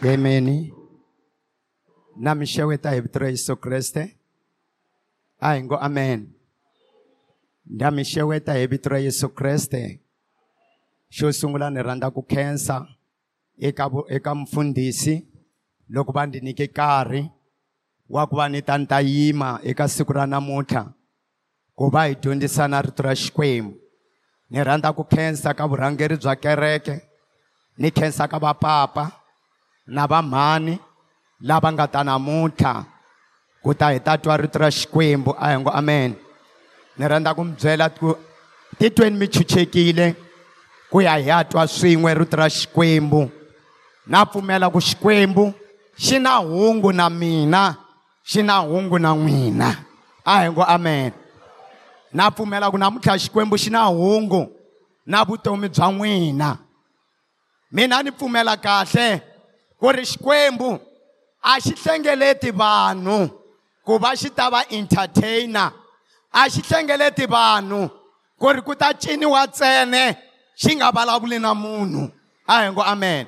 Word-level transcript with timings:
Amen. 0.00 0.72
Na 2.16 2.32
mi 2.32 2.48
xeweta 2.48 2.88
hi 2.96 3.00
vito 3.04 3.20
ra 3.20 3.28
Yesu 3.28 3.52
Kreste. 3.60 4.16
A 5.36 5.52
hi 5.52 5.60
ngo 5.60 5.76
amen. 5.76 6.24
Na 7.68 7.90
mi 7.92 8.00
xeweta 8.00 8.56
hi 8.56 8.64
vito 8.66 8.88
ra 8.88 8.96
Yesu 8.96 9.28
Kreste. 9.28 10.00
Xo 11.12 11.28
sungula 11.32 11.68
ni 11.68 11.84
rhandza 11.84 12.08
ku 12.08 12.24
khensa 12.24 12.88
eka 13.60 13.92
eka 14.08 14.32
mfundhisi 14.34 15.20
loko 15.88 16.12
va 16.12 16.24
ndzi 16.26 16.40
nyike 16.40 16.66
nkarhi 16.72 17.28
wa 18.08 18.24
ku 18.26 18.36
va 18.36 18.48
ni 18.48 18.62
ta 18.62 18.78
ni 18.78 18.86
ta 18.86 19.04
yima 19.04 19.60
eka 19.62 19.84
siku 19.88 20.12
ra 20.16 20.24
namuntlha 20.24 20.96
ku 21.76 21.90
va 21.92 22.08
hi 22.08 22.16
dyondzisana 22.16 22.80
rito 22.80 23.02
ra 23.04 23.12
xikwembu. 23.12 23.76
Ni 24.48 24.64
rhandza 24.64 24.96
ku 24.96 25.04
khensa 25.04 25.52
ka 25.52 25.68
vurhangeri 25.68 26.16
bya 26.16 26.40
kereke 26.40 27.04
ni 27.76 27.92
khensa 27.92 28.24
ka 28.24 28.40
vapapa 28.40 29.19
na 29.90 30.06
vamhani 30.06 30.78
lava 31.42 31.68
nga 31.72 31.86
ta 31.92 32.00
namuntlha 32.06 32.86
ku 33.62 33.74
ta 33.74 33.90
hi 33.92 33.98
ta 33.98 34.16
twa 34.22 34.36
rito 34.40 34.58
ra 34.58 34.70
xikwembu. 34.70 35.30
A 35.38 35.50
hi 35.50 35.56
ngo 35.60 35.70
amen. 35.70 36.14
Ni 36.96 37.04
rhandza 37.10 37.34
ku 37.36 37.42
mi 37.44 37.52
byela 37.58 37.86
ku 37.98 38.14
titweni 38.78 39.16
mi 39.18 39.26
chuchekile 39.28 40.06
ku 40.90 41.00
ya 41.02 41.18
hi 41.18 41.28
ya 41.28 41.44
twa 41.44 41.66
swin'we 41.66 42.14
rito 42.14 42.36
ra 42.36 42.48
xikwembu. 42.48 43.30
Na 44.06 44.24
pfumela 44.24 44.70
ku 44.70 44.80
xikwembu 44.80 45.44
xi 45.98 46.16
na 46.18 46.38
hungu 46.38 46.92
na 46.92 47.10
mina 47.10 47.76
xi 48.30 48.40
na 48.42 48.54
hungu 48.62 48.98
na 48.98 49.10
n'wina. 49.14 49.70
A 50.24 50.32
hi 50.44 50.48
ngo 50.50 50.62
amen. 50.62 51.12
Na 52.12 52.30
pfumela 52.30 52.70
ku 52.70 52.78
namuntlha 52.78 53.18
xikwembu 53.18 53.58
xi 53.62 53.70
na 53.70 53.90
hungu 53.90 54.42
na 55.06 55.24
vutomi 55.26 55.68
bya 55.68 55.86
n'wina. 55.90 56.50
Mina 57.74 58.02
ni 58.02 58.10
pfumela 58.10 58.54
kahle. 58.56 59.29
Ku 59.80 59.88
ri 59.88 60.04
xikwembu 60.04 60.78
a 61.42 61.60
xi 61.60 61.72
hlengeleti 61.82 62.50
vanhu 62.52 63.30
ku 63.84 63.98
va 63.98 64.12
xi 64.14 64.28
ta 64.30 64.50
va 64.50 64.60
entertainer. 64.68 65.72
A 66.32 66.48
xi 66.52 66.60
hlengeleti 66.62 67.26
vanhu 67.26 67.88
ku 68.38 68.46
ri 68.52 68.60
ku 68.62 68.74
ta 68.74 68.92
ciniwa 68.92 69.46
ntsene 69.46 70.16
xi 70.60 70.76
nga 70.76 70.92
vulavuli 70.92 71.38
na 71.38 71.54
munhu. 71.54 72.12
A 72.46 72.62
hi 72.62 72.70
ngo 72.72 72.82
amen. 72.82 73.26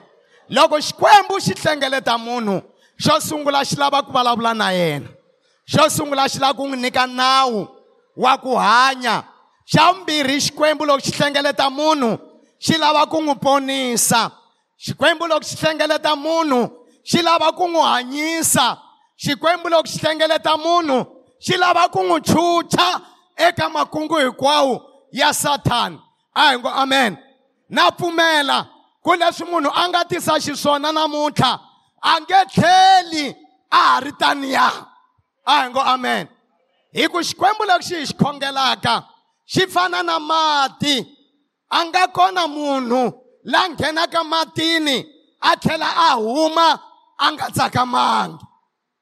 Loko 0.50 0.76
xikwembu 0.80 1.40
xi 1.40 1.54
hlengeleta 1.56 2.18
munhu 2.18 2.60
xo 3.00 3.20
sungula 3.20 3.64
xi 3.64 3.76
lava 3.76 4.02
ku 4.02 4.12
vulavula 4.12 4.52
na 4.54 4.70
yena. 4.70 5.08
Xo 5.66 5.88
sungula 5.88 6.28
xi 6.28 6.38
lava 6.38 6.54
ku 6.54 6.68
n'wi 6.68 6.76
nyika 6.76 7.06
nawu 7.06 7.66
wa 8.16 8.36
ku 8.36 8.52
hanya. 8.56 9.24
Xa 9.64 9.92
vumbirhi 9.92 10.36
xikwembu 10.40 10.84
loko 10.84 11.00
xi 11.00 11.12
hlengeleta 11.16 11.70
munhu 11.70 12.18
xi 12.60 12.76
lava 12.78 13.06
ku 13.06 13.18
n'wi 13.24 13.34
ponisa. 13.40 14.41
Xikwembu 14.84 15.26
loko 15.26 15.44
xi 15.46 15.56
hlengeleta 15.56 16.16
munhu 16.16 16.60
xi 17.04 17.22
lava 17.22 17.52
ku 17.52 17.68
n'wi 17.68 17.82
hanyisa. 17.92 18.66
Xikwembu 19.22 19.68
loko 19.68 19.88
xi 19.88 19.98
hlengeleta 19.98 20.56
munhu 20.56 20.98
xi 21.44 21.56
lava 21.56 21.88
ku 21.88 22.00
n'wi 22.02 22.20
chucha 22.28 23.00
eka 23.36 23.68
makungu 23.68 24.16
hinkwawo 24.18 24.74
ya 25.12 25.32
sathani 25.32 25.98
a 26.34 26.50
hi 26.50 26.58
ngo 26.58 26.68
amen. 26.68 27.16
Na 27.68 27.90
pfumela 27.90 28.68
ku 29.04 29.10
leswi 29.20 29.46
munhu 29.50 29.70
a 29.70 29.88
nga 29.88 30.04
tisa 30.04 30.34
xiswona 30.40 30.92
namuntlha 30.92 31.52
a 32.02 32.20
nge 32.20 32.40
tlheli 32.52 33.36
a 33.70 33.76
ha 33.76 34.00
ri 34.00 34.12
taniya. 34.20 34.68
A 35.46 35.62
hi 35.62 35.70
ngo 35.70 35.80
amen. 35.80 36.28
Hi 36.94 37.08
ku 37.08 37.18
xikwembu 37.22 37.64
lexi 37.64 37.94
xi 37.94 38.00
hi 38.00 38.06
xi 38.06 38.14
khongelaka 38.14 38.94
xi 39.46 39.66
fana 39.66 40.02
na 40.02 40.18
mati 40.18 41.06
a 41.70 41.84
nga 41.84 42.06
kona 42.08 42.46
munhu 42.46 43.21
la 43.44 43.68
nghenaka 43.68 44.24
matini 44.24 45.06
a 45.40 45.56
tlhela 45.56 45.86
a 45.96 46.14
huma 46.16 46.80
a 47.18 47.32
nga 47.32 47.50
tsakamangi 47.50 48.44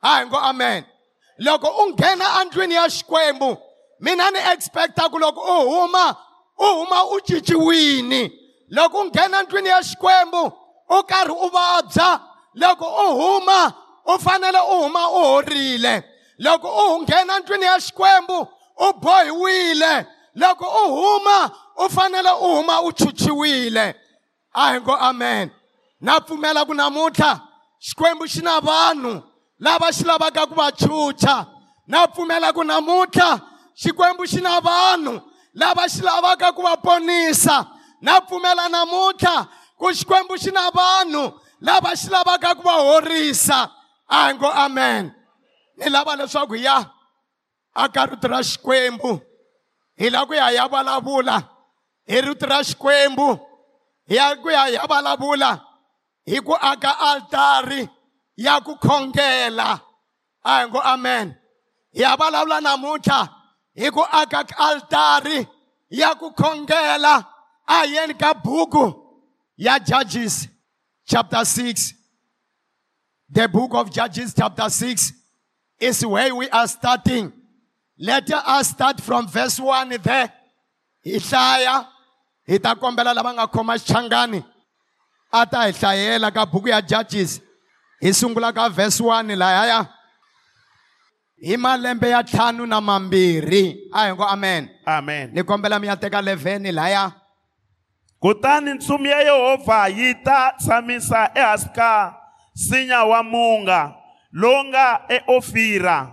a 0.03 0.09
hi 0.19 0.27
ngo 0.27 0.37
amen. 0.37 0.85
Loko 1.39 1.69
u 1.83 1.89
nghena 1.91 2.35
andlwini 2.41 2.75
ya 2.75 2.89
xikwembu 2.91 3.57
mina 4.01 4.31
ni 4.31 4.39
expecta 4.53 5.09
ku 5.09 5.19
loko 5.19 5.41
u 5.41 5.71
huma 5.71 6.17
u 6.59 6.67
huma 6.67 7.05
u 7.05 7.21
cinciwini 7.21 8.33
loko 8.71 9.01
u 9.01 9.05
nghena 9.05 9.43
ndlwini 9.43 9.69
ya 9.69 9.83
xikwembu 9.83 10.53
u 10.89 11.03
karhi 11.03 11.33
u 11.33 11.49
vabya 11.49 12.21
loko 12.55 12.85
u 12.85 13.17
huma 13.17 13.73
u 14.05 14.19
fanele 14.19 14.59
u 14.59 14.83
huma 14.83 15.11
u 15.11 15.25
horile 15.25 16.03
loko 16.39 16.69
u 16.69 17.03
nghena 17.03 17.39
ndlwini 17.39 17.65
ya 17.65 17.81
xikwembu 17.81 18.47
u 18.77 18.93
bohiwile 18.93 20.07
loko 20.35 20.65
u 20.65 20.95
huma 20.95 21.51
u 21.77 21.89
fanele 21.91 22.31
u 22.31 22.57
huma 22.57 22.83
u 22.83 22.93
chuchiwile 22.93 23.95
a 24.55 24.73
hi 24.73 24.81
ngo 24.81 24.95
amen. 24.97 25.51
Na 26.01 26.21
pfumela 26.21 26.65
ku 26.67 26.75
namuntlha 26.75 27.41
xikwembu 27.81 28.25
xi 28.29 28.43
na 28.43 28.61
vanhu 28.61 29.23
lava 29.59 29.89
xi 29.93 30.05
lavaka 30.05 30.47
ku 30.47 30.55
va 30.55 30.71
chucha 30.73 31.47
na 31.87 32.07
pfumela 32.07 32.53
ku 32.53 32.63
namuntlha 32.65 33.41
xikwembu 33.81 34.25
xi 34.27 34.41
na 34.41 34.61
vanhu 34.61 35.21
lava 35.55 35.85
xi 35.89 36.01
lavaka 36.03 36.53
ku 36.57 36.63
va 36.63 36.77
ponisa 36.77 37.67
na 38.01 38.21
pfumela 38.21 38.69
namuntlha 38.69 39.47
ku 39.79 39.87
xikwembu 39.93 40.35
xi 40.43 40.51
na 40.51 40.71
vanhu 40.71 41.33
lava 41.61 41.91
xi 41.97 42.09
lavaka 42.11 42.55
ku 42.55 42.63
va 42.63 42.75
horisa 42.87 43.71
a 44.09 44.27
hi 44.29 44.35
ngo 44.35 44.49
amen. 44.65 45.15
Ni 45.77 45.89
lava 45.91 46.17
leswaku 46.17 46.55
hi 46.55 46.65
ya 46.65 46.85
aka 47.75 48.07
rito 48.07 48.29
ra 48.29 48.41
xikwembu 48.43 49.21
hi 50.01 50.11
lava 50.11 50.27
ku 50.27 50.35
ya 50.35 50.47
hi 50.49 50.55
ya 50.57 50.69
vulavula 50.69 51.37
hi 52.09 52.21
rito 52.21 52.47
ra 52.47 52.65
xikwembu 52.65 53.50
hi 54.11 54.17
ya 54.17 54.35
ku 54.37 54.51
ya 54.51 54.65
hi 54.67 54.73
ya 54.75 54.87
vulavula 54.87 55.51
hi 56.27 56.41
ku 56.41 56.55
aka 56.55 56.93
altari 57.11 57.89
ya 58.37 58.61
ku 58.61 58.75
khongela 58.77 59.81
a 60.45 60.51
hi 60.59 60.67
ngo 60.67 60.81
amen. 60.83 61.37
Hi 61.95 62.01
ya 62.03 62.17
vulavula 62.17 62.61
namuntlha 62.61 63.29
hi 63.75 63.91
ku 63.91 64.03
aka 64.03 64.45
altari 64.59 65.47
ya 65.91 66.15
ku 66.15 66.33
khongela 66.33 67.15
a 67.69 67.79
hi 67.87 67.95
yeni 67.95 68.15
ka 68.15 68.35
buku 68.35 68.85
ya 69.57 69.79
judges 69.79 70.49
chapter 71.07 71.45
6 71.45 71.95
the 73.31 73.47
book 73.49 73.75
of 73.75 73.91
judges 73.93 74.35
chapter 74.35 74.69
6 74.69 75.13
is 75.81 76.05
where 76.05 76.35
we 76.35 76.49
are 76.51 76.67
starting. 76.67 77.33
Let 77.97 78.29
us 78.33 78.71
start 78.71 79.01
from 79.01 79.29
verse 79.29 79.61
1 79.61 79.89
there. 80.03 80.33
Hi 81.05 81.19
hlaya 81.19 81.87
hi 82.51 82.59
ta 82.59 82.75
kombela 82.75 83.15
lava 83.15 83.33
nga 83.37 83.47
khoma 83.53 83.75
xichangani 83.79 84.41
a 85.33 85.41
ta 85.47 85.59
hi 85.67 85.73
hlayela 85.79 86.29
ka 86.35 86.43
buku 86.53 86.69
ya 86.75 86.81
judges. 86.91 87.33
Hi 88.03 88.11
sungula 88.19 88.51
ka 88.57 88.69
verse 88.69 89.01
1 89.01 89.37
lahaya 89.43 89.81
hi 91.47 91.57
malembe 91.57 92.09
ya 92.11 92.23
ntlhanu 92.23 92.67
na 92.67 92.81
mambirhi. 92.81 93.65
A 93.95 93.99
hi 94.07 94.13
ngo 94.15 94.25
amen. 94.35 94.69
Amen. 94.87 95.31
Ni 95.35 95.43
kombela 95.43 95.79
mi 95.81 95.87
ya 95.87 95.97
teka 95.97 96.21
11 96.23 96.73
lahaya 96.73 97.13
kutani 98.21 98.75
ntsumi 98.75 99.09
ya 99.09 99.21
yehovha 99.21 99.89
yi 99.89 100.15
ta 100.25 100.53
tshamisa 100.59 101.31
ehansi 101.35 101.69
ka 101.77 102.15
nsinya 102.57 103.05
wa 103.05 103.23
munga 103.23 103.95
lowu 104.33 104.65
nga 104.65 105.01
eofira 105.09 106.13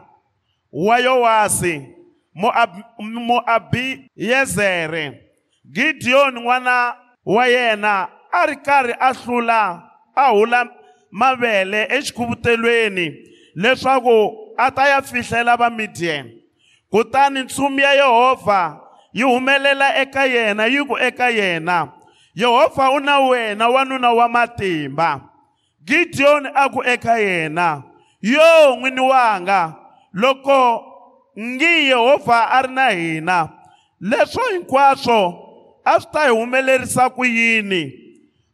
wa 0.71 0.99
yowasi 0.99 1.93
Moab- 2.37 2.83
moabiyezere 2.99 5.26
gidiyoni 5.71 6.41
n'wana 6.41 6.95
wa 7.25 7.47
yena 7.47 8.07
a 8.31 8.45
ri 8.45 8.55
karhi 8.55 8.93
a 8.99 9.13
hlula 9.13 9.83
a 10.15 10.29
hula 10.31 10.69
mavele 11.11 11.87
exikhuvutelweni 11.89 13.13
leswaku 13.55 14.53
a 14.57 14.71
ta 14.71 14.87
ya 14.87 15.01
fihlela 15.01 15.57
vamidyeni 15.57 16.43
kutani 16.89 17.43
ntsumi 17.43 17.81
ya 17.81 17.93
yehovha 17.93 18.87
yi 19.13 19.23
humelela 19.23 19.97
eka 19.97 20.25
yena 20.25 20.65
yi 20.65 20.85
ku 20.85 20.97
eka 20.97 21.29
yena. 21.29 21.91
Yehovha 22.35 22.91
u 22.91 22.99
na 22.99 23.19
wena 23.19 23.69
wanuna 23.69 24.11
wa 24.11 24.29
matimba. 24.29 25.21
Gidiyoni 25.83 26.49
a 26.55 26.69
ku 26.69 26.83
eka 26.85 27.17
yena. 27.19 27.83
Yo 28.21 28.75
n'wini 28.75 29.01
wanga 29.01 29.75
loko 30.13 30.85
ngi 31.39 31.89
yehovha 31.89 32.49
a 32.51 32.61
ri 32.61 32.73
na 32.73 32.89
hina 32.89 33.49
leswo 34.01 34.43
hinkwaswo 34.51 35.46
a 35.87 35.99
swi 35.99 36.11
ta 36.11 36.21
hi 36.27 36.29
humelerisa 36.29 37.09
ku 37.15 37.25
yini? 37.25 37.93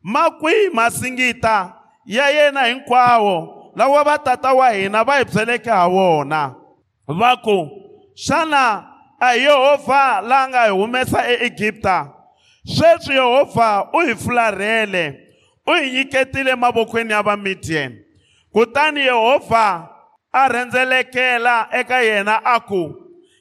Ma 0.04 0.30
kwihi 0.30 0.70
masingita 0.70 1.74
ya 2.06 2.30
yena 2.30 2.66
hinkwawo 2.66 3.72
lawa 3.76 4.04
va 4.04 4.18
tata 4.18 4.54
wa 4.54 4.70
hina 4.72 5.04
va 5.04 5.18
hi 5.18 5.26
byeleke 5.26 5.70
ha 5.70 5.88
wona. 5.88 6.56
Va 7.08 7.38
ku 7.38 7.70
xana 8.16 8.86
a 9.20 9.34
hi 9.34 9.40
yehovha 9.46 10.22
la 10.22 10.48
nga 10.50 10.64
hi 10.66 10.70
humesa 10.70 11.28
eegipta? 11.28 12.14
Sweswi 12.66 13.16
yehovha 13.16 13.90
u 13.94 14.00
hi 14.00 14.16
fularhele 14.16 15.20
u 15.68 15.74
hi 15.74 15.92
nyiketile 15.92 16.56
mavokweni 16.56 17.12
ya 17.12 17.22
vamidyeni 17.24 17.98
kutani 18.52 19.00
yehovha 19.00 19.90
a 20.32 20.48
rhendzelekela 20.48 21.68
eka 21.72 22.02
yena 22.02 22.46
a 22.46 22.60
ku 22.60 22.96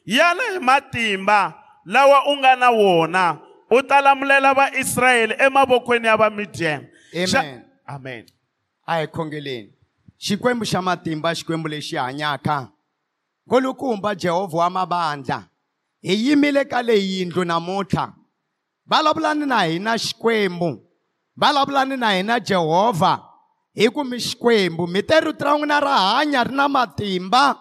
yana 0.06 0.42
hi 0.52 0.58
matimba 0.58 1.54
lawa 1.84 2.26
u 2.26 2.36
nga 2.36 2.56
na 2.56 2.70
wona. 2.70 3.51
U 3.72 3.82
ta 3.82 4.00
lamulela 4.00 4.54
vaisrayele 4.54 5.34
emavokweni 5.38 6.06
ya 6.06 6.16
vamidyeni 6.16 6.86
Amen. 7.14 7.62
amen. 7.86 8.26
A 8.86 9.00
hi 9.00 9.06
khongeleni. 9.06 9.70
Xikwembu 10.18 10.64
xa 10.64 10.82
matimba 10.82 11.34
xikwembu 11.34 11.68
lexi 11.68 11.96
hanyaka. 11.96 12.68
Nkulukumba 13.46 14.14
jehovha 14.14 14.58
wa 14.58 14.70
mavandla 14.70 15.44
hi 16.02 16.14
yimile 16.28 16.64
ka 16.64 16.82
leyi 16.82 17.18
yindlu 17.18 17.44
namuntlha 17.44 18.12
vulavulani 18.86 19.46
na 19.46 19.62
hina 19.62 19.98
xikwembu? 19.98 20.80
Vulavulani 21.36 21.96
na 21.96 22.10
hina 22.12 22.40
jehovha 22.40 23.20
hi 23.74 23.88
ku 23.88 24.04
mi 24.04 24.16
xikwembu 24.20 24.86
mi 24.86 25.02
te 25.02 25.20
rito 25.20 25.44
ra 25.44 25.52
n'wina 25.58 25.80
ra 25.80 25.96
hanya 26.16 26.44
ri 26.44 26.54
na 26.54 26.68
matimba 26.68 27.56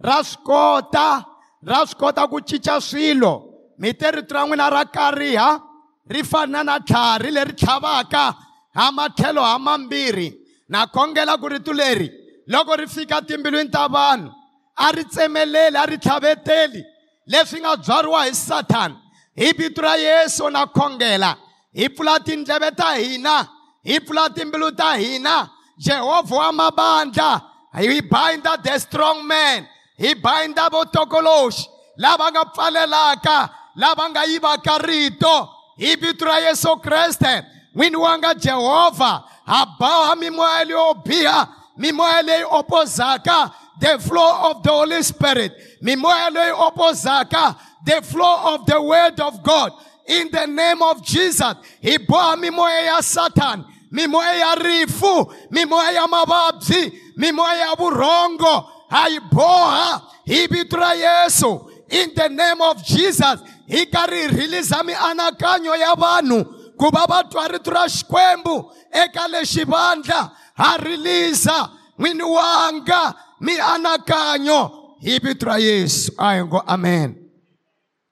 ra 0.00 0.22
swi 0.24 0.42
kota 0.44 1.24
ra 1.62 1.86
swi 1.86 1.98
kota 1.98 2.26
ku 2.28 2.40
cinca 2.40 2.80
swilo. 2.80 3.45
Mi 3.78 3.92
te 3.92 4.10
rito 4.10 4.34
ra 4.34 4.46
n'wina 4.46 4.70
ra 4.70 4.84
kariha 4.84 5.62
ri 6.08 6.22
fana 6.22 6.64
na 6.64 6.78
tlhari 6.78 7.30
leri 7.30 7.52
tlhavaka 7.52 8.34
ha 8.74 8.90
matlhelo 8.92 9.42
ha 9.42 9.58
mambirhi. 9.58 10.32
Na 10.68 10.86
khongela 10.86 11.38
ku 11.38 11.48
rito 11.48 11.72
leri 11.72 12.10
loko 12.48 12.76
ri 12.76 12.86
fika 12.86 13.20
timbilwini 13.22 13.70
ta 13.70 13.88
vanhu 13.88 14.32
a 14.76 14.92
ri 14.92 15.04
tsemeleli 15.04 15.76
a 15.76 15.86
ri 15.86 15.98
tlhaveteli 15.98 16.82
leswi 17.28 17.60
nga 17.60 17.76
byariwa 17.76 18.24
hi 18.26 18.34
sathani 18.34 18.96
hi 19.36 19.52
vito 19.52 19.82
ra 19.82 19.94
yesu 19.96 20.50
na 20.50 20.66
khongela. 20.66 21.36
Hi 21.74 21.88
pfula 21.88 22.18
tindleve 22.24 22.70
ta 22.76 22.94
hina 22.96 23.48
hi 23.84 24.00
pfula 24.00 24.30
timbilu 24.30 24.70
ta 24.76 24.96
hina. 24.96 25.50
Jehovha 25.78 26.36
wa 26.36 26.52
mabandla 26.52 27.42
hi 27.74 28.00
binda 28.00 28.56
the 28.62 28.78
strong 28.78 29.26
man 29.26 29.68
hi 29.98 30.14
binda 30.14 30.70
votokoloxi 30.70 31.68
lava 31.98 32.30
nga 32.30 32.44
pfalelaka. 32.44 33.50
Lava 33.76 34.08
nga 34.10 34.24
yivaka 34.24 34.78
rito 34.78 35.48
hi 35.76 35.96
vito 35.96 36.24
ra 36.24 36.38
yesu 36.38 36.76
kreste. 36.76 37.44
N'wini 37.74 37.96
wanga 37.96 38.34
jehovha 38.34 39.22
ha 39.46 39.76
boha 39.78 40.16
mimoya 40.16 40.64
leyo 40.64 40.94
biha 41.04 41.48
mimoya 41.78 42.22
leyi 42.22 42.44
opozaka. 42.44 43.52
The 43.78 43.98
flow 43.98 44.50
of 44.50 44.62
the 44.62 44.70
holy 44.70 45.02
spirit. 45.02 45.52
Mimoya 45.82 46.30
leyi 46.30 46.52
opozaka. 46.52 47.56
The 47.84 48.00
flow 48.02 48.54
of 48.54 48.66
the 48.66 48.80
word 48.80 49.20
of 49.20 49.42
god. 49.42 49.72
In 50.06 50.30
the 50.30 50.46
name 50.46 50.82
of 50.82 51.04
jesus. 51.04 51.54
Hi 51.82 51.98
boha 51.98 52.36
mimoya 52.36 52.86
ya 52.86 53.00
satan. 53.00 53.64
Mimoya 53.92 54.38
ya 54.38 54.54
rifu. 54.54 55.30
Mimoya 55.50 55.92
ya 55.92 56.06
mavabyi 56.06 56.92
mimoya 57.18 57.56
ya 57.56 57.74
vurhongo 57.74 58.66
ha 58.88 59.06
yi 59.08 59.20
boha 59.20 60.02
hi 60.24 60.46
vito 60.46 60.78
yesu. 60.78 61.70
In 61.90 62.14
the 62.14 62.28
name 62.28 62.60
of 62.62 62.82
jesus 62.82 63.40
hi 63.68 63.86
karhi 63.86 64.20
hi 64.20 64.28
rhiliza 64.28 64.82
mianakanyo 64.82 65.76
ya 65.76 65.94
vanhu 65.94 66.44
ku 66.76 66.90
va 66.90 67.06
va 67.06 67.24
twa 67.24 67.48
rito 67.48 67.70
ra 67.70 67.88
xikwembu 67.88 68.72
eka 68.90 69.28
lexi 69.28 69.64
vandla 69.64 70.30
ha 70.54 70.76
rhiliza 70.76 71.70
n'wini 71.98 72.22
wanga 72.22 73.14
mianakanyo. 73.40 74.70
Hi 75.00 75.18
vito 75.18 75.46
ra 75.46 75.58
yesu. 75.58 76.12
A 76.18 76.34
hi 76.34 76.44
ngo 76.44 76.62
amen. 76.66 77.14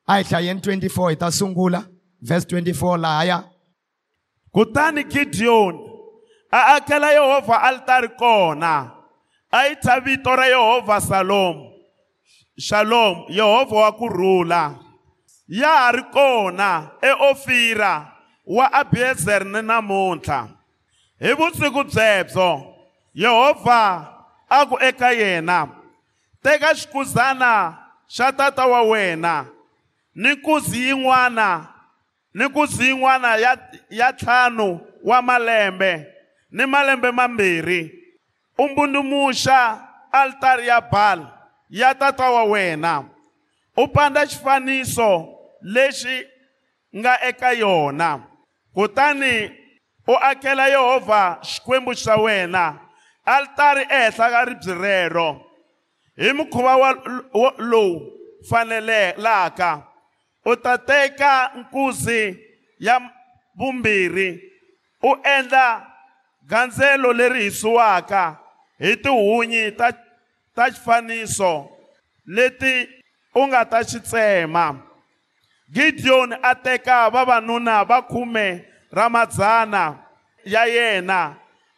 A 0.07 0.17
hi 0.19 0.25
hlayeni 0.25 0.61
24 0.61 1.11
hi 1.11 1.17
ta 1.17 1.31
sungula 1.31 1.85
verse 2.21 2.47
24 2.47 2.97
lahaya 2.97 3.45
kutani 4.53 5.05
gideyoni 5.05 5.79
a 6.51 6.75
akela 6.77 7.13
yehovha 7.13 7.63
alitari 7.63 8.09
kona. 8.09 8.91
A 9.51 9.67
yi 9.69 9.77
thya 9.77 10.01
vito 10.01 10.37
ra 10.37 10.47
yehovha 10.47 11.01
salomu 11.01 11.71
shalom 12.59 13.25
yehovha 13.29 13.77
wa 13.77 13.93
kurhula 13.93 14.75
ya 15.49 15.69
ha 15.69 15.93
ri 15.93 16.03
kona 16.03 16.91
eofira 17.03 18.13
wa 18.47 18.73
abiezeri 18.73 19.45
ni 19.45 19.63
namuntlha. 19.63 20.49
Hi 21.21 21.33
vusiku 21.35 21.85
byebyo 21.85 22.75
yehovha 23.15 24.09
a 24.51 24.67
ku 24.67 24.79
eka 24.81 25.13
yena. 25.13 25.69
Teka 26.43 26.75
xikuzana 26.75 27.79
xa 28.09 28.33
tata 28.33 28.67
wa 28.67 28.83
wena 28.83 29.47
ni 30.15 30.35
nkuzi 30.35 30.89
yin'wana 30.89 31.67
ni 32.35 32.45
nkuzi 32.45 32.85
yin'wana 32.89 33.37
ya 33.37 33.57
ya 33.91 34.13
ntlhanu 34.13 34.81
wa 35.05 35.23
malembe 35.23 36.07
ni 36.51 36.67
malembe 36.67 37.11
mambirhi. 37.11 37.93
U 38.59 38.69
mbundumuxa 38.69 39.89
altari 40.13 40.69
ya 40.69 40.81
bali 40.81 41.27
ya 41.71 41.95
tata 41.95 42.31
wa 42.31 42.45
wena. 42.45 43.05
U 43.77 43.89
panda 43.89 44.27
xifaniso 44.27 45.34
lexi 45.65 46.27
nga 46.97 47.21
eka 47.29 47.53
yona 47.53 48.21
kutani 48.75 49.51
u 50.07 50.15
akela 50.31 50.67
yehovha 50.69 51.23
xikwembu 51.51 51.93
xa 52.03 52.15
wena 52.25 52.65
altari 53.35 53.83
ehenhla 53.99 54.27
ka 54.35 54.41
ribye 54.49 54.75
rero 54.85 55.29
hi 56.21 56.29
mukhuva 56.33 56.75
lowu 57.71 58.01
fanelelaka 58.49 59.71
u 60.45 60.57
ta 60.57 60.77
teka 60.79 61.51
nkuzi 61.59 62.23
ya 62.79 63.01
vumbirhi 63.59 64.31
u 65.03 65.17
endla 65.37 65.67
gandzelo 66.51 67.13
leri 67.13 67.43
hisiwaka 67.45 68.37
hi 68.79 68.97
tihunyi 69.03 69.71
ta 69.79 69.89
ta 70.55 70.65
xifaniso 70.71 71.53
leti 72.27 72.89
u 73.35 73.47
nga 73.49 73.65
ta 73.71 73.79
xi 73.89 74.01
tsema. 74.01 74.94
Gideon 75.73 76.33
a 76.43 76.55
teka 76.55 77.11
vavanuna 77.11 77.85
va 77.89 78.03
khume 78.03 78.65
ra 78.93 79.09
madzana 79.09 79.99
ya 80.45 80.67
yena. 80.67 81.37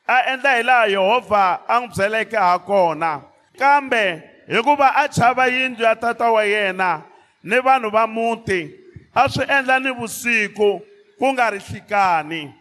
A 0.08 0.22
endla 0.32 0.56
hi 0.56 0.62
laha 0.62 0.86
Yehovha 0.86 1.60
a 1.68 1.80
n'wi 1.80 1.88
byeleke 1.94 2.36
ha 2.36 2.58
kona. 2.58 3.22
Kambe 3.58 4.22
hikuva 4.48 4.94
a 4.94 5.08
chava 5.08 5.48
yindlu 5.48 5.82
ya 5.84 5.94
tata 5.94 6.30
wa 6.30 6.44
yena 6.44 7.02
ni 7.42 7.56
vanhu 7.56 7.90
va 7.90 8.06
muti 8.06 8.70
a 9.14 9.28
swi 9.28 9.44
endla 9.48 9.78
ni 9.80 9.90
vusiku 9.90 10.80
ku 11.18 11.32
nga 11.32 11.50
ri 11.50 11.58
hlikani. 11.58 12.54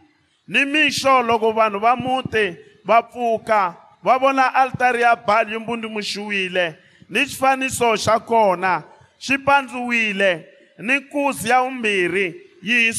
Ni 0.48 0.66
mixo 0.66 1.22
loko 1.22 1.52
vanhu 1.52 1.80
va 1.80 1.96
muti 1.96 2.56
va 2.86 3.02
pfuka 3.02 3.76
va 4.04 4.18
vona 4.18 4.54
altari 4.54 5.02
ya 5.02 5.16
bali 5.16 5.54
yi 5.54 5.60
mbundumuxiwile 5.60 6.76
ni 7.10 7.26
xifaniso 7.26 7.98
xa 7.98 8.20
kona 8.20 8.84
xi 9.20 9.38
pandziwile 9.38 10.55
ni 10.78 11.00
nkuzi 11.00 11.50
ya 11.50 11.62
vumbirhi 11.62 12.36
yi 12.62 12.92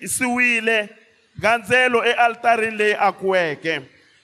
hisiwile 0.00 0.88
gandzelo 1.36 2.04
ealtarini 2.04 2.76
leyi 2.76 2.94
akiweke. 3.00 3.80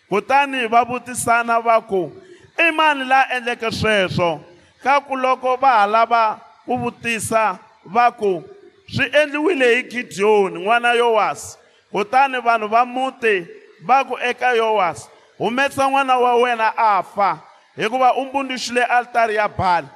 Kutani 0.08 0.66
va 0.66 0.84
vutisana 0.84 1.60
va 1.60 1.80
ku 1.80 2.12
i 2.58 2.70
mani 2.72 3.04
la 3.04 3.26
endleke 3.36 3.70
sweswo? 3.70 4.40
Ka 4.82 5.00
ku 5.00 5.16
loko 5.16 5.56
va 5.56 5.68
ha 5.68 5.86
lava 5.86 6.40
ku 6.66 6.76
vutisa 6.76 7.58
va 7.84 8.10
ku 8.10 8.42
swi 8.88 9.06
endliwile 9.22 9.74
hi 9.76 9.82
gideyoni 9.82 10.64
n'wana 10.64 10.92
yowasi 10.92 11.58
kutani 11.92 12.40
vanhu 12.40 12.68
va 12.68 12.84
muti 12.84 13.46
va 13.82 14.04
ku 14.04 14.18
eka 14.22 14.52
yowasi 14.54 15.08
humesa 15.38 15.88
n'wana 15.90 16.18
wa 16.18 16.34
wena 16.36 16.72
a 16.76 17.02
fa 17.02 17.38
hikuva 17.76 18.14
u 18.14 18.24
mbunduxile 18.24 18.84
altari 18.84 19.34
ya 19.34 19.48
bali 19.48 19.86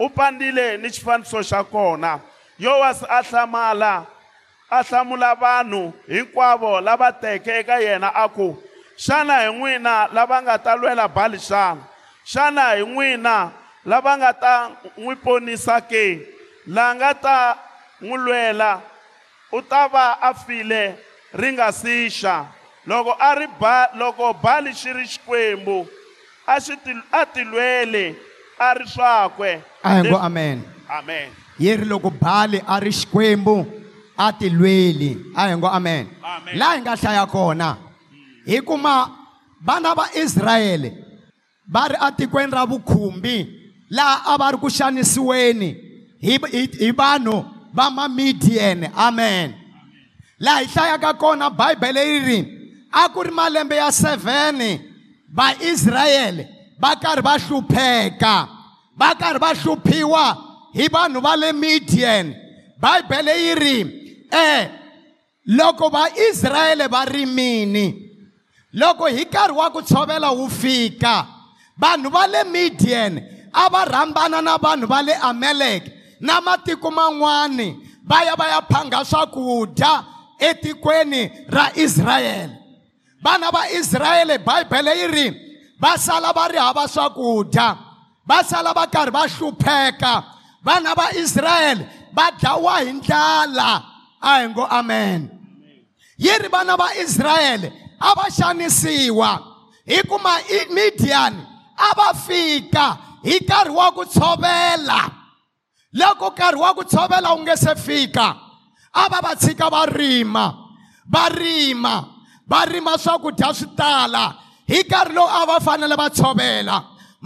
u 0.00 0.08
pandile 0.08 0.76
ni 0.80 0.88
xifaniso 0.88 1.38
xa 1.44 1.60
kona. 1.64 2.20
Yowasi 2.58 3.04
a 3.08 3.20
hlamala 3.22 4.06
a 4.70 4.82
hlamula 4.82 5.34
vanhu 5.34 5.92
hinkwavo 6.08 6.80
lava 6.80 7.12
teke 7.12 7.52
eka 7.60 7.76
yena 7.80 8.08
a 8.14 8.28
ku 8.28 8.56
xana 8.96 9.34
hi 9.44 9.48
n'wina 9.52 10.08
lava 10.12 10.36
nga 10.42 10.56
ta 10.64 10.72
lwela 10.76 11.08
bali 11.08 11.38
xana? 11.38 11.82
Xana 12.32 12.64
hi 12.76 12.82
n'wina 12.84 13.52
lava 13.84 14.12
nga 14.16 14.32
ta 14.32 14.54
n'wi 14.96 15.16
ponisa 15.24 15.80
ke? 15.80 16.04
La 16.66 16.92
nga 16.94 17.10
ta 17.14 17.38
n'wi 18.00 18.16
lwela 18.24 18.80
u 19.52 19.62
ta 19.62 19.88
va 19.88 20.06
a 20.20 20.30
file 20.34 20.96
ri 21.32 21.48
nga 21.52 21.72
si 21.72 22.08
xa. 22.10 22.46
Loko 22.86 23.12
a 23.20 23.34
ri 23.34 23.46
ba 23.60 23.88
loko 24.00 24.32
bali 24.44 24.72
xi 24.72 24.92
ri 24.92 25.04
xikwembu 25.04 25.88
a 26.46 26.60
xi 26.60 26.76
ti 26.84 26.92
a 27.12 27.24
ti 27.26 27.44
lwele 27.44 28.29
a 28.60 28.74
ri 28.74 28.86
swakwe 28.86 29.62
a 29.82 29.94
hi 29.94 30.08
ngo 30.08 30.18
amen. 30.18 30.64
Amen. 30.98 31.30
Yi 31.58 31.76
ri 31.76 31.84
loko 31.84 32.10
bali 32.10 32.60
a 32.66 32.80
ri 32.80 32.92
xikwembu 32.92 33.66
a 34.18 34.32
ti 34.32 34.50
lweli. 34.50 35.16
A 35.34 35.48
hi 35.48 35.56
ngo 35.56 35.68
amen. 35.68 36.08
Laha 36.54 36.76
hi 36.76 36.80
nga 36.80 36.96
hlaya 36.96 37.26
kona 37.26 37.76
hi 38.46 38.60
kuma 38.60 39.10
vana 39.64 39.94
va 39.94 40.04
israyele 40.14 40.92
va 41.72 41.88
ri 41.88 41.96
atikweni 42.00 42.52
ra 42.52 42.66
vukhumbi 42.66 43.36
laha 43.90 44.34
a 44.34 44.38
va 44.38 44.52
ri 44.52 44.58
ku 44.58 44.68
xanisiweni 44.68 45.70
hi, 46.20 46.38
hi, 46.52 46.62
hi 46.80 46.92
vanhu 46.92 47.44
va 47.72 47.90
mamidian. 47.90 48.90
Amen. 48.94 49.54
Laha 50.40 50.60
hi 50.60 50.66
hlayaka 50.66 51.14
kona 51.14 51.50
bibele 51.50 52.02
yi 52.10 52.18
ri 52.28 52.38
a 52.92 53.08
ku 53.08 53.22
ri 53.22 53.30
malembe 53.30 53.76
ya 53.76 53.88
7 53.88 54.80
vaisrayele 55.32 56.59
va 56.80 56.96
karhi 56.96 57.22
va 57.22 57.38
hlupheka 57.38 58.48
va 58.96 59.14
karhi 59.14 59.40
va 59.40 59.54
hluphiwa 59.54 60.24
hi 60.74 60.88
vanhu 60.88 61.20
va 61.20 61.36
le 61.36 61.52
midian 61.52 62.34
bibele 62.82 63.34
yi 63.44 63.54
ri 63.54 63.76
eh 64.32 64.70
loko 65.46 65.90
vaisrayele 65.90 66.88
va 66.88 67.04
rimini. 67.04 68.06
Loko 68.72 69.06
hi 69.06 69.24
nkarhi 69.24 69.56
wa 69.56 69.70
ku 69.70 69.82
tshovela 69.82 70.30
wu 70.30 70.48
fika 70.48 71.26
vanhu 71.78 72.10
va 72.10 72.26
le 72.26 72.44
midian 72.44 73.18
a 73.52 73.68
va 73.68 73.84
rhambana 73.84 74.42
na 74.42 74.56
vanhu 74.58 74.86
va 74.86 75.02
le 75.02 75.14
ameleke 75.14 75.92
na 76.20 76.40
matiko 76.40 76.90
man'wani 76.90 77.76
va 78.04 78.24
ya 78.24 78.36
va 78.36 78.46
ya 78.48 78.60
phanga 78.62 79.04
swakudya 79.04 80.04
etikweni 80.38 81.30
ra 81.48 81.70
israyele 81.74 82.56
vana 83.22 83.50
va 83.50 83.70
israyele 83.70 84.38
bibele 84.38 84.92
yi 85.00 85.06
ri 85.06 85.49
va 85.80 85.96
sala 85.98 86.32
va 86.32 86.48
ri 86.48 86.58
hava 86.58 86.88
swakudya 86.88 87.90
va 88.30 88.42
sala 88.44 88.72
va 88.72 88.86
karhi 88.86 89.10
va 89.10 89.26
hlupheka. 89.26 90.24
Vana 90.62 90.94
va 90.94 91.10
israyele 91.16 91.86
va 92.14 92.30
dlawa 92.38 92.80
hi 92.84 92.92
ndlala. 92.92 93.70
A 94.22 94.40
hi 94.40 94.48
ngo 94.48 94.66
amen. 94.70 95.30
Yi 96.18 96.38
ri 96.38 96.48
vana 96.48 96.76
va 96.76 96.92
israyele 97.00 97.72
a 98.00 98.14
va 98.14 98.28
xanisiwa 98.30 99.30
hi 99.86 100.02
kuma 100.08 100.36
midian 100.70 101.34
a 101.76 101.94
va 101.96 102.12
fika 102.14 102.86
hi 103.24 103.40
nkarhi 103.40 103.74
wa 103.74 103.90
ku 103.92 104.04
tshovela. 104.04 105.00
Loko 105.94 106.30
nkarhi 106.30 106.60
wa 106.60 106.74
ku 106.74 106.84
tshovela 106.84 107.32
wu 107.34 107.42
nge 107.42 107.56
se 107.56 107.74
fika 107.74 108.36
a 108.92 109.08
va 109.08 109.20
va 109.20 109.34
tshika 109.34 109.70
va 109.70 109.86
rima 109.86 110.46
va 111.08 111.28
rima 111.28 111.94
va 112.46 112.64
rima 112.64 112.98
swakudya 112.98 113.54
swi 113.54 113.68
tala. 113.76 114.36
Hi 114.70 114.78
nkarhi 114.82 115.14
lowu 115.14 115.28
a 115.38 115.46
va 115.46 115.56
fanele 115.66 115.96
va 116.00 116.06
tshovela 116.10 116.76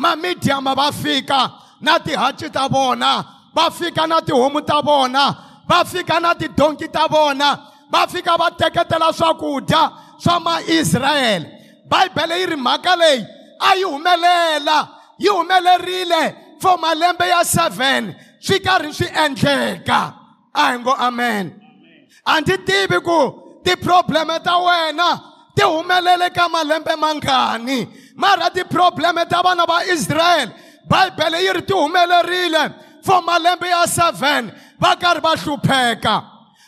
mamidiyama 0.02 0.74
va 0.80 0.92
fika 0.92 1.40
na 1.80 1.98
tihaci 1.98 2.48
ta 2.50 2.68
vona 2.68 3.10
va 3.56 3.70
fika 3.70 4.06
na 4.06 4.20
tihomu 4.26 4.60
ta 4.68 4.80
vona 4.80 5.24
va 5.68 5.84
fika 5.84 6.20
na 6.20 6.34
tidonki 6.34 6.88
ta 6.88 7.06
vona 7.14 7.48
va 7.92 8.06
fika 8.12 8.36
va 8.40 8.50
teketela 8.50 9.12
swakudya 9.18 9.82
swa 10.22 10.40
maisrayele 10.40 11.48
yi 12.40 12.46
ri 12.46 12.56
mhaka 12.56 12.96
leyi 12.96 13.26
a 13.60 13.76
yi 13.76 13.84
humelela 13.84 14.88
yi 15.18 15.28
humelerile 15.28 16.22
for 16.60 16.78
malembe 16.78 17.28
ya 17.28 17.42
7 17.42 18.14
swi 18.40 18.60
karhi 18.60 18.92
swi 18.92 19.06
endleka. 19.24 20.14
A 20.54 20.72
hi 20.72 20.78
ngo 20.78 20.92
amen. 20.98 21.52
A 22.26 22.40
ndzi 22.40 22.58
tivi 22.58 23.00
ku 23.00 23.18
tiprobleme 23.64 24.38
ta 24.42 24.56
wena 24.58 25.33
ti 25.54 25.62
humelele 25.62 26.30
ka 26.34 26.48
malembe 26.48 26.96
mangani. 26.96 27.88
Mara 28.16 28.50
tiprobleme 28.50 29.28
ta 29.28 29.42
vana 29.42 29.64
va 29.66 29.84
israyele 29.84 30.52
bibele 30.86 31.42
yi 31.42 31.52
ri 31.52 31.62
ti 31.62 31.72
humelerile 31.72 32.74
for 33.02 33.22
malembe 33.22 33.68
ya 33.68 33.84
7 33.86 34.52
va 34.80 34.96
karhi 34.96 35.20
va 35.20 35.36
hlupheka. 35.36 36.24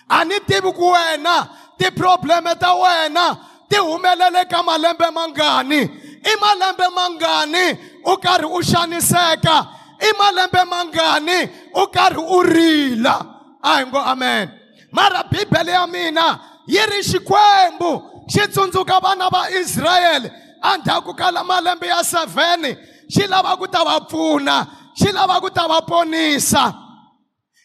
A 0.09 0.25
ni 0.25 0.39
tivi 0.41 0.73
ku 0.73 0.93
wena 0.93 1.49
tiprobleme 1.79 2.59
ta 2.59 2.75
wena 2.75 3.39
ti 3.69 3.77
humelele 3.77 4.49
ka 4.49 4.63
malembe 4.63 5.11
mangani. 5.11 5.83
I 6.27 6.37
malembe 6.41 6.87
mangani 6.95 7.79
u 8.05 8.17
karhi 8.17 8.47
u 8.47 8.61
xaniseka 8.63 9.67
i 10.01 10.13
malembe 10.19 10.65
mangani 10.65 11.51
u 11.75 11.87
karhi 11.87 12.19
u 12.19 12.43
rila. 12.43 13.27
A 13.63 13.79
hi 13.79 13.85
ngo 13.85 13.99
amen. 13.99 14.51
Mara 14.93 15.25
bibele 15.31 15.73
ya 15.73 15.87
mina 15.87 16.41
yi 16.67 16.81
ri 16.87 17.03
xikwembu 17.03 18.16
xi 18.29 18.49
tsundzuka 18.49 19.01
vana 19.01 19.29
va 19.33 19.51
israyele 19.51 20.31
endzhaku 20.75 21.15
ka 21.15 21.31
malembe 21.45 21.87
ya 21.87 22.03
7 22.03 22.77
xi 23.09 23.27
lava 23.29 23.57
ku 23.57 23.67
ta 23.67 23.85
va 23.85 24.01
pfuna 24.01 24.67
xi 24.99 25.13
lava 25.13 25.41
ku 25.41 25.51
ta 25.51 25.67
va 25.69 25.81
ponisa. 25.83 26.75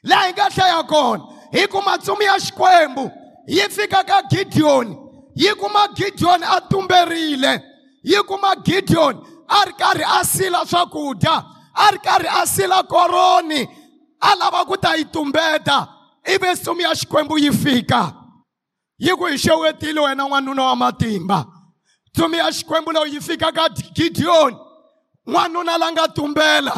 Laha 0.04 0.28
hi 0.28 0.34
nga 0.34 0.50
hlaya 0.50 0.84
kona 0.88 1.24
hi 1.54 1.68
ku 1.68 1.82
matsumi 1.82 2.26
ya 2.26 2.36
xikwembu 2.40 3.12
yi 3.48 3.70
fika 3.70 4.04
ka 4.04 4.22
gidiyoni 4.30 4.96
yi 5.36 5.54
kuma 5.60 5.88
gidiyoni 5.96 6.46
a 6.46 6.62
tumberile 6.70 7.62
yi 8.04 8.18
kuma 8.28 8.56
gidiyoni 8.66 9.20
a 9.48 9.66
ri 9.66 9.74
karhi 9.74 10.04
a 10.04 10.24
sila 10.26 10.66
swakudya 10.66 11.36
a 11.76 11.92
ri 11.92 12.00
karhi 12.00 12.28
a 12.42 12.48
sila 12.48 12.84
koroni 12.84 13.68
a 14.22 14.36
lava 14.40 14.66
ku 14.66 14.78
ta 14.78 14.96
yi 14.96 15.06
tumbeta 15.06 15.88
ivi 16.26 16.50
nsimu 16.52 16.82
ya 16.82 16.96
xikwembu 16.96 17.38
yi 17.38 17.52
fika. 17.52 18.21
Yi 19.02 19.12
ku 19.18 19.26
hi 19.26 19.38
xewetile 19.38 20.00
wena 20.02 20.24
n'wanuna 20.28 20.64
wa 20.64 20.76
matimba 20.76 21.46
ntsumi 22.14 22.38
ya 22.38 22.52
xikwembu 22.52 22.92
lowu 22.92 23.06
yi 23.14 23.22
fika 23.22 23.52
ka 23.52 23.70
gidiyoni 23.96 24.58
n'wanuna 25.28 25.78
la 25.78 25.88
nga 25.92 26.06
tumbela 26.16 26.76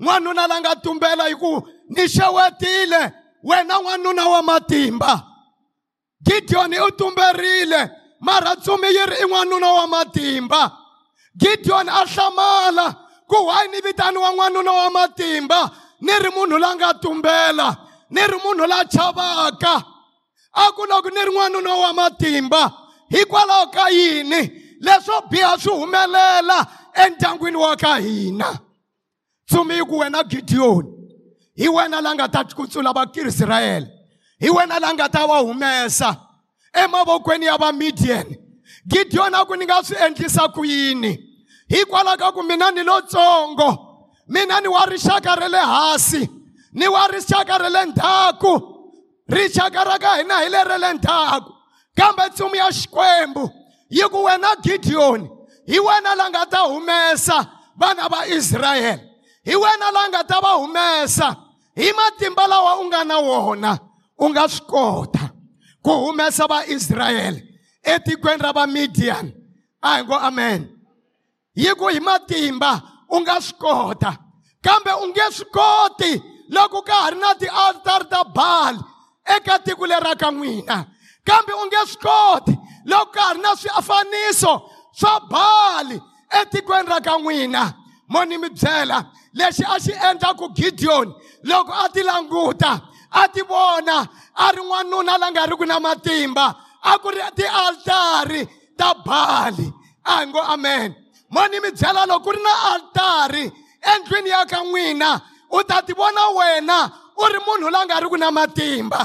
n'wanuna 0.00 0.46
la 0.50 0.56
nga 0.60 0.72
tumbela 0.82 1.24
hi 1.30 1.34
ku 1.34 1.62
ni 1.94 2.02
xewetile 2.14 3.00
wena 3.48 3.78
n'wanuna 3.78 4.24
wa 4.32 4.42
matimba 4.42 5.12
gidiyoni 6.26 6.76
u 6.80 6.90
tumberile 6.98 7.80
mara 8.20 8.54
ntsumi 8.54 8.86
yi 8.96 9.02
ri 9.10 9.16
i 9.22 9.26
n'wanuna 9.26 9.68
wa 9.78 9.86
matimba 9.86 10.62
gidiyoni 11.40 11.90
a 11.90 12.02
hlamala 12.10 12.86
ku 13.30 13.36
why 13.46 13.66
ni 13.70 13.78
vitaniwa 13.80 14.30
n'wanuna 14.34 14.72
wa 14.72 14.90
matimba 14.90 15.70
ni 16.00 16.12
ri 16.22 16.30
munhu 16.34 16.58
la 16.58 16.74
nga 16.74 16.94
tumbela 16.94 17.76
ni 18.10 18.20
ri 18.26 18.38
munhu 18.44 18.66
la 18.66 18.84
chavaka. 18.84 19.91
A 20.54 20.72
ku 20.72 20.86
loko 20.86 21.10
ni 21.10 21.24
ri 21.24 21.32
n'wanuna 21.32 21.74
wa 21.74 21.92
matimba 21.92 22.72
hikwalaho 23.08 23.66
ka 23.72 23.88
yini? 23.90 24.62
Leswo 24.80 25.22
biha 25.30 25.58
swi 25.58 25.72
humelela 25.72 26.66
endyangwini 26.94 27.56
wa 27.56 27.76
ka 27.76 27.96
hina. 27.96 28.58
Ntsumi 29.44 29.74
yi 29.74 29.84
ku 29.84 29.98
wena 29.98 30.22
gidiyoni 30.24 30.88
hi 31.54 31.68
wena 31.68 32.00
la 32.00 32.14
nga 32.14 32.28
ta 32.28 32.44
kutsula 32.44 32.92
vakirisirayele 32.92 33.86
hi 34.40 34.50
wena 34.50 34.80
la 34.80 34.92
nga 34.94 35.08
ta 35.08 35.26
va 35.26 35.38
humesa 35.38 36.16
emavokweni 36.72 37.46
ya 37.46 37.56
vamidian 37.56 38.26
gidiyoni 38.86 39.36
a 39.36 39.44
ku 39.44 39.56
ni 39.56 39.64
nga 39.64 39.82
swi 39.82 39.96
endlisa 39.96 40.48
ku 40.48 40.64
yini? 40.64 41.18
Hikwalaho 41.68 42.16
ka 42.16 42.32
ku 42.32 42.42
mina 42.42 42.70
ni 42.70 42.82
lotsongo 42.82 43.92
mina 44.28 44.60
ni 44.60 44.68
wa 44.68 44.86
rixaka 44.86 45.36
ra 45.36 45.48
le 45.48 45.58
hansi 45.58 46.28
ni 46.72 46.88
wa 46.88 47.08
rixaka 47.08 47.58
ra 47.58 47.68
le 47.68 47.86
ndzhaku 47.86 48.71
rixaka 49.34 49.80
ra 49.88 49.96
ka 50.04 50.10
hina 50.18 50.36
hi 50.42 50.48
le 50.54 50.60
ra 50.70 50.76
le 50.82 50.90
ndzhaku 50.96 51.52
kambe 51.98 52.22
ntsumi 52.28 52.58
ya 52.58 52.68
xikwembu 52.78 53.44
yi 53.90 54.04
ku 54.12 54.18
wena 54.26 54.50
gidiyoni 54.64 55.28
hi 55.70 55.78
wena 55.86 56.14
la 56.14 56.26
nga 56.30 56.42
ta 56.52 56.60
humesa 56.70 57.38
vana 57.80 58.08
va 58.12 58.20
israyele 58.26 59.02
hi 59.44 59.54
wena 59.62 59.88
la 59.96 60.02
nga 60.08 60.22
ta 60.30 60.40
va 60.44 60.52
humesa 60.60 61.36
hi 61.76 61.92
matimba 61.92 62.46
lawa 62.46 62.72
u 62.80 62.84
nga 62.88 63.04
na 63.04 63.18
wona 63.18 63.72
u 64.18 64.28
nga 64.30 64.48
swi 64.48 64.66
kota 64.66 65.24
ku 65.82 65.90
humesa 65.90 66.46
vaisrayele 66.46 67.40
etikweni 67.82 68.42
ra 68.42 68.52
vamidian 68.52 69.32
a 69.82 69.96
hi 69.96 70.02
ngo 70.04 70.14
amen. 70.14 70.68
Yi 71.54 71.74
ku 71.74 71.88
hi 71.88 72.00
matimba 72.00 72.80
u 73.10 73.20
nga 73.20 73.40
swi 73.40 73.58
kota. 73.58 74.16
Kambe 74.64 74.92
u 75.02 75.06
nge 75.10 75.26
swi 75.36 75.46
koti 75.50 76.12
loko 76.54 76.82
ka 76.82 76.92
ha 76.92 77.10
ri 77.10 77.18
na 77.18 77.34
tialtari 77.34 78.06
ta 78.10 78.20
bali 78.24 78.78
eka 79.24 79.58
tiko 79.58 79.86
lera 79.86 80.14
ka 80.14 80.30
n'wina. 80.30 80.86
Kambe 81.24 81.52
u 81.52 81.66
nge 81.66 81.86
swi 81.86 82.00
koti. 82.02 82.54
Loko 82.84 83.12
ka 83.12 83.20
ha 83.20 83.32
ri 83.34 83.40
na 83.40 83.54
swiafaniso 83.54 84.62
swa 84.92 85.20
bali 85.30 86.00
etikweni 86.30 86.88
ra 86.88 87.00
ka 87.00 87.18
n'wina. 87.18 87.74
Mo 88.08 88.24
ni 88.24 88.36
mi 88.38 88.48
byela 88.48 89.06
lexi 89.34 89.64
a 89.64 89.78
xi 89.80 89.92
endla 89.92 90.34
ku 90.34 90.48
gidiyoni 90.52 91.12
loko 91.44 91.72
a 91.72 91.88
ti 91.88 92.02
languta 92.02 92.82
a 93.10 93.28
ti 93.28 93.40
vona 93.42 94.08
a 94.34 94.50
ri 94.52 94.62
n'wanuna 94.62 95.18
la 95.18 95.30
nga 95.30 95.46
ri 95.46 95.56
ku 95.56 95.64
na 95.64 95.78
matimba 95.80 96.54
a 96.82 96.98
ku 96.98 97.08
ri 97.08 97.20
tialtari 97.36 98.48
ta 98.76 98.94
bali. 98.94 99.72
A 100.04 100.20
hi 100.20 100.26
ngo 100.26 100.40
amen. 100.40 100.94
Mo 101.30 101.46
ni 101.46 101.60
mi 101.60 101.70
byela 101.70 102.06
loko 102.06 102.24
ku 102.24 102.30
ri 102.32 102.42
na 102.42 102.52
altari 102.74 103.52
endlwini 103.82 104.30
ya 104.30 104.44
ka 104.46 104.58
n'wina 104.62 105.20
u 105.52 105.62
ta 105.64 105.82
ti 105.82 105.92
vona 105.92 106.28
wena 106.36 106.78
u 107.16 107.24
ri 107.32 107.38
munhu 107.46 107.70
la 107.70 107.84
nga 107.84 108.00
ri 108.00 108.08
ku 108.08 108.16
na 108.16 108.30
matimba. 108.30 109.02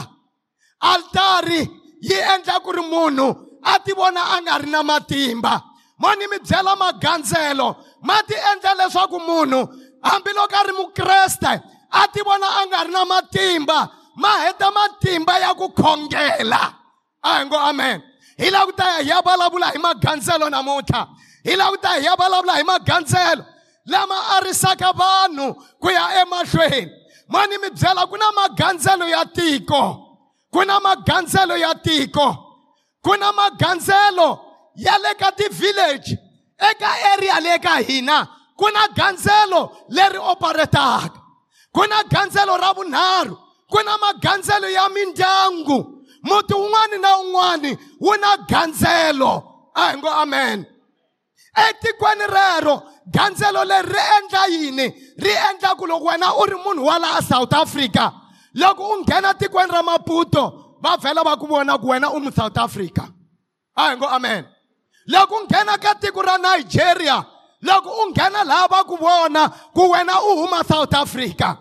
Altari 0.81 1.61
yi 2.01 2.17
endla 2.33 2.59
ku 2.63 2.71
ri 2.71 2.81
munhu 2.81 3.27
a 3.63 3.79
ti 3.79 3.93
vona 3.93 4.21
a 4.35 4.41
nga 4.41 4.57
ri 4.61 4.69
na 4.69 4.83
matimba. 4.83 5.63
Mo 5.97 6.13
ni 6.13 6.27
mi 6.27 6.37
byela 6.39 6.75
magandzelo 6.75 7.75
ma 8.01 8.21
ti 8.27 8.35
endla 8.51 8.73
leswaku 8.79 9.19
munhu 9.19 9.61
hambiloko 10.03 10.55
a 10.55 10.63
ri 10.63 10.73
mukreste 10.73 11.53
a 11.89 12.07
ti 12.13 12.21
vona 12.21 12.47
a 12.59 12.65
nga 12.67 12.83
ri 12.85 12.91
na 12.91 13.03
matimba 13.05 13.89
ma 14.15 14.31
heta 14.45 14.71
matimba 14.71 15.39
ya 15.39 15.53
ku 15.53 15.69
khongela. 15.73 16.73
A 17.23 17.29
hi 17.39 17.45
ngo 17.45 17.57
amen. 17.57 18.01
Hi 18.37 18.49
lava 18.49 18.65
ku 18.65 18.73
ta 18.77 19.01
hi 19.01 19.09
ya 19.09 19.21
vulavula 19.21 19.73
hi 19.73 19.79
magandzelo 19.81 20.49
namuntlha. 20.49 21.07
Hi 21.45 21.55
lava 21.55 21.71
ku 21.71 21.77
ta 21.81 21.97
hi 21.97 22.05
ya 22.05 22.15
vulavula 22.15 22.53
hi 22.55 22.63
magandzelo. 22.63 23.43
Lama 23.87 24.17
a 24.35 24.41
risaka 24.43 24.91
vanhu 24.93 25.55
ku 25.81 25.89
ya 25.89 26.21
emahlweni. 26.21 26.91
Mo 27.29 27.45
ni 27.45 27.57
mi 27.57 27.69
byela 27.69 28.07
ku 28.07 28.17
na 28.17 28.31
magandzelo 28.31 29.07
ya 29.07 29.25
tiko. 29.25 29.83
Ku 30.51 30.63
na 30.65 30.79
magandzelo 30.79 31.57
ya 31.57 31.73
tiko. 31.75 32.27
Ku 33.03 33.15
na 33.17 33.31
magandzelo 33.31 34.39
ya 34.75 34.97
le 34.97 35.15
ka 35.15 35.31
ti-village. 35.31 36.17
Eka 36.57 36.89
area 37.13 37.39
le 37.41 37.59
ka 37.59 37.77
hina 37.81 38.27
ku 38.57 38.65
na 38.73 38.87
gandzelo 38.87 39.71
leri 39.89 40.17
operetaka 40.17 41.19
ku 41.71 41.83
na 41.87 42.03
gandzelo 42.03 42.57
ra 42.57 42.73
vunharhu. 42.73 43.37
Ku 43.69 43.83
na 43.83 43.97
magandzelo 43.97 44.69
ya 44.69 44.89
mindyangu. 44.89 45.93
Muti 46.23 46.53
wun'wani 46.53 46.97
na 47.01 47.17
wun'wani 47.17 47.77
wu 47.99 48.15
na 48.17 48.37
gandzelo. 48.49 49.43
A 49.75 49.91
hi 49.91 49.97
ngo 49.97 50.09
amen. 50.09 50.65
Etikweni 51.55 52.25
rero 52.27 52.83
gandzelo 53.11 53.63
leri 53.63 53.89
ri 53.89 54.01
endla 54.17 54.47
yini? 54.47 54.87
Ri 55.17 55.31
endla 55.31 55.75
ku 55.77 55.85
loko 55.87 56.05
wena 56.05 56.33
u 56.33 56.45
ri 56.45 56.55
munhu 56.55 56.85
wa 56.85 56.99
laha 56.99 57.21
south 57.21 57.53
africa 57.53 58.11
loko 58.55 58.83
u 58.93 59.03
nghena 59.03 59.33
tikweni 59.33 59.71
ra 59.71 59.81
maputo 59.83 60.77
va 60.81 60.97
vhela 60.97 61.23
va 61.23 61.37
ku 61.37 61.47
vona 61.47 61.77
ku 61.77 61.87
wena 61.87 62.09
u 62.13 62.19
mu-south 62.19 62.57
africa. 62.57 63.07
A 63.75 63.89
hi 63.89 63.95
ngo 63.95 64.05
amen. 64.05 64.45
Loko 65.07 65.35
u 65.35 65.45
nghena 65.45 65.77
ka 65.77 65.93
tiko 65.93 66.21
ra 66.21 66.37
nigeria 66.37 67.23
loko 67.61 67.89
u 67.89 68.09
nghena 68.11 68.43
laha 68.43 68.67
va 68.67 68.83
ku 68.83 68.95
vona 68.97 69.49
ku 69.73 69.91
wena 69.91 70.21
u 70.21 70.41
huma 70.41 70.63
south 70.63 70.93
africa 70.93 71.57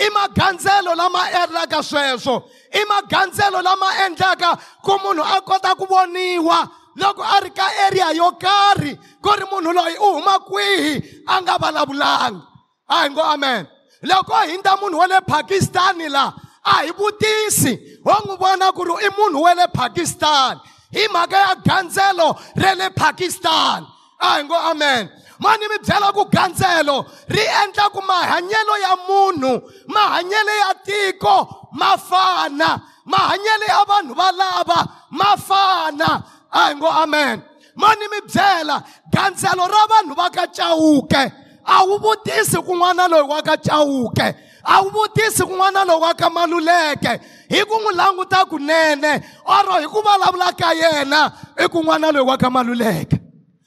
i 0.00 0.10
magandzelo 0.10 0.94
lama 0.94 1.30
endlaka 1.30 1.82
sweswo 1.82 2.48
i 2.72 2.84
magandzelo 2.84 3.62
lama 3.62 3.86
endlaka 4.06 4.56
ku 4.82 4.98
munhu 4.98 5.22
a 5.22 5.40
kota 5.40 5.74
ku 5.74 5.86
voniwa 5.86 6.68
loko 6.96 7.22
a 7.22 7.40
ri 7.40 7.50
ka 7.50 7.66
area 7.86 8.12
yo 8.12 8.32
karhi 8.32 8.98
ku 9.22 9.30
ri 9.38 9.44
munhu 9.50 9.72
loyi 9.72 9.96
u 9.96 10.08
huma 10.16 10.38
kwihi 10.38 11.24
a 11.26 11.40
nga 11.42 11.58
vulavulangi 11.58 12.42
a 12.88 13.02
hi 13.02 13.08
ngo 13.10 13.22
amen. 13.22 13.66
Loko 14.02 14.34
hi 14.34 14.56
hundza 14.56 14.76
munhu 14.76 14.98
wa 14.98 15.06
le 15.06 15.20
pakistani 15.20 16.08
laha 16.08 16.34
a 16.64 16.82
hi 16.84 16.90
vutisi. 16.92 17.78
Ho 18.04 18.14
n'wi 18.24 18.36
vona 18.36 18.72
ku 18.72 18.84
ri 18.84 18.94
i 19.06 19.10
munhu 19.18 19.42
wa 19.42 19.54
le 19.54 19.66
pakistan. 19.68 20.60
Hi 20.92 21.08
mhaka 21.08 21.36
ya 21.36 21.54
gandzelo 21.54 22.36
ra 22.56 22.74
le 22.74 22.90
pakistan. 22.90 23.86
A 24.20 24.36
hi 24.36 24.42
ngo 24.44 24.54
amen. 24.54 25.10
Mani 25.40 25.68
mi 25.68 25.78
byela 25.78 26.12
ku 26.12 26.24
gandzelo 26.28 27.06
ri 27.28 27.44
endla 27.62 27.88
ku 27.94 28.00
mahanyelo 28.02 28.74
ya 28.80 28.96
munhu 29.08 29.52
mahanyelo 29.88 30.52
ya 30.62 30.74
tiko 30.84 31.68
ma 31.72 31.96
fana 31.96 32.80
mahanyelo 33.06 33.66
ya 33.68 33.84
vanhu 33.84 34.14
valava 34.14 34.80
ma 35.10 35.36
fana 35.36 36.22
a 36.52 36.68
hi 36.68 36.74
ngo 36.74 36.88
amen. 36.88 37.42
Mani 37.76 38.08
mi 38.08 38.20
byela 38.26 38.82
gandzelo 39.12 39.66
ra 39.68 39.86
vanhu 39.90 40.16
va 40.16 40.30
ka 40.30 40.46
cawuke 40.46 41.32
a 41.64 41.84
wu 41.86 41.98
vutisi 41.98 42.58
kun'wana 42.66 43.08
loyi 43.08 43.28
wa 43.28 43.42
ka 43.42 43.56
cawuke 43.56 44.34
a 44.64 44.82
wu 44.82 44.90
vutisi 44.90 45.42
kun'wana 45.44 45.84
loyi 45.86 46.00
wa 46.00 46.14
ka 46.14 46.28
maluleke. 46.30 47.20
Hi 47.48 47.64
ku 47.64 47.76
n'wi 47.78 47.94
languta 47.94 48.44
kunene 48.44 49.22
oro 49.46 49.80
hi 49.80 49.86
ku 49.86 50.02
vulavula 50.02 50.52
ka 50.56 50.72
yena 50.72 51.32
i 51.56 51.68
kun'wana 51.68 52.12
loyi 52.12 52.26
wa 52.26 52.36
ka 52.36 52.50
maluleke. 52.50 53.20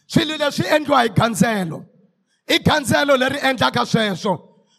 Swilo 0.07 0.37
leswi 0.37 0.65
endliwa 0.67 1.03
hi 1.03 1.09
gandzelo 1.09 1.85
i 2.47 2.59
gandzelo 2.59 3.17
leri 3.17 3.39
endlaka 3.39 3.85
sweswo. 3.85 4.37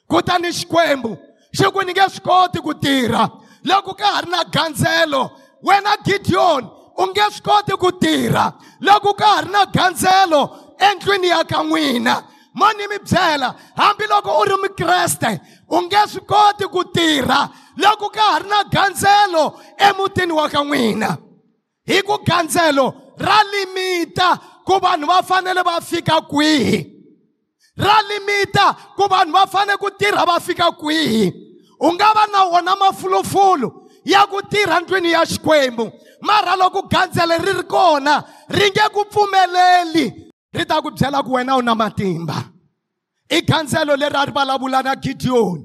Kutani 0.08 0.52
xikwembu 0.52 1.16
xi 1.56 1.64
ku 1.72 1.80
ni 1.82 1.92
nge 1.92 2.08
swi 2.10 2.20
koti 2.20 2.60
ku 2.60 2.74
tirha. 2.74 3.30
Loko 3.64 3.94
ka 3.96 4.04
ha 4.04 4.20
ri 4.20 4.30
na 4.30 4.44
gandzelo 4.44 5.30
wena 5.62 5.96
gideon 6.04 6.70
u 6.96 7.06
nge 7.06 7.22
swi 7.30 7.42
koti 7.42 7.72
ku 7.76 7.92
tirha. 7.92 8.52
Loko 8.80 9.14
ka 9.14 9.26
ha 9.26 9.40
ri 9.40 9.50
na 9.50 9.64
gandzelo 9.66 10.74
endlwini 10.78 11.28
ya 11.28 11.44
ka 11.44 11.62
n'wina 11.62 12.22
mo 12.54 12.70
ni 12.72 12.86
mi 12.86 12.98
byela? 12.98 13.54
Hambiloko 13.76 14.30
u 14.40 14.44
ri 14.44 14.56
mukreste 14.62 15.40
u 15.70 15.82
nge 15.82 16.02
swi 16.08 16.20
koti 16.26 16.64
ku 16.64 16.84
tirha. 16.84 17.48
Loko 17.76 18.08
ka 18.08 18.22
ha 18.22 18.38
ri 18.38 18.48
na 18.48 18.62
gandzelo 18.64 19.58
emutini 19.78 20.32
wa 20.32 20.48
ka 20.48 20.62
n'wina 20.64 21.16
hi 21.86 22.02
ku 22.02 22.18
gandzelo 22.24 22.94
ra 23.18 23.42
limita 23.52 24.38
ku 24.64 24.78
vanhu 24.80 25.06
va 25.06 25.22
fanele 25.22 25.62
va 25.62 25.80
fika 25.80 26.20
kwihi. 26.20 26.90
Ra 27.76 27.96
limita 28.08 28.76
ku 28.96 29.08
vanhu 29.08 29.32
va 29.32 29.46
fanele 29.46 29.76
ku 29.78 29.90
tirha 29.90 30.24
va 30.24 30.40
fika 30.40 30.70
kwihi. 30.72 31.32
U 31.80 31.92
nga 31.92 32.12
va 32.14 32.26
na 32.32 32.44
wona 32.44 32.76
mafulufulu 32.76 33.83
ya 34.04 34.26
ku 34.26 34.42
tirha 34.42 34.80
ndlwini 34.80 35.12
ya 35.12 35.26
xikwembu 35.26 35.92
mara 36.20 36.56
loko 36.56 36.82
gandzele 36.82 37.38
ri 37.38 37.52
ri 37.52 37.62
kona 37.62 38.24
ri 38.48 38.70
nge 38.70 38.88
ku 38.92 39.04
pfumeleli. 39.04 40.30
Ri 40.54 40.64
ta 40.64 40.80
ku 40.80 40.90
byela 40.90 41.22
ku 41.22 41.32
wena 41.32 41.56
u 41.56 41.62
na 41.62 41.74
matimba. 41.74 42.50
I 43.30 43.40
gandzelo 43.42 43.96
leri 43.96 44.14
a 44.14 44.24
ri 44.26 44.32
vulavula 44.32 44.82
na 44.84 44.94
gideyoni 44.94 45.64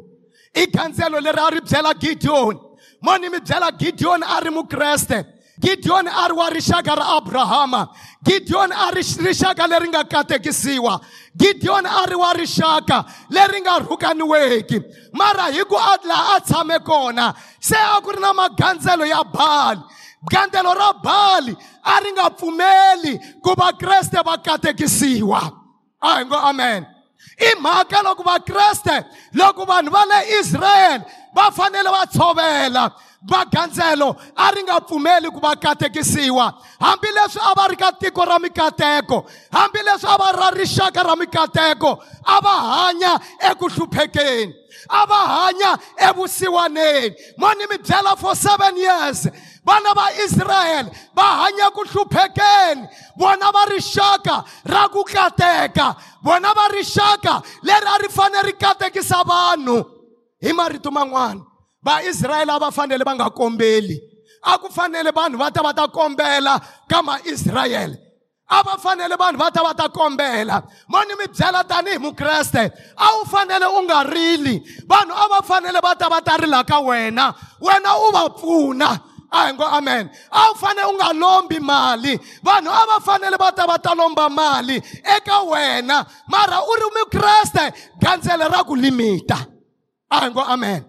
i 0.56 0.65
gandzelo 0.67 1.19
leri 1.19 1.39
a 1.39 1.49
ri 1.49 1.62
byela 1.62 1.93
gideyoni 1.93 2.60
mo 3.02 3.17
ni 3.17 3.30
mi 3.30 3.39
byela 3.39 3.71
gideyoni 3.71 4.23
a 4.23 4.39
ri 4.39 4.49
mukreste. 4.49 5.25
Gideyoni 5.60 6.10
a 6.10 6.28
ri 6.28 6.34
wa 6.34 6.50
rixaka 6.50 6.95
ra 6.95 7.06
abrahama 7.17 7.89
gideyoni 8.24 8.74
a 8.74 8.91
ri 8.91 9.02
rixaka 9.02 9.67
leri 9.67 9.88
nga 9.89 10.04
katekisiwa. 10.04 11.02
Gideyoni 11.38 11.88
a 11.88 12.06
ri 12.10 12.15
wa 12.15 12.34
rixaka 12.34 13.06
leri 13.30 13.62
nga 13.62 13.80
rhukaniweki 13.80 14.84
mara 15.13 15.52
hi 15.52 15.63
ku 15.63 15.76
a 15.76 15.98
laha 16.06 16.38
a 16.38 16.41
tshame 16.41 16.80
kona. 16.84 17.36
Se 17.60 17.76
a 17.76 18.02
ku 18.02 18.12
ri 18.12 18.19
na 18.19 18.34
magandzelo 18.34 19.06
ya 19.08 19.24
bali 19.24 19.82
gandzelo 20.32 20.74
ra 20.76 20.93
bali 20.93 21.56
a 21.84 22.00
ri 22.04 22.12
nga 22.12 22.30
pfumeli 22.30 23.19
ku 23.43 23.56
vakreste 23.56 24.24
va 24.26 24.38
katekisiwa. 24.38 25.52
A 26.02 26.19
hi 26.19 26.26
ngo 26.26 26.36
amen. 26.36 26.86
I 27.39 27.56
mhaka 27.62 28.04
loko 28.04 28.23
vakreste 28.23 29.06
loko 29.34 29.65
vanhu 29.65 29.91
va 29.91 30.06
le 30.06 30.39
israyele 30.39 31.06
va 31.34 31.52
fanele 31.52 31.89
va 31.89 32.06
tshovela. 32.06 32.91
Magandzelo 33.21 34.15
a 34.36 34.52
ri 34.52 34.63
nga 34.63 34.80
pfumeli 34.80 35.28
ku 35.28 35.39
va 35.39 35.56
katekisiwa. 35.56 36.54
Hambileswi 36.80 37.41
a 37.43 37.54
va 37.56 37.67
ri 37.67 37.75
ka 37.75 37.91
tiko 37.91 38.25
ra 38.25 38.39
mikateko 38.39 39.25
hambileswi 39.52 40.08
a 40.08 40.17
va 40.17 40.32
ra 40.32 40.49
rixaka 40.52 41.04
ra 41.04 41.15
mikateko 41.15 41.99
a 42.25 42.39
va 42.41 42.54
hanya 42.71 43.19
eku 43.52 43.67
hluphekeni. 43.69 44.54
A 44.89 45.05
va 45.05 45.19
hanya 45.36 45.77
evusiwaneni 45.97 47.15
mo 47.38 47.53
ni 47.53 47.65
mi 47.67 47.77
byela 47.77 48.17
for 48.17 48.36
seven 48.36 48.77
years. 48.77 49.27
Vana 49.65 49.93
va 49.93 50.08
israyele 50.25 50.89
va 51.15 51.23
hanya 51.43 51.69
ku 51.71 51.84
hluphekeni 51.86 52.88
vona 53.17 53.51
va 53.51 53.65
rixaka 53.69 54.45
ra 54.65 54.88
ku 54.88 55.03
kateka 55.03 55.95
vona 56.23 56.53
va 56.55 56.69
rixaka 56.73 57.43
leri 57.63 57.86
a 57.86 57.97
ri 58.01 58.10
fanele 58.10 58.45
ri 58.47 58.53
katekisa 58.53 59.23
vanhu 59.23 59.84
hi 60.41 60.53
marito 60.53 60.89
man'wana 60.91 61.45
vaisrayele 61.84 62.51
a 62.55 62.60
va 62.60 62.71
fanele 62.71 63.03
va 63.03 63.15
nga 63.15 63.29
kombeli 63.29 63.99
a 64.43 64.58
ku 64.58 64.69
fanele 64.71 65.12
vanhu 65.12 65.38
va 65.38 65.51
ta 65.51 65.62
va 65.62 65.73
ta 65.73 65.88
kombela 65.88 66.60
ka 66.89 67.03
maisrayele 67.03 68.09
a 68.49 68.63
va 68.63 68.77
fanele 68.77 69.15
vanhu 69.15 69.38
va 69.39 69.51
ta 69.51 69.63
va 69.63 69.73
ta 69.73 69.88
kombela 69.89 70.63
mo 70.88 70.99
ni 71.07 71.15
mi 71.15 71.27
byela 71.27 71.63
tanihi 71.63 71.97
mukreste 71.99 72.71
a 72.97 73.07
wu 73.15 73.25
fanele 73.25 73.65
u 73.65 73.83
nga 73.83 74.03
rili 74.03 74.55
vanhu 74.88 75.13
a 75.13 75.27
va 75.27 75.41
fanele 75.41 75.79
va 75.81 75.95
ta 75.95 76.09
va 76.09 76.21
ta 76.21 76.38
rila 76.38 76.63
ka 76.63 76.79
wena 76.79 77.33
wena 77.62 77.91
u 77.97 78.12
va 78.12 78.29
pfuna 78.29 78.89
a 79.31 79.45
hi 79.45 79.53
ngo 79.53 79.63
amen. 79.63 80.09
A 80.31 80.49
wu 80.49 80.55
fanele 80.57 80.88
u 80.89 80.93
nga 80.97 81.13
lombi 81.13 81.59
mali. 81.59 82.17
Vanhu 82.43 82.71
a 82.73 82.85
va 82.89 82.97
fanele 82.99 83.38
va 83.38 83.51
ta 83.51 83.67
va 83.67 83.77
ta 83.77 83.93
lomba 83.93 84.29
mali 84.29 84.81
eka 85.15 85.43
wena 85.45 86.05
mara 86.27 86.57
u 86.65 86.73
ri 86.75 86.88
mukreste 86.97 87.73
gandzele 88.01 88.49
ra 88.49 88.63
ku 88.63 88.75
limita 88.75 89.38
a 90.09 90.19
hi 90.25 90.29
ngo 90.33 90.41
amen. 90.41 90.81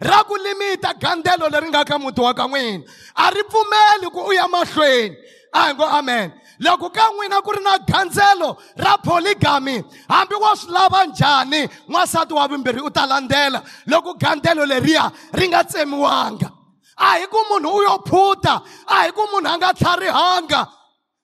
Ra 0.00 0.24
ku 0.24 0.34
limita 0.34 0.94
gandzelo 0.98 1.48
leri 1.48 1.68
nga 1.68 1.84
ka 1.84 1.98
muti 1.98 2.20
wa 2.20 2.34
ka 2.34 2.44
n'wina. 2.48 2.84
A 3.14 3.30
ri 3.30 3.42
pfumeli 3.46 4.10
ku 4.10 4.20
u 4.28 4.32
ya 4.32 4.48
mahlweni. 4.48 5.16
A 5.52 5.60
hi 5.68 5.74
ngo 5.74 5.84
amen. 5.84 6.32
Loko 6.60 6.88
ka 6.92 7.10
n'wina 7.12 7.42
ku 7.42 7.52
ri 7.52 7.62
na 7.62 7.78
gandzelo 7.78 8.56
ra 8.76 8.96
polygamy 8.96 9.82
hambi 10.08 10.34
wo 10.34 10.54
swi 10.56 10.72
lava 10.72 11.04
njhani 11.06 11.68
n'wansati 11.88 12.32
wa 12.32 12.48
vumbirhi 12.48 12.80
u 12.80 12.90
ta 12.90 13.06
landzela. 13.06 13.62
Loko 13.86 14.14
gandzelo 14.14 14.64
leriya 14.64 15.12
ri 15.32 15.48
nga 15.48 15.64
tsemiwanga 15.64 16.48
a 16.96 17.18
hi 17.18 17.26
ku 17.26 17.36
munhu 17.50 17.68
u 17.76 17.82
yo 17.82 17.98
phuta 18.06 18.62
a 18.88 19.04
hi 19.04 19.10
ku 19.12 19.20
munhu 19.32 19.48
a 19.48 19.56
nga 19.56 19.72
tlharihanga. 19.74 20.68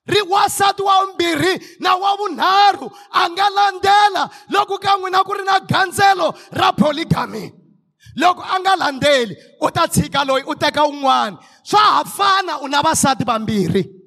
Ri 0.06 0.20
wasati 0.22 0.82
wa 0.82 1.06
vumbirhi 1.06 1.80
na 1.80 1.96
wa 1.96 2.16
vunharhu 2.16 2.90
a 3.12 3.28
nga 3.30 3.48
landzela 3.50 4.28
loko 4.50 4.78
ka 4.78 4.96
n'wina 4.96 5.24
ku 5.24 5.32
ri 5.32 5.44
na 5.44 5.60
gandzelo 5.60 6.34
ra 6.52 6.72
polygamy. 6.72 7.52
Loko 8.16 8.42
a 8.42 8.60
nga 8.60 8.76
landzeli 8.76 9.36
u 9.62 9.70
ta 9.70 9.86
tshika 9.88 10.24
loyi 10.24 10.44
u 10.44 10.54
teka 10.54 10.84
un'wana. 10.84 11.38
Swa 11.64 11.80
ha 11.80 12.04
fana 12.04 12.60
u 12.60 12.68
na 12.68 12.82
vasati 12.82 13.24
vambirhi. 13.24 14.01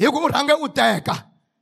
Hi 0.00 0.06
ku 0.08 0.24
u 0.24 0.28
rhange 0.28 0.54
u 0.56 0.68
teka 0.68 1.16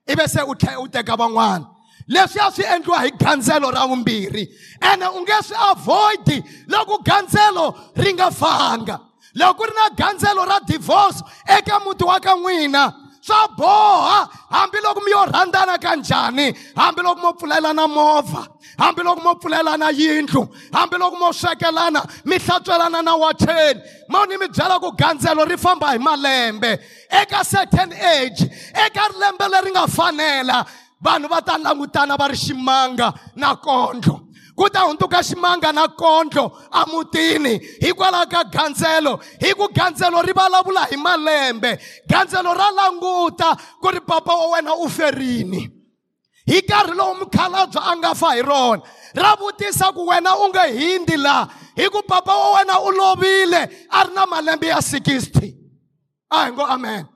ivi 0.06 0.28
se 0.28 0.42
u 0.42 0.54
tlhela 0.54 0.80
u 0.80 0.88
teka 0.88 1.16
van'wana 1.16 1.66
leswi 2.08 2.40
a 2.40 2.50
swi 2.50 2.64
endliwa 2.64 3.02
hi 3.02 3.10
gandzelo 3.18 3.70
ra 3.70 3.86
vumbirhi 3.90 4.44
ene 4.92 5.06
u 5.08 5.20
nge 5.20 5.42
swi 5.48 5.56
avoid 5.70 6.28
loko 6.68 7.02
gandzelo 7.02 7.74
ri 7.96 8.12
nga 8.14 8.30
fanga 8.30 8.96
loko 9.34 9.54
ku 9.58 9.64
ri 9.68 9.74
na 9.74 9.90
gandzelo 9.90 10.44
ra 10.44 10.60
divorce 10.60 11.20
eka 11.56 11.80
muti 11.84 12.04
wa 12.04 12.20
ka 12.20 12.34
n'wina 12.34 13.08
swa 13.28 13.48
boha. 13.56 14.28
Hambiloko 14.50 15.00
mi 15.04 15.10
yo 15.10 15.24
rhandzana 15.26 15.78
ka 15.78 15.96
njhani 15.96 16.54
hambiloko 16.76 17.20
mo 17.20 17.32
pfulelana 17.32 17.86
movha. 17.86 18.46
Hambiloko 18.78 19.20
mo 19.20 19.34
pfulelana 19.34 19.90
yindlu 19.90 20.48
hambiloko 20.72 21.16
mo 21.16 21.32
swekelana 21.32 22.06
mi 22.24 22.38
hlantswelana 22.38 23.02
na 23.02 23.14
wacheni 23.16 23.80
mo 24.08 24.24
ni 24.26 24.36
mi 24.36 24.48
byela 24.48 24.78
ku 24.80 24.92
gandzelo 24.92 25.44
ri 25.44 25.56
famba 25.56 25.92
hi 25.92 25.98
malembe. 25.98 26.78
Eka 27.10 27.44
certain 27.44 27.92
age 27.92 28.42
eka 28.72 29.08
lembe 29.18 29.48
leri 29.50 29.70
nga 29.70 29.86
fanela 29.86 30.64
vanhu 31.02 31.28
va 31.28 31.40
ta 31.42 31.58
langutana 31.58 32.16
va 32.16 32.28
ri 32.28 32.36
ximanga 32.36 33.12
na 33.36 33.56
kondlo. 33.56 34.28
Ku 34.56 34.68
ta 34.70 34.86
hundzuka 34.86 35.22
ximanga 35.22 35.72
na 35.72 35.88
kondlo 35.88 36.52
amutini 36.70 37.58
hikwalaho 37.82 38.30
ka 38.30 38.44
gandzelo 38.44 39.20
hi 39.40 39.54
ku 39.54 39.68
gandzelo 39.74 40.22
ri 40.22 40.32
vulavula 40.32 40.86
hi 40.86 40.96
malembe. 40.96 41.78
Gandzelo 42.08 42.54
ra 42.54 42.70
languta 42.70 43.56
ku 43.82 43.90
ri 43.90 44.00
papa 44.00 44.32
wa 44.34 44.54
wena 44.54 44.74
u 44.74 44.88
ferini 44.88 45.77
hi 46.48 46.58
nkarhi 46.60 46.94
lowu 46.98 47.14
mukhalabye 47.20 47.80
a 47.90 47.96
nga 47.96 48.14
fa 48.14 48.34
hi 48.34 48.42
rona 48.42 48.82
ra 49.14 49.36
vutisa 49.36 49.92
ku 49.92 50.06
wena 50.08 50.32
u 50.36 50.48
nge 50.48 50.64
hindzi 50.78 51.16
laha 51.16 51.48
hi 51.76 51.88
ku 51.88 52.02
papa 52.02 52.32
wa 52.36 52.48
wena 52.56 52.80
u 52.80 52.90
lovile 52.98 53.62
a 53.90 54.04
ri 54.04 54.14
na 54.14 54.26
malembe 54.26 54.66
ya 54.66 54.80
60 54.80 55.54
a 56.30 56.44
hi 56.44 56.52
ngo 56.52 56.64
amen. 56.66 57.06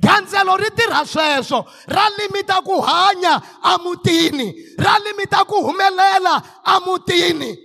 Gandzelo 0.00 0.56
ri 0.56 0.70
tirha 0.70 1.04
sweswo 1.06 1.66
ra 1.88 2.04
limita 2.18 2.60
ku 2.64 2.80
hanya 2.80 3.40
amutini 3.62 4.54
ra 4.78 4.98
limita 5.04 5.44
ku 5.44 5.56
humelela 5.66 6.42
amutini 6.64 7.56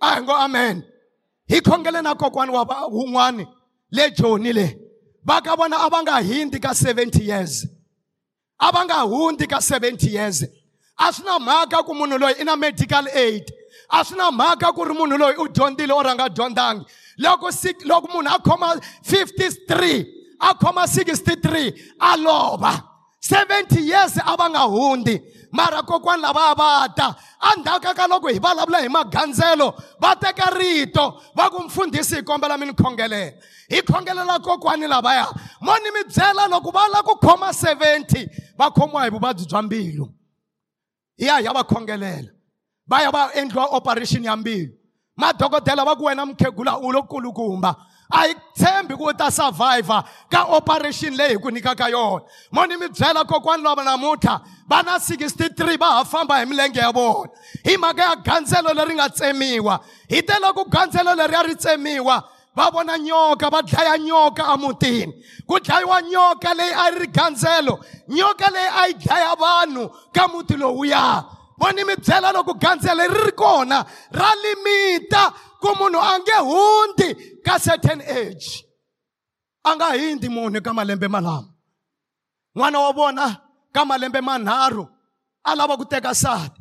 a 0.00 0.14
hi 0.14 0.20
ngo 0.22 0.32
amen. 0.32 0.82
Hi 1.48 1.60
khongele 1.60 2.02
na 2.02 2.14
kokwani 2.14 2.52
wa 2.52 2.64
wun'wani 2.90 3.46
le 3.90 4.10
joni 4.10 4.52
le 4.52 4.66
va 5.24 5.40
ka 5.40 5.56
vona 5.56 5.76
a 5.78 5.88
va 5.88 6.02
nga 6.02 6.20
hindzi 6.22 6.60
ka 6.60 6.70
70 6.70 7.22
years. 7.22 7.66
A 8.58 8.72
va 8.72 8.84
nga 8.84 9.02
hundzi 9.06 9.46
ka 9.46 9.58
70 9.58 10.10
years. 10.10 10.44
A 10.98 11.12
swi 11.12 11.24
na 11.24 11.38
mhaka 11.38 11.82
ku 11.84 11.94
munhu 11.94 12.18
loyi 12.18 12.40
i 12.40 12.44
na 12.44 12.56
medical 12.56 13.06
aid. 13.14 13.50
A 13.90 14.04
swi 14.04 14.16
na 14.16 14.30
mhaka 14.30 14.74
ku 14.74 14.84
ri 14.84 14.94
munhu 14.94 15.18
loyi 15.18 15.36
u 15.38 15.48
dyondzile 15.48 15.92
or 15.92 16.06
a 16.06 16.14
nga 16.14 16.28
dyondzangi. 16.28 16.84
Loko 17.18 17.50
loko 17.84 18.08
munhu 18.08 18.34
a 18.34 18.38
khoma 18.38 18.80
53 19.02 20.06
a 20.40 20.54
khoma 20.54 20.86
63 20.86 21.72
a 22.00 22.16
lova. 22.16 22.84
70 23.20 23.80
years 23.80 24.18
a 24.18 24.36
va 24.36 24.48
nga 24.50 24.64
hundzi 24.68 25.20
mara 25.52 25.82
kokwani 25.82 26.22
lavaya 26.22 26.54
va 26.54 26.88
ta 26.94 27.16
endzhaku 27.50 27.94
ka 27.94 28.06
loko 28.06 28.28
hi 28.28 28.38
vulavula 28.38 28.80
hi 28.80 28.88
magandzelo 28.88 29.74
va 30.00 30.14
teka 30.14 30.50
rito 30.54 31.20
va 31.34 31.50
ku 31.50 31.62
mfundhisi 31.64 32.16
hi 32.16 32.22
kombela 32.22 32.58
mi 32.58 32.66
ni 32.66 32.72
khongelela 32.72 33.32
hi 33.68 33.82
khongelela 33.82 34.38
kokwani 34.38 34.86
lavaya 34.86 35.26
mo 35.60 35.74
ni 35.82 35.90
mi 35.90 36.04
byela 36.04 36.48
loko 36.48 36.70
va 36.70 36.86
lava 36.88 37.02
ku 37.02 37.16
khoma 37.18 37.50
70 37.50 38.28
va 38.58 38.70
khomiwa 38.70 39.04
hi 39.04 39.10
vuvabyi 39.10 39.46
bya 39.46 39.62
mbilu. 39.62 40.08
Ya 41.16 41.38
ya 41.40 41.52
va 41.52 41.64
khongelela 41.64 42.30
va 42.88 43.30
endliwa 43.34 43.64
operation 43.76 44.24
ya 44.24 44.36
mbilu 44.36 44.72
madokodela 45.16 45.84
va 45.84 45.96
ku 45.96 46.04
wena 46.04 46.26
mukhegula 46.26 46.78
u 46.78 46.92
lo 46.92 47.02
kulukumba. 47.02 47.74
A 48.12 48.28
hi 48.28 48.34
tshembi 48.54 48.96
ku 48.96 49.08
u 49.08 49.12
ta 49.12 49.30
survivor 49.30 50.04
ka 50.30 50.44
operation 50.54 51.16
leyi 51.16 51.34
hi 51.34 51.38
ku 51.38 51.50
nyikaka 51.50 51.90
yona. 51.90 52.22
Mo 52.52 52.64
ni 52.66 52.76
mi 52.76 52.88
byela 52.88 53.24
kokwani 53.24 53.62
lava 53.62 53.82
namuntlha 53.82 54.40
va 54.68 54.82
na 54.82 54.98
63 54.98 55.78
va 55.78 55.86
ha 55.98 56.04
famba 56.04 56.38
hi 56.38 56.44
milenge 56.44 56.78
ya 56.78 56.92
vona. 56.92 57.30
Hi 57.64 57.76
mhaka 57.76 58.02
ya 58.02 58.16
gandzelo 58.16 58.74
leri 58.74 58.94
nga 58.94 59.08
tsemiwa 59.08 59.80
hi 60.08 60.22
te 60.22 60.34
loko 60.40 60.64
gandzelo 60.64 61.14
leriya 61.14 61.42
ri 61.42 61.54
tsemiwa. 61.54 62.22
Va 62.56 62.70
vona 62.70 62.98
nyoka 62.98 63.50
va 63.50 63.62
dlaya 63.62 63.98
nyoka 63.98 64.42
emutini 64.54 65.12
ku 65.46 65.58
dlayiwa 65.60 66.02
nyoka 66.02 66.54
leyi 66.54 66.72
a 66.72 66.90
yi 66.90 66.98
ri 66.98 67.06
gandzelo 67.06 67.74
nyoka 68.08 68.50
leyi 68.50 68.70
a 68.80 68.86
yi 68.88 68.94
dlaya 68.94 69.34
vanhu 69.36 69.90
ka 70.14 70.28
muti 70.28 70.56
lowuya. 70.56 71.24
Vo 71.58 71.70
ni 71.72 71.84
mi 71.84 71.94
byela 71.96 72.32
loko 72.32 72.54
gandzelo 72.54 73.04
ri 73.08 73.24
ri 73.24 73.32
kona 73.32 73.84
ra 74.12 74.30
limita 74.42 75.32
ku 75.60 75.68
munhu 75.78 76.00
a 76.00 76.18
nge 76.18 76.36
hundzi 76.48 77.08
ka 77.44 77.58
certain 77.58 78.00
age. 78.00 78.64
A 79.64 79.74
nga 79.76 79.92
hindzi 79.92 80.28
munhu 80.28 80.60
ka 80.62 80.72
malembe 80.72 81.08
malamo 81.08 81.52
n'wana 82.56 82.80
wa 82.80 82.92
vona 82.92 83.40
ka 83.74 83.84
malembe 83.84 84.20
manharhu 84.20 84.88
a 85.44 85.54
lava 85.54 85.76
ku 85.76 85.84
teka 85.84 86.14
sati 86.14 86.60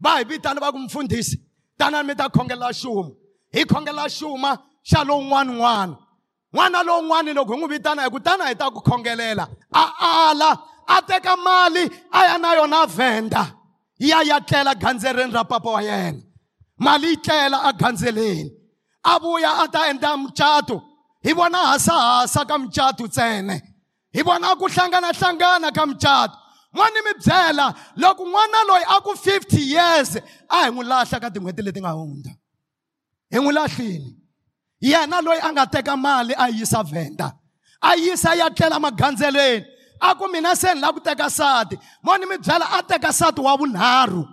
va 0.00 0.18
hi 0.18 0.24
vitana 0.24 0.60
va 0.60 0.72
ku 0.72 0.78
mfundhisi 0.78 1.38
tanani 1.78 2.08
mi 2.08 2.14
ta 2.14 2.28
khongela 2.28 2.72
xuma. 2.72 3.14
Hi 3.54 3.64
khongela 3.64 4.08
xuma 4.08 4.58
xa 4.88 5.04
lowun'wana 5.08 5.52
n'wana 5.52 5.96
n'wana 6.52 6.78
lowun'wana 6.88 7.32
loko 7.34 7.52
hi 7.54 7.60
n'wi 7.60 7.68
vitana 7.74 8.02
hi 8.02 8.10
ku 8.10 8.20
tana 8.20 8.44
hi 8.48 8.54
ta 8.54 8.70
ku 8.70 8.80
khongelela 8.80 9.44
a 9.72 9.84
ala 10.30 10.50
a 10.88 11.02
teka 11.08 11.36
mali 11.36 11.84
a 12.12 12.20
ya 12.28 12.36
na 12.38 12.54
yona 12.54 12.86
vhenda 12.86 13.58
ya 13.98 14.22
ya 14.22 14.40
tlela 14.40 14.74
gandzeleni 14.74 15.32
ra 15.32 15.44
papa 15.44 15.70
wa 15.70 15.82
yena. 15.82 16.22
Mali 16.78 17.08
yi 17.08 17.16
tlela 17.16 17.62
agandzeleni 17.62 18.50
a 19.04 19.18
vuya 19.18 19.64
a 19.64 19.68
ta 19.68 19.90
endla 19.90 20.16
mucato. 20.16 20.82
Hi 21.24 21.32
vona 21.32 21.58
hasahasa 21.58 22.46
ka 22.46 22.58
mucato 22.58 23.06
ntsena. 23.06 23.60
Hi 24.14 24.22
vona 24.22 24.56
ku 24.56 24.68
hlanganahlangana 24.68 25.74
ka 25.74 25.86
mucato. 25.86 26.36
N'wani 26.74 27.00
mi 27.04 27.12
byela 27.24 27.74
loko 27.96 28.24
n'wana 28.24 28.64
loyi 28.68 28.84
a 28.88 29.00
ku 29.00 29.12
50 29.14 29.60
years 29.60 30.16
a 30.48 30.64
hi 30.64 30.70
n'wi 30.70 30.84
lahla 30.84 31.20
ka 31.20 31.30
tin'hweti 31.30 31.62
leti 31.62 31.80
nga 31.80 31.90
hundza. 31.90 32.30
Hi 33.32 33.38
n'wi 33.38 33.52
lahlini 33.52 34.17
yena 34.80 35.20
loyi 35.20 35.40
a 35.40 35.52
nga 35.52 35.66
teka 35.66 35.96
mali 35.96 36.34
a 36.34 36.48
yisa 36.48 36.82
vhenda 36.82 37.32
a 37.80 37.96
yisa 37.96 38.34
ya 38.34 38.50
tlela 38.50 38.78
magandzeleni 38.80 39.64
a 40.00 40.14
ku 40.14 40.28
mina 40.28 40.54
se 40.56 40.74
ni 40.74 40.80
lava 40.80 40.92
ku 40.92 41.00
teka 41.00 41.30
sati 41.30 41.78
mo 42.02 42.16
ni 42.16 42.26
mi 42.26 42.36
byela 42.38 42.66
a 42.78 42.82
teka 42.82 43.12
sati 43.12 43.40
wa 43.40 43.56
vunharhu. 43.56 44.26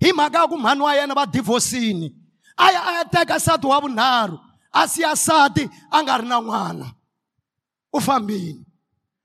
Hi 0.00 0.12
mhaka 0.12 0.38
ya 0.38 0.46
ku 0.46 0.56
mhani 0.56 0.80
wa 0.80 0.94
yena 0.94 1.14
va 1.14 1.26
divhosini 1.26 2.12
a 2.56 2.72
ya 2.72 2.80
a 2.84 2.92
ya 2.98 3.04
teka 3.04 3.40
sati 3.40 3.66
wa 3.66 3.80
vunharhu 3.80 4.38
a 4.72 4.86
siya 4.88 5.16
sati 5.16 5.68
a 5.90 6.02
nga 6.02 6.18
ri 6.18 6.28
na 6.28 6.40
n'wana. 6.40 6.92
U 7.92 8.00
fambini. 8.00 8.64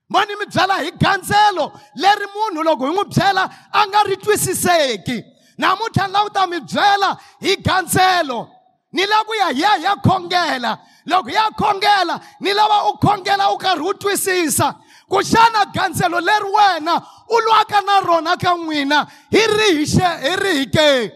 Mo 0.08 0.20
ni 0.24 0.36
mi 0.36 0.46
byela 0.46 0.80
hi 0.80 0.90
gandzelo 0.92 1.72
leri 1.96 2.26
munhu 2.34 2.64
loko 2.64 2.86
hi 2.86 2.92
n'wi 2.92 3.04
byela 3.04 3.44
a 3.72 3.86
nga 3.86 4.00
ri 4.08 4.16
twisiseki. 4.16 5.24
Namuntlha 5.58 6.06
ni 6.06 6.12
lava 6.12 6.28
ku 6.28 6.32
ta 6.32 6.46
mi 6.46 6.60
byela 6.60 7.18
hi 7.40 7.56
gandzelo. 7.56 8.48
Ni 8.92 9.06
lava 9.06 9.24
ku 9.24 9.34
ya 9.34 9.48
hi 9.48 9.60
ya 9.60 9.70
hi 9.76 9.82
ya 9.82 9.96
khongela. 9.96 10.78
Loko 11.06 11.28
hi 11.28 11.34
ya 11.34 11.50
khongela. 11.50 12.20
Ni 12.40 12.52
lava 12.52 12.88
u 12.90 12.98
khongela 12.98 13.52
u 13.52 13.58
karhi 13.58 13.80
u 13.80 13.94
twisisa 13.94 14.76
ku 15.08 15.16
xana 15.22 15.64
gandzelo 15.74 16.20
leri 16.20 16.50
wena 16.56 17.02
u 17.28 17.36
lwaka 17.40 17.80
na 17.86 18.00
rona 18.00 18.36
ka 18.36 18.54
n'wina. 18.56 19.06
Hi 19.30 19.46
rihi 19.46 19.84
hi 20.24 20.36
rihi 20.36 20.66
ke 20.70 21.12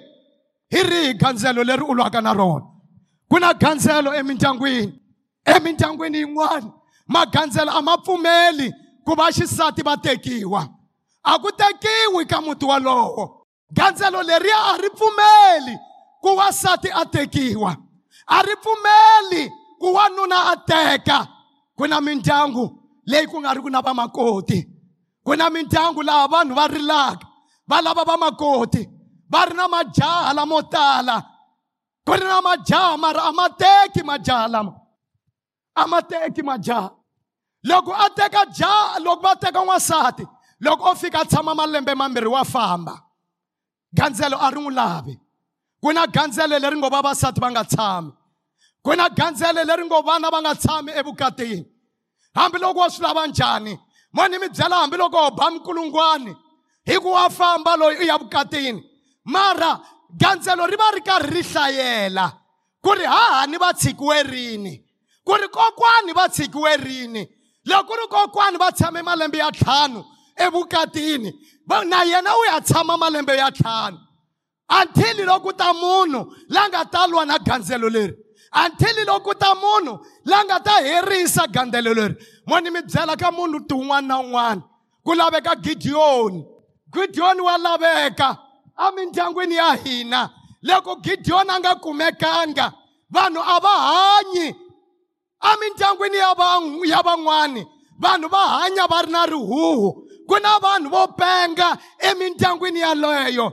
hi 0.70 0.82
rihi 0.82 1.14
gandzelo 1.14 1.64
leri 1.64 1.82
u 1.82 1.94
lwaka 1.94 2.20
na 2.20 2.32
rona. 2.32 2.66
Ku 3.30 3.38
na 3.38 3.52
gandzelo 3.52 4.14
emindyangwini. 4.14 4.92
Emindyangwini 5.44 6.18
yin'wana. 6.18 6.72
Magandzelo 7.08 7.70
a 7.70 7.82
ma 7.82 7.96
pfumeli 7.98 8.72
ku 9.04 9.14
va 9.14 9.30
xisati 9.30 9.82
va 9.82 9.96
tekiwa. 9.96 10.68
A 11.24 11.38
ku 11.38 11.50
tekiwi 11.52 12.26
ka 12.26 12.40
muti 12.40 12.64
walowo 12.64 13.46
gandzelo 13.72 14.22
leriya 14.22 14.58
a 14.72 14.78
ri 14.78 14.90
pfumeli. 14.90 15.76
Ku 16.26 16.36
wasati 16.36 16.90
a 16.90 17.06
tekiwa 17.06 17.76
a 18.26 18.42
ri 18.42 18.54
pfumeli 18.56 19.42
ku 19.78 19.94
wanuna 19.94 20.50
a 20.52 20.56
teka 20.56 21.18
ku 21.78 21.86
na 21.86 22.00
mindyangu 22.00 22.66
leyi 23.06 23.30
ku 23.30 23.38
nga 23.38 23.54
ri 23.54 23.62
ku 23.62 23.70
na 23.70 23.80
vamakoti 23.80 24.58
ku 25.22 25.36
na 25.38 25.46
mindyangu 25.50 26.02
laha 26.02 26.26
vanhu 26.26 26.54
va 26.58 26.66
rilaka 26.66 27.26
va 27.70 27.78
lava 27.78 28.02
vamakoti 28.02 28.82
va 29.30 29.46
ri 29.46 29.54
na 29.54 29.68
majaha 29.68 30.34
lamo 30.34 30.62
tala 30.62 31.16
ku 32.02 32.12
ri 32.18 32.26
na 32.26 32.42
majaha 32.42 32.98
mara 32.98 33.22
a 33.30 33.32
ma 33.32 33.46
teki 33.60 34.02
majaha 34.02 34.48
lama 34.50 34.72
a 35.78 35.86
ma 35.86 36.02
teki 36.02 36.42
majaha 36.42 36.90
loko 37.68 37.94
a 37.94 38.10
teka 38.18 38.42
jaha 38.50 38.98
loko 38.98 39.22
va 39.22 39.36
teka 39.38 39.62
n'wansati 39.62 40.26
loko 40.64 40.90
o 40.90 40.94
fika 40.94 41.22
a 41.22 41.24
tshama 41.24 41.54
malembe 41.54 41.94
mambirhi 41.94 42.26
wa 42.26 42.44
famba. 42.44 42.94
Gandzelo 43.94 44.36
a 44.42 44.50
ri 44.50 44.58
n'wi 44.60 44.74
lavi 44.74 45.14
ku 45.86 45.92
na 45.92 46.06
gandzelo 46.06 46.58
leri 46.58 46.76
ngo 46.76 46.88
vavasati 46.90 47.40
va 47.40 47.50
nga 47.50 47.64
tshami 47.64 48.10
ku 48.82 48.90
na 48.96 49.08
gandzelo 49.08 49.62
leri 49.62 49.84
ngo 49.86 50.02
vana 50.02 50.30
va 50.30 50.40
nga 50.42 50.54
tshami 50.54 50.90
evukatini 50.98 51.62
hambiloko 52.34 52.80
wa 52.80 52.90
swi 52.90 53.02
lava 53.06 53.26
njhani 53.26 53.78
mo 54.12 54.28
ni 54.28 54.38
mi 54.38 54.48
byela 54.48 54.76
hambiloko 54.82 55.16
ho 55.16 55.30
ba 55.30 55.50
mikulungwani 55.50 56.34
hi 56.86 56.98
ku 56.98 57.08
wa 57.14 57.30
famba 57.30 57.76
loyi 57.76 57.98
u 57.98 58.02
ya 58.02 58.18
vukatini 58.18 58.82
mara 59.24 59.78
gandzelo 60.10 60.66
ri 60.66 60.76
va 60.76 60.90
ri 60.90 61.00
karhi 61.06 61.30
ri 61.30 61.42
hlayela 61.42 62.32
ku 62.82 62.90
ri 62.90 63.06
hahani 63.06 63.56
va 63.58 63.72
tshikiwe 63.72 64.22
rini? 64.22 64.82
Ku 65.24 65.34
ri 65.34 65.48
kokwani 65.48 66.12
va 66.14 66.28
tshikiwe 66.28 66.76
rini? 66.76 67.28
Loko 67.66 67.94
ri 67.94 68.06
kokwani 68.10 68.58
va 68.58 68.72
tshame 68.72 69.02
malembe 69.02 69.38
ya 69.38 69.50
ntlhanu 69.50 70.04
evukatini 70.36 71.30
na 71.86 72.02
yena 72.02 72.30
u 72.36 72.44
ya 72.44 72.60
tshama 72.60 72.96
malembe 72.96 73.36
ya 73.36 73.50
ntlhanu 73.50 74.05
until 74.68 75.26
loko 75.26 75.52
ta 75.56 75.72
munhu 75.72 76.32
la 76.48 76.68
nga 76.68 76.84
ta 76.84 77.06
lwa 77.06 77.24
na 77.26 77.38
gandzelo 77.38 77.88
leri. 77.88 78.14
Until 78.54 79.04
loko 79.06 79.34
ta 79.38 79.54
munhu 79.54 79.98
la 80.24 80.44
nga 80.44 80.58
ta 80.60 80.80
herisa 80.82 81.46
gandzelo 81.46 81.94
leri. 81.94 82.14
Mo 82.46 82.58
ni 82.60 82.70
mi 82.70 82.80
byela 82.82 83.16
ka 83.16 83.30
munhu 83.30 83.66
ti 83.68 83.74
wun'wana 83.74 84.06
na 84.08 84.16
wun'wana 84.20 84.62
ku 85.04 85.14
laveka 85.14 85.54
gidiyoni 85.56 86.44
gidiyoni 86.92 87.40
wa 87.40 87.58
laveka. 87.58 88.38
Emindyangwini 88.88 89.54
ya 89.56 89.72
hina. 89.74 90.30
Loko 90.62 90.96
gidiyoni 90.96 91.50
a 91.50 91.60
nga 91.60 91.74
kumekanga 91.74 92.72
vanhu 93.10 93.40
a 93.40 93.60
va 93.60 93.74
hanyi. 93.88 94.54
Emindyangwini 95.52 96.16
ya 96.16 96.34
van- 96.34 96.80
ya 96.84 97.02
van'wani 97.02 97.66
vanhu 98.00 98.28
va 98.28 98.38
hanya 98.58 98.86
va 98.86 99.02
ri 99.02 99.12
na 99.12 99.26
rihuhu. 99.26 100.02
Ku 100.28 100.38
na 100.42 100.58
vanhu 100.58 100.90
vo 100.90 101.06
penga 101.16 101.78
emindyangwini 102.00 102.80
yaleyo. 102.80 103.52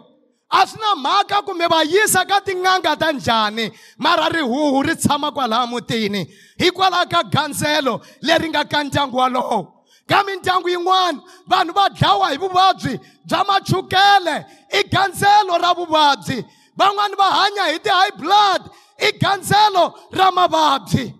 A 0.53 0.67
swi 0.67 0.79
na 0.79 0.95
mhaka 0.95 1.41
kumbe 1.41 1.67
va 1.67 1.81
yisa 1.83 2.25
ka 2.25 2.39
tin'anga 2.41 2.95
ta 2.95 3.11
njhani? 3.11 3.71
Mara 3.97 4.29
rihuhu 4.29 4.83
ri 4.83 4.95
tshama 4.95 5.31
kwalaha 5.31 5.65
mutini. 5.67 6.21
Hikwalaho 6.57 7.09
ka 7.09 7.23
gandzelo 7.23 8.01
leri 8.21 8.49
nga 8.49 8.63
ka 8.65 8.83
ndyangu 8.83 9.17
walowo 9.17 9.59
ka 10.07 10.23
mindyangu 10.23 10.69
yin'wana 10.69 11.19
vanhu 11.47 11.73
va 11.73 11.89
dlawa 11.89 12.29
hi 12.29 12.37
vuvabyi 12.37 12.99
bya 13.25 13.43
machukele. 13.43 14.45
I 14.69 14.83
gandzelo 14.83 15.57
ra 15.57 15.73
vuvabyi. 15.73 16.45
Van'wani 16.77 17.15
va 17.15 17.29
hanya 17.37 17.63
hi 17.71 17.79
ti-high 17.79 18.15
blood. 18.17 18.69
I 18.99 19.11
gandzelo 19.11 19.93
ra 20.11 20.31
mavabyi. 20.31 21.13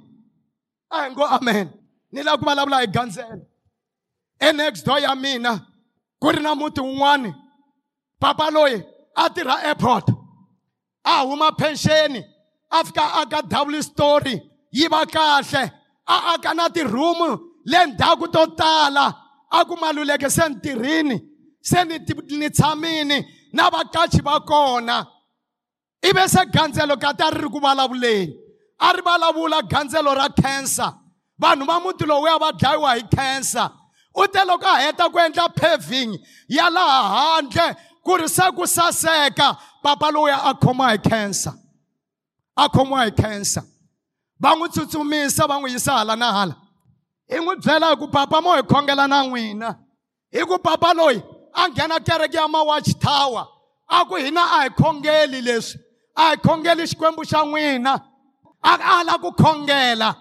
A 0.92 1.04
hi 1.04 1.10
ngo 1.10 1.26
amen. 1.26 1.74
Ni 2.12 2.22
lava 2.22 2.38
ku 2.38 2.46
vulavula 2.46 2.82
hi 2.82 2.88
gandzelo 2.88 3.42
enext 4.40 4.86
door 4.86 5.00
ya 5.00 5.16
mina 5.16 5.66
ku 6.22 6.30
ri 6.30 6.40
na 6.40 6.54
muti 6.56 6.82
wun'wani. 6.82 7.34
Papa 8.20 8.52
loyi 8.52 8.84
a 9.16 9.30
tirha 9.30 9.64
airport. 9.64 10.10
A 11.06 11.26
huma 11.26 11.52
pensheni 11.52 12.24
a 12.72 12.84
fika 12.84 13.02
aka 13.02 13.44
double 13.48 13.82
story. 13.82 14.42
Yi 14.72 14.88
va 14.88 15.06
kahle. 15.06 15.72
A 16.08 16.34
aka 16.34 16.54
na 16.54 16.68
ti-room 16.70 17.40
le 17.66 17.86
ndzhaku 17.88 18.32
to 18.32 18.46
tala 18.56 19.16
a 19.52 19.66
ku 19.66 19.76
maluleke 19.76 20.30
se 20.30 20.48
ni 20.50 20.56
tirhini 20.56 21.22
se 21.62 21.84
ni 21.84 22.00
ni 22.38 22.50
tshamini 22.50 23.26
na 23.54 23.70
vakachi 23.70 24.22
va 24.22 24.40
kona 24.42 25.08
ive 26.04 26.28
se 26.28 26.46
gandzelo 26.46 26.98
kati 26.98 27.24
a 27.24 27.32
ri 27.32 27.42
ri 27.42 27.50
ku 27.50 27.60
vulavuleni 27.60 28.34
a 28.80 28.94
ri 28.94 29.02
vulavula 29.02 29.62
gandzelo 29.62 30.16
ra 30.16 30.28
cancer. 30.30 30.92
Vanhu 31.42 31.66
va 31.66 31.80
muti 31.80 32.06
lowuya 32.06 32.40
va 32.40 32.52
dlayiwa 32.52 32.96
hi 32.96 33.04
cancer. 33.16 33.70
U 34.16 34.28
te 34.28 34.40
loko 34.40 34.66
a 34.66 34.80
heta 34.82 35.10
ku 35.10 35.18
endla 35.18 35.48
paving. 35.56 36.18
Ya 36.48 36.70
laha 36.70 37.02
handle. 37.16 37.76
Ku 38.04 38.18
ri 38.18 38.28
se 38.28 38.44
ku 38.56 38.64
saseka 38.68 39.58
papa 39.84 40.12
lowuya 40.12 40.40
a 40.44 40.54
khoma 40.54 40.90
hi 40.90 40.98
cancer. 40.98 41.54
A 42.58 42.70
khomiwa 42.70 43.06
hi 43.06 43.12
cancer. 43.12 43.64
Va 44.40 44.56
n'wi 44.56 44.68
tsutsumisa 44.70 45.48
va 45.48 45.60
n'wi 45.60 45.72
yisa 45.72 45.94
hala 45.98 46.16
na 46.16 46.32
hala. 46.32 46.56
Hi 47.30 47.38
n'wi 47.38 47.56
byela 47.56 47.90
hi 47.90 47.96
ku 47.96 48.08
papa 48.08 48.42
mo 48.42 48.54
hi 48.56 48.62
khongela 48.62 49.08
na 49.08 49.24
n'wina. 49.24 49.78
Hi 50.34 50.46
ku 50.46 50.58
papa 50.60 50.94
loyi 50.94 51.24
a 51.54 51.70
nghena 51.70 52.00
kereke 52.00 52.34
ya 52.36 52.48
mawatch 52.48 53.00
tower. 53.00 53.48
A 53.90 54.06
ku 54.06 54.16
hina 54.16 54.42
a 54.42 54.60
hi 54.64 54.70
khongeli 54.70 55.42
leswi. 55.42 55.80
A 56.16 56.30
hi 56.30 56.36
khongeli 56.38 56.84
xikwembu 56.84 57.24
xa 57.26 57.44
n'wina. 57.46 58.02
A 58.64 59.00
ala 59.00 59.18
ku 59.18 59.32
khongela. 59.32 60.16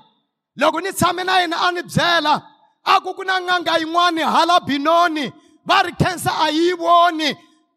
Loko 0.58 0.80
ni 0.82 0.92
tshame 0.92 1.24
na 1.24 1.40
yena 1.40 1.56
a 1.68 1.72
ni 1.72 1.82
byela 1.82 2.42
a 2.84 3.00
ku 3.00 3.14
ku 3.14 3.24
na 3.24 3.40
n'anga 3.40 3.78
yin'wani 3.78 4.22
hala 4.22 4.60
binoni 4.60 5.32
va 5.66 5.82
ri 5.82 5.92
cancer 5.92 6.32
a 6.32 6.50
yi 6.50 6.72
voni. 6.72 7.34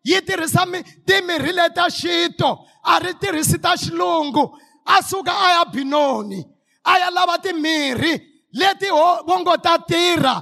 Yi 0.09 0.17
tirhisa 0.27 0.61
mi- 0.71 0.83
timirhi 1.07 1.51
leta 1.59 1.83
xito 1.99 2.49
a 2.83 2.99
ri 3.03 3.11
tirhisi 3.21 3.57
ta 3.63 3.71
xilungu 3.81 4.43
a 4.85 5.01
suka 5.09 5.31
a 5.45 5.47
ya 5.55 5.63
binoni. 5.73 6.39
A 6.85 6.99
ya 7.01 7.09
lava 7.17 7.35
timirhi 7.45 8.13
leti 8.59 8.87
ho- 8.95 9.23
vo 9.27 9.35
ngo 9.41 9.53
ta 9.65 9.73
tirha 9.89 10.35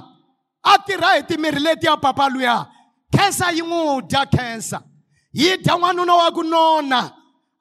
a 0.62 0.72
tirha 0.86 1.10
hi 1.16 1.22
timirhi 1.28 1.60
leti 1.66 1.86
ya 1.86 1.96
papa 1.96 2.28
luya 2.34 2.66
khensa 3.14 3.46
yi 3.56 3.62
n'wi 3.62 4.02
dya 4.10 4.22
khensa 4.34 4.78
yi 5.32 5.56
dya 5.64 5.74
n'wanuna 5.78 6.14
wa 6.20 6.30
ku 6.36 6.42
nona. 6.42 7.00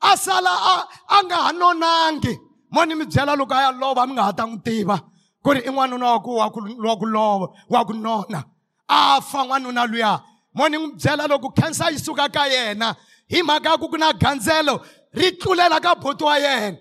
A 0.02 0.18
sala 0.18 0.50
a, 0.52 0.76
a 1.16 1.24
nga 1.24 1.36
ha 1.46 1.52
nonangi 1.54 2.34
mo 2.74 2.84
ni 2.86 2.94
mi 2.96 3.06
byela 3.06 3.34
loko 3.40 3.54
a 3.56 3.62
ya 3.66 3.72
lova 3.72 4.06
mi 4.08 4.14
nga 4.14 4.24
ha 4.28 4.34
ta 4.38 4.44
n'wi 4.46 4.60
tiva 4.66 4.98
ku 5.44 5.50
ri 5.56 5.62
i 5.64 5.70
n'wanuna 5.72 6.06
wa 6.14 6.20
ku 6.26 6.32
wa 6.40 6.50
ku 6.52 6.60
wa 6.88 6.96
ku 7.00 7.06
lova 7.06 7.48
wa 7.70 7.86
ku 7.88 7.94
nona. 7.94 8.40
A 8.90 9.22
fa 9.22 9.40
n'wanuna 9.48 9.86
luya 9.92 10.12
mo 10.54 10.68
ni 10.68 10.78
n'wi 10.78 10.96
byela 10.96 11.28
loko 11.28 11.50
khensa 11.50 11.92
yi 11.92 11.98
suka 11.98 12.30
ka 12.30 12.46
yena. 12.48 12.96
Hi 13.30 13.42
mhaka 13.42 13.70
ya 13.70 13.78
ku 13.78 13.88
ku 13.90 13.98
na 13.98 14.14
gandzelo 14.14 14.84
ri 15.14 15.32
tlulela 15.32 15.82
ka 15.82 15.96
boti 15.96 16.24
wa 16.24 16.38
yena. 16.38 16.78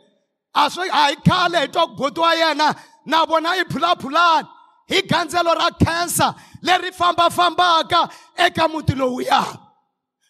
A 0.54 0.68
swi 0.70 0.88
a 0.90 1.08
hi 1.08 1.16
khale 1.16 1.58
hi 1.60 1.66
twa 1.66 1.86
ku 1.86 1.94
boti 1.96 2.20
wa 2.20 2.34
yena 2.34 2.76
na 3.06 3.24
vona 3.24 3.56
i 3.56 3.64
phulaphulani 3.64 4.48
hi 4.88 5.02
gandzelo 5.02 5.54
ra 5.54 5.70
cancer 5.70 6.34
leri 6.62 6.92
fambafambaka 6.92 8.10
eka 8.36 8.68
muti 8.68 8.94
lowuya 8.94 9.42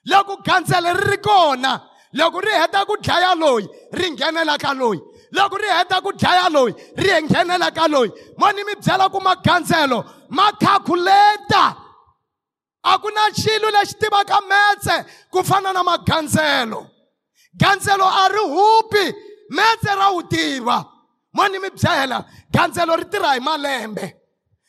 loko 0.06 0.36
gandzele 0.44 0.94
ri 0.94 1.10
ri 1.10 1.16
kona 1.18 1.82
loko 2.14 2.40
ri 2.40 2.50
heta 2.50 2.84
ku 2.86 2.96
dlaya 2.96 3.34
loyi 3.34 3.66
ri 3.92 4.10
nghenela 4.10 4.58
ka 4.58 4.72
loyi. 4.74 5.00
Loko 5.32 5.56
ri 5.56 5.68
heta 5.68 6.00
ku 6.02 6.12
dlaya 6.12 6.48
loyi 6.50 6.74
ri 6.96 7.22
nghenela 7.22 7.74
ka 7.74 7.88
loyi. 7.88 8.10
Mo 8.38 8.50
ni 8.52 8.62
mi 8.64 8.74
byela 8.74 9.10
ku 9.10 9.18
magandzelo 9.18 10.04
ma 10.30 10.52
calculata 10.52 11.81
a 12.84 12.98
ku 12.98 13.08
na 13.10 13.30
xilo 13.30 13.70
lexi 13.70 13.94
tivaka 13.98 14.40
metse 14.48 15.04
ku 15.30 15.42
fana 15.42 15.72
na 15.72 15.82
magandzelo. 15.82 16.90
Gandzelo 17.56 18.04
a 18.04 18.28
ri 18.28 18.42
hupi 18.54 19.14
metse 19.50 19.94
ra 19.94 20.10
wu 20.12 20.22
tiva. 20.22 20.88
Mo 21.34 21.46
ni 21.48 21.58
mi 21.58 21.70
byela 21.70 22.24
gandzelo 22.52 22.96
ri 22.96 23.04
tirha 23.04 23.34
hi 23.34 23.40
malembe. 23.40 24.14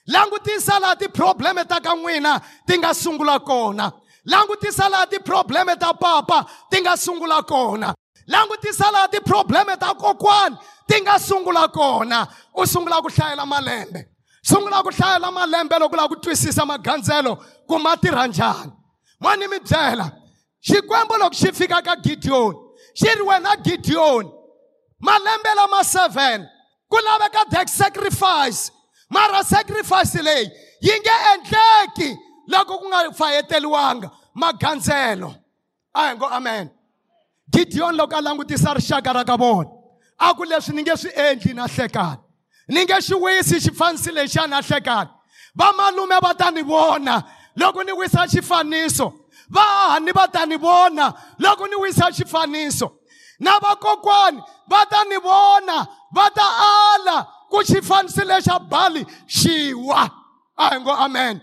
Langutisa 0.08 0.80
laha 0.80 0.95
tiprobleme 0.95 1.65
ta 1.67 1.80
ka 1.80 1.95
n'wina 1.95 2.41
ti 2.67 2.78
nga 2.78 2.93
sungula 2.93 3.39
kona. 3.39 3.91
Langutisa 4.26 4.89
laha 4.89 5.08
tiprobleme 5.08 5.80
ta 5.80 5.93
papa 5.93 6.45
ti 6.69 6.82
nga 6.82 6.97
sungula 6.97 7.41
kona. 7.43 7.93
Langutisa 8.28 8.91
laha 8.91 9.08
tiprobleme 9.08 9.78
ta 9.80 9.93
kokwani 9.93 10.58
ti 10.88 11.02
nga 11.02 11.17
sungula 11.19 11.67
kona. 11.71 12.28
U 12.54 12.65
sungula 12.65 13.02
ku 13.02 13.10
hlayela 13.10 13.45
malembe. 13.45 14.12
Sungula 14.43 14.84
ku 14.84 14.89
hlayela 14.91 15.32
malembe 15.32 15.79
loko 15.79 15.95
u 15.95 15.97
lava 15.97 16.10
ku 16.12 16.15
twisisa 16.15 16.65
magandzelo 16.65 17.38
ku 17.67 17.79
ma 17.79 17.95
tirha 17.97 18.27
njhani 18.27 18.73
mo 19.19 19.36
ni 19.36 19.47
mi 19.47 19.60
byela 19.60 20.12
xikwembu 20.67 21.15
loko 21.21 21.36
xi 21.36 21.51
fika 21.51 21.82
ka 21.82 21.95
gidiyoni 21.95 22.60
xi 22.99 23.10
ri 23.17 23.23
wena 23.29 23.56
gidiyoni 23.65 24.29
malembe 24.99 25.51
lama 25.56 25.84
7 25.84 26.53
ku 26.93 26.97
laveka 27.01 27.49
deck 27.49 27.67
sacrifice. 27.69 28.71
Mara 29.10 29.43
sacrifice 29.43 30.21
leyi 30.21 30.51
yi 30.82 30.93
nge 30.99 31.15
endleki 31.34 32.10
loko 32.47 32.77
ku 32.77 32.86
nga 32.88 33.12
fayeteliwanga 33.13 34.12
magandzelo 34.36 35.36
a 35.93 36.08
hi 36.08 36.15
ngo 36.15 36.25
amen. 36.25 36.69
Gidiyoni 37.49 37.97
loko 37.97 38.15
a 38.15 38.21
langutisa 38.21 38.73
rixaka 38.73 39.13
ra 39.13 39.23
ka 39.23 39.38
vona 39.38 39.69
a 40.19 40.34
ku 40.34 40.43
leswi 40.43 40.75
ni 40.75 40.82
nge 40.82 40.97
swi 40.97 41.12
endli 41.15 41.53
na 41.53 41.67
hlekani 41.67 42.22
ni 42.67 42.84
nge 42.86 43.02
xi 43.02 43.15
wisi 43.15 43.60
xifaniso 43.60 44.12
lexi 44.12 44.39
a 44.39 44.47
na 44.47 44.62
hlekani 44.62 45.10
vamalume 45.56 46.19
va 46.21 46.34
ta 46.34 46.49
ni 46.52 46.62
vona. 46.63 47.23
Loko 47.56 47.84
ni 47.84 47.91
wisa 47.91 48.26
xifaniso 48.28 49.13
vahahani 49.49 50.12
va 50.12 50.28
ta 50.28 50.45
ni 50.45 50.58
vona. 50.58 51.13
Loko 51.39 51.67
ni 51.67 51.76
wisa 51.76 52.10
xifaniso 52.12 52.91
na 53.39 53.60
vakokwani 53.60 54.41
va 54.69 54.86
ta 54.86 55.04
ni 55.04 55.17
vona. 55.17 55.88
Va 56.13 56.30
ta 56.30 56.47
ala 56.95 57.28
ku 57.49 57.58
xifaniso 57.63 58.23
lexa 58.26 58.60
bali 58.60 59.06
xiwa. 59.28 60.10
A 60.58 60.69
hi 60.69 60.80
ngo 60.80 60.91
amen. 60.91 61.41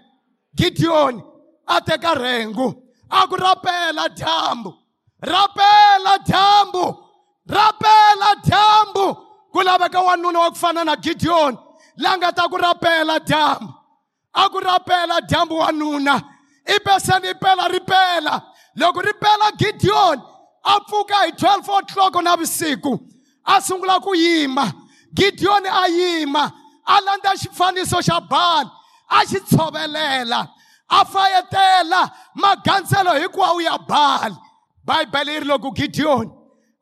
Gidiyoni 0.56 1.22
a 1.68 1.80
teka 1.80 2.14
rhengu 2.14 2.74
a 3.10 3.26
ku 3.28 3.36
rapela 3.36 4.08
dyambu. 4.08 4.74
Rapela 5.22 6.18
dyambu 6.26 6.96
rapela 7.48 8.34
dyambu. 8.44 9.29
Ku 9.52 9.62
laveka 9.62 10.00
wanuna 10.00 10.38
wa 10.38 10.50
ku 10.50 10.56
fana 10.56 10.84
na 10.84 10.96
gidiyoni 10.96 11.58
la 11.96 12.16
nga 12.16 12.32
ta 12.32 12.48
ku 12.48 12.56
rapela 12.56 13.18
dyambu 13.20 13.74
a 14.34 14.48
ku 14.48 14.60
rapela 14.60 15.20
dyambu 15.20 15.58
wanuna 15.58 16.22
i 16.66 16.78
peseni 16.78 17.28
i 17.30 17.34
pela 17.34 17.68
ri 17.68 17.80
pela 17.80 18.42
loko 18.76 19.00
ri 19.02 19.12
pela 19.12 19.50
gidiyoni 19.58 20.22
a 20.64 20.80
pfuka 20.80 21.14
hi 21.24 21.30
12 21.30 21.78
o'clock 21.78 22.14
navusiku 22.22 22.98
a 23.44 23.60
sungula 23.60 24.00
ku 24.00 24.14
yima 24.14 24.72
gidiyoni 25.14 25.68
a 25.68 25.86
yima 25.88 26.52
a 26.86 27.00
landza 27.00 27.34
xifaniso 27.36 27.98
xa 28.02 28.20
bali 28.20 28.70
a 29.10 29.24
xi 29.26 29.40
tshovelela 29.40 30.48
a 30.88 31.04
fayetela 31.04 32.10
magandzelo 32.34 33.12
hinkwawo 33.18 33.60
ya 33.62 33.78
bali 33.78 34.36
bayibele 34.84 35.32
yi 35.32 35.40
ri 35.40 35.46
loko 35.46 35.70
gidiyoni 35.70 36.30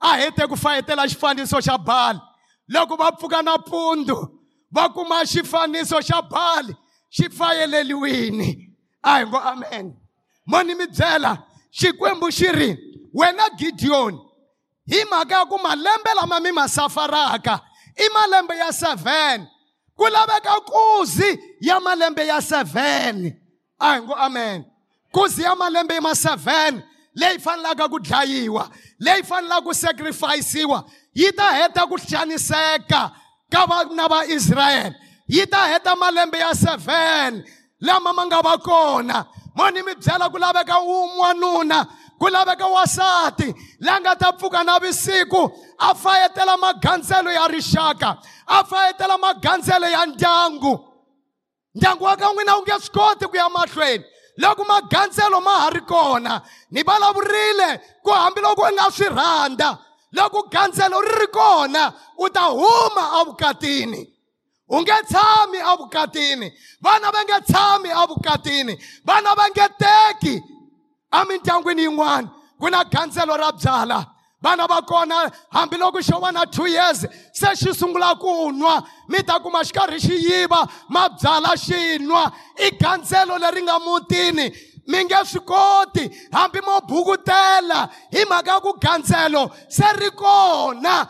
a 0.01 0.17
hete 0.17 0.47
ku 0.47 0.57
fayetela 0.57 1.07
xifaniso 1.09 1.61
xa 1.61 1.79
bali 1.79 2.21
loko 2.69 2.97
va 2.97 3.13
pfuka 3.13 3.43
nampundzu 3.43 4.29
va 4.71 4.89
kuma 4.89 5.25
xifaniso 5.25 6.01
xa 6.03 6.23
bali 6.23 6.75
xi 7.11 7.29
fayeleliwini. 7.29 8.69
A 9.03 9.19
hi 9.19 9.25
ngo 9.27 9.39
amen. 9.39 9.97
Mo 10.47 10.63
ni 10.63 10.75
mi 10.75 10.87
byela 10.87 11.39
xikwembu 11.73 12.31
xi 12.33 12.49
ri 12.53 12.77
wena 13.15 13.49
gidiyoni 13.59 14.19
hi 14.87 15.05
mhaka 15.05 15.35
ya 15.35 15.45
ku 15.45 15.59
malembe 15.59 16.11
lama 16.17 16.41
mi 16.41 16.53
ma 16.53 16.69
safaraka 16.69 17.61
i 17.97 18.09
malembe 18.15 18.57
ya 18.57 18.69
7 18.69 19.47
ku 19.97 20.05
laveka 20.05 20.61
kuzi 20.61 21.39
ya 21.61 21.81
malembe 21.81 22.27
ya 22.27 22.39
7 22.39 23.33
a 23.81 23.95
hi 23.95 24.01
ngo 24.03 24.15
amen. 24.15 24.65
Kuzi 25.13 25.43
ya 25.43 25.55
malembe 25.57 26.01
ma 26.01 26.11
7 26.11 26.83
leyi 27.15 27.39
fanelaka 27.39 27.89
ku 27.89 27.99
dlayiwa 27.99 28.71
leyi 28.99 29.23
fanelaka 29.23 29.63
ku 29.63 29.75
sacrificiwa 29.75 30.85
yi 31.15 31.33
ta 31.33 31.53
heta 31.53 31.87
ku 31.87 31.97
xaniseka 31.99 33.13
ka 33.53 33.67
vana 33.67 34.09
va 34.09 34.25
israyele 34.27 34.95
yi 35.27 35.47
ta 35.47 35.67
heta 35.67 35.97
malembe 35.97 36.39
ya 36.39 36.53
7 36.53 37.45
lama 37.81 38.13
ma 38.13 38.25
nga 38.27 38.43
va 38.43 38.59
kona. 38.59 39.27
Mo 39.55 39.71
ni 39.71 39.83
mi 39.83 39.95
byela 39.95 40.31
ku 40.31 40.39
laveka 40.39 40.79
un'wanuna 40.81 41.87
ku 42.19 42.27
laveka 42.27 42.67
wasati 42.67 43.55
la 43.81 43.99
nga 44.01 44.15
ta 44.17 44.33
pfuka 44.33 44.65
navusiku 44.65 45.51
a 45.79 45.95
fayetela 45.95 46.57
magandzelo 46.57 47.31
ya 47.31 47.47
rixaka 47.49 48.19
a 48.47 48.65
fayetela 48.65 49.19
magandzelo 49.19 49.89
ya 49.89 50.07
ndyangu. 50.07 50.85
Ndyangu 51.75 52.05
wa 52.05 52.17
ka 52.17 52.33
n'wina 52.33 52.57
wu 52.57 52.63
nge 52.63 52.81
swi 52.81 52.91
koti 52.91 53.27
ku 53.27 53.37
ya 53.37 53.49
mahlweni. 53.49 54.05
Loko 54.39 54.65
magandzelo 54.65 55.41
ma 55.41 55.51
ha 55.51 55.71
ri 55.71 55.81
kona 55.81 56.43
ni 56.71 56.83
vulavurile 56.83 57.81
ku 58.03 58.11
hambiloko 58.11 58.63
u 58.63 58.73
nga 58.73 58.91
swi 58.91 59.09
rhandza. 59.09 59.79
Loko 60.13 60.43
gandzelo 60.51 61.01
ri 61.01 61.15
ri 61.21 61.27
kona 61.27 61.93
u 62.19 62.29
ta 62.29 62.45
huma 62.51 63.21
evukatini 63.21 64.07
u 64.69 64.81
nge 64.81 64.97
tshami 65.09 65.59
evukatini 65.59 66.53
vana 66.81 67.11
va 67.11 67.25
nge 67.25 67.41
tshami 67.49 67.89
evukatini 67.89 68.79
vana 69.05 69.35
va 69.35 69.49
nge 69.51 69.69
teki 69.79 70.43
emindyangwini 71.13 71.83
yin'wana. 71.83 72.31
Ku 72.61 72.69
na 72.71 72.85
gandzelo 72.85 73.37
ra 73.37 73.53
byala. 73.53 74.07
Vana 74.41 74.67
va 74.67 74.83
kona 74.83 75.31
hambiloko 75.53 75.99
xo 75.99 76.21
va 76.21 76.31
na 76.31 76.45
two 76.45 76.67
years 76.67 77.07
se 77.33 77.47
xi 77.55 77.73
sungula 77.75 78.19
ku 78.19 78.53
nwa. 78.53 78.85
Mi 79.09 79.23
ta 79.23 79.39
kuma 79.39 79.65
xi 79.65 79.73
karhi 79.73 79.99
xi 79.99 80.15
yiva 80.15 80.69
mabyala 80.91 81.57
xi 81.57 81.99
nwa. 81.99 82.33
I 82.59 82.71
gandzelo 82.71 83.39
leri 83.39 83.63
nga 83.63 83.79
mutini. 83.79 84.53
Mi 84.89 85.05
nge 85.05 85.25
swi 85.25 85.41
koti 85.41 86.11
hambi 86.33 86.61
mo 86.61 86.81
bukutela 86.81 87.89
hi 88.11 88.25
mhaka 88.25 88.51
ya 88.51 88.61
ku 88.61 88.73
gandzelo 88.81 89.51
se 89.69 89.85
ri 90.01 90.11
kona 90.11 91.07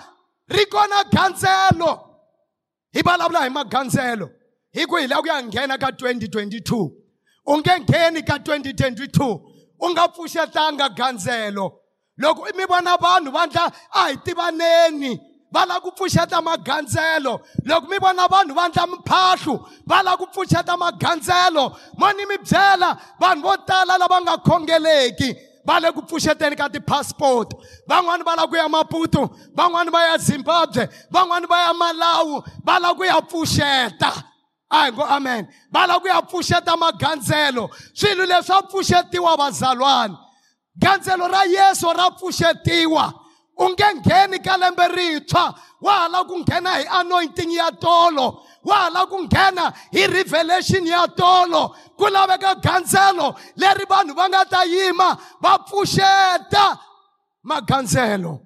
ri 0.49 0.67
kona 0.67 1.05
gandzelo 1.05 1.91
hi 2.93 3.03
vulavula 3.03 3.41
hi 3.45 3.51
magandzelo 3.51 4.31
hi 4.75 4.87
ku 4.87 4.97
hi 4.97 5.07
lava 5.07 5.23
ku 5.23 5.29
ya 5.29 5.43
nghena 5.43 5.79
ka 5.79 5.91
2022 5.91 6.91
u 7.47 7.59
nge 7.59 7.81
ngheni 7.81 8.23
ka 8.23 8.37
2022 8.39 9.41
u 9.81 9.91
nga 9.91 10.09
pfuxetanga 10.09 10.89
gandzelo 10.89 11.73
loko 12.19 12.47
mi 12.57 12.65
vona 12.65 12.97
vanhu 12.97 13.31
va 13.31 13.47
ndla 13.47 13.73
a 13.91 14.09
hi 14.09 14.17
tivaneni. 14.17 15.28
Va 15.53 15.65
lava 15.67 15.81
ku 15.81 15.91
pfuxeta 15.91 16.41
magandzelo. 16.43 17.41
Loko 17.65 17.89
mi 17.89 17.99
vona 17.99 18.29
vanhu 18.29 18.55
va 18.55 18.69
ndla 18.69 18.87
mphahlu 18.87 19.59
va 19.87 20.03
lava 20.03 20.17
ku 20.17 20.27
pfuxeta 20.27 20.77
magandzelo. 20.77 21.77
Mo 21.97 22.13
ni 22.13 22.27
mi 22.27 22.37
byela 22.39 22.99
vanhu 23.21 23.43
vo 23.43 23.57
tala 23.67 23.99
lava 23.99 24.21
nga 24.21 24.37
khongeleki 24.39 25.37
va 25.65 25.81
le 25.81 25.93
ku 25.93 26.03
pfuxeteni 26.03 26.57
ka 26.57 26.69
ti-passport. 26.69 27.55
Van'wani 27.89 28.25
va 28.25 28.37
lava 28.37 28.49
ku 28.49 28.57
ya 28.57 28.69
maputo 28.69 29.31
van'wani 29.55 29.91
va 29.91 30.01
ya 30.13 30.19
zimbabwe 30.19 30.89
van'wani 31.11 31.47
va 31.47 31.59
ya 31.67 31.73
malawu 31.73 32.43
va 32.65 32.79
lava 32.79 32.95
ku 32.95 33.05
ya 33.05 33.21
pfuxeta. 33.21 34.13
A 34.71 34.85
hi 34.85 34.93
ngo 34.93 35.05
amen. 35.05 35.49
Va 35.73 35.87
lava 35.87 36.01
ku 36.01 36.09
ya 36.09 36.21
pfuxeta 36.23 36.77
magandzelo. 36.77 37.71
Swilo 37.95 38.27
leswi 38.27 38.47
swa 38.47 38.63
pfuxetiwa 38.63 39.37
vazalwana 39.37 40.19
gandzelo 40.79 41.29
ra 41.29 41.45
yesu 41.45 41.87
ra 41.93 42.11
pfuxetiwa. 42.11 43.28
U 43.59 43.69
nge 43.71 43.89
ngheni 43.95 44.39
ka 44.39 44.57
lembe 44.57 44.89
rintshwa 44.89 45.55
wa 45.81 45.93
ha 45.93 46.09
lava 46.09 46.25
ku 46.29 46.39
nghena 46.39 46.71
hi 46.71 46.85
anointing 47.01 47.53
ya 47.53 47.71
tolo 47.71 48.43
wa 48.65 48.77
ha 48.77 48.91
lava 48.91 49.07
ku 49.07 49.19
nghena 49.23 49.73
hi 49.93 50.07
revelation 50.07 50.87
ya 50.87 51.07
tolo 51.09 51.75
ku 51.97 52.07
laveka 52.07 52.55
gandzelo 52.55 53.35
leri 53.57 53.85
vanhu 53.85 54.15
va 54.15 54.29
nga 54.29 54.45
ta 54.45 54.63
yima 54.65 55.19
va 55.41 55.59
pfuxeta 55.59 56.79
magandzelo 57.43 58.41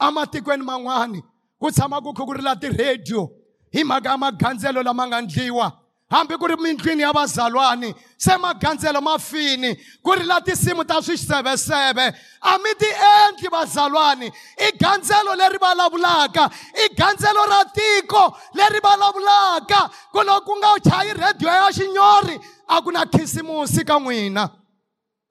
ematikweni 0.00 0.64
man'wani 0.64 1.22
ku 1.60 1.70
tshama 1.70 2.00
ku 2.00 2.12
khugurila 2.12 2.56
ti-radio 2.56 3.30
hi 3.72 3.84
mhaka 3.84 4.10
ya 4.10 4.16
magandzelo 4.18 4.82
lama 4.82 5.06
nga 5.06 5.20
ndliwa. 5.20 5.72
Hambi 6.10 6.36
ku 6.36 6.46
ri 6.46 6.56
mindlwini 6.56 7.02
ya 7.02 7.12
vazalwani 7.12 7.94
se 8.16 8.36
magandzelo 8.36 9.00
ma 9.00 9.18
fini 9.18 9.76
ku 10.02 10.12
ri 10.12 10.24
la 10.24 10.40
tinsimu 10.40 10.84
ta 10.84 11.02
swiseveseve 11.02 12.14
a 12.42 12.58
mi 12.58 12.74
ti 12.78 12.86
endli 12.86 13.48
vazalwani 13.48 14.26
i 14.58 14.72
gandzelo 14.78 15.34
leri 15.34 15.58
vulavulaka 15.58 16.50
i 16.84 16.94
gandzelo 16.94 17.46
ra 17.46 17.64
tiko 17.64 18.36
leri 18.54 18.80
vulavulaka. 18.80 19.90
Ku 20.12 20.18
loko 20.22 20.40
ku 20.40 20.56
nga 20.58 20.74
chayi 20.80 21.12
rediyo 21.12 21.48
ya 21.48 21.72
xinyori 21.72 22.40
a 22.68 22.82
ku 22.82 22.90
na 22.90 23.04
khisimusi 23.06 23.84
ka 23.84 23.98
n'wina. 23.98 24.50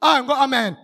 A 0.02 0.16
hi 0.16 0.24
ngo 0.24 0.34
amen. 0.34 0.78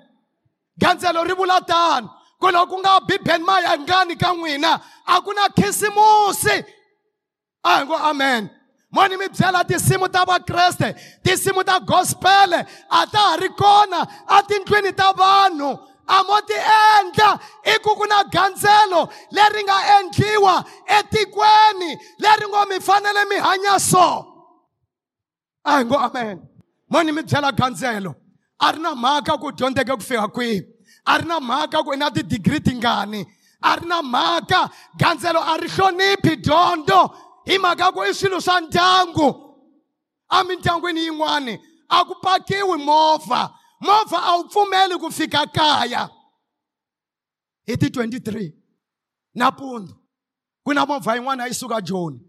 Gandzelo 0.78 1.24
ri 1.24 1.34
vula 1.34 1.62
tano 1.62 2.10
ku 2.40 2.48
loko 2.52 2.76
ku 2.76 2.80
nga 2.80 3.00
bibeni 3.08 3.44
mayangani 3.46 4.16
ka 4.16 4.34
n'wina 4.34 4.82
a 5.06 5.22
ku 5.22 5.34
na 5.34 5.50
khisimusi. 5.50 6.66
A 7.64 7.80
hi 7.80 7.86
ngo 7.86 7.96
amen. 7.96 8.50
Mo 8.96 9.08
ni 9.08 9.18
mi 9.18 9.28
byela 9.28 9.64
tinsimu 9.68 10.08
ta 10.08 10.24
vakreste 10.24 10.96
tinsimu 11.24 11.64
ta 11.66 11.80
gospele 11.80 12.60
a 12.90 13.06
ta 13.12 13.20
ha 13.30 13.36
ri 13.36 13.50
kona 13.50 14.00
atindlwini 14.38 14.96
ta 14.96 15.12
vanhu. 15.12 15.78
A 16.08 16.24
mo 16.24 16.40
ti 16.48 16.54
endla 16.54 17.40
i 17.66 17.76
ku 17.84 17.96
ku 18.00 18.06
na 18.08 18.24
gandzelo 18.24 19.10
leri 19.32 19.64
nga 19.64 19.78
endliwa 19.98 20.56
etikweni 20.98 21.92
leri 22.24 22.46
ngo 22.48 22.66
mi 22.70 22.80
fanele 22.80 23.26
mi 23.30 23.36
hanya 23.36 23.80
so. 23.80 24.08
A 25.66 25.80
hi 25.80 25.84
ngo 25.84 25.98
amen. 25.98 26.40
Mo 26.90 27.02
ni 27.02 27.12
mi 27.12 27.22
byela 27.22 27.52
gandzelo. 27.52 28.16
A 28.62 28.72
ri 28.72 28.80
na 28.80 28.96
mhaka 28.96 29.38
ku 29.38 29.52
dyondzeke 29.52 29.92
ku 29.92 30.02
fika 30.02 30.28
kwihi? 30.28 30.62
A 31.06 31.18
ri 31.18 31.26
na 31.28 31.40
mhaka 31.40 31.84
ku 31.84 31.92
i 31.92 31.98
na 31.98 32.10
tidigiri 32.10 32.64
tingani? 32.64 33.26
A 33.62 33.76
ri 33.76 33.88
na 33.88 34.02
mhaka 34.02 34.70
gandzelo 34.98 35.42
a 35.42 35.58
ri 35.58 35.68
hloniphi 35.68 36.38
dyondzo? 36.38 37.25
Hi 37.46 37.58
mhaka 37.58 37.92
ku 37.92 38.04
i 38.04 38.14
swilo 38.14 38.42
swa 38.42 38.62
ndyangu 38.62 39.58
emindyangwini 40.40 41.00
yin'wani 41.06 41.60
a 41.90 42.06
ku 42.06 42.16
pakiwi 42.22 42.78
movha 42.78 43.54
movha 43.82 44.20
a 44.24 44.38
wu 44.38 44.44
pfumeli 44.50 44.98
ku 45.00 45.12
fika 45.12 45.46
kaya. 45.48 46.10
Hi 47.68 47.78
ti 47.78 47.88
23 47.88 48.54
nampundzu 49.36 49.96
ku 50.64 50.74
na 50.74 50.86
movha 50.86 51.16
yin'wana 51.16 51.48
yi 51.48 51.54
suka 51.54 51.82
joni. 51.82 52.20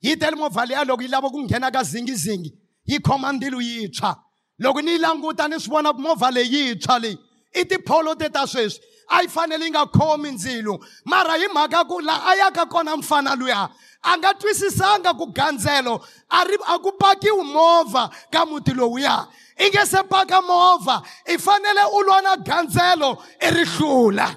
Yi 0.00 0.16
tele 0.16 0.36
movha 0.36 0.66
leya 0.66 0.84
loko 0.84 1.02
yi 1.02 1.08
lava 1.08 1.30
ku 1.30 1.42
nghena 1.42 1.70
ka 1.70 1.82
zingizingi 1.82 2.52
yi 2.84 2.98
khoma 3.00 3.32
ndilo 3.32 3.60
yintshwa 3.60 4.16
loko 4.58 4.82
ni 4.82 4.90
yi 4.90 4.98
languta 4.98 5.48
ni 5.48 5.60
swi 5.60 5.70
vona 5.70 5.92
movha 5.92 6.30
leyi 6.30 6.68
yintshwa 6.68 6.98
leyi 6.98 7.18
i 7.54 7.64
tipholo 7.64 8.14
te 8.18 8.28
ta 8.28 8.46
sweswi 8.46 8.82
a 9.08 9.22
yi 9.22 9.28
fanele 9.28 9.64
yi 9.64 9.70
nga 9.70 9.86
khomi 9.86 10.30
ndzilo 10.30 10.78
mara 11.04 11.36
hi 11.38 11.48
mhaka 11.48 11.84
ku 11.84 12.00
laha 12.00 12.32
a 12.32 12.36
yaka 12.36 12.66
kona 12.66 12.96
mfana 12.96 13.34
luya. 13.36 13.70
A 14.02 14.16
nga 14.18 14.34
twisisanga 14.34 15.14
ku 15.16 15.26
gandzelo 15.32 16.02
a 16.30 16.44
ri 16.44 16.56
a 16.66 16.78
ku 16.78 16.92
pakiwi 16.92 17.44
movha 17.44 18.10
ka 18.32 18.44
muti 18.44 18.72
lowuya 18.72 19.28
i 19.58 19.68
nge 19.68 19.86
se 19.86 20.02
paka 20.02 20.40
movha 20.42 21.02
i 21.26 21.36
fanele 21.38 21.84
u 21.92 22.02
lwa 22.02 22.22
na 22.22 22.36
gandzelo 22.36 23.18
i 23.40 23.50
ri 23.50 23.64
hlula. 23.64 24.28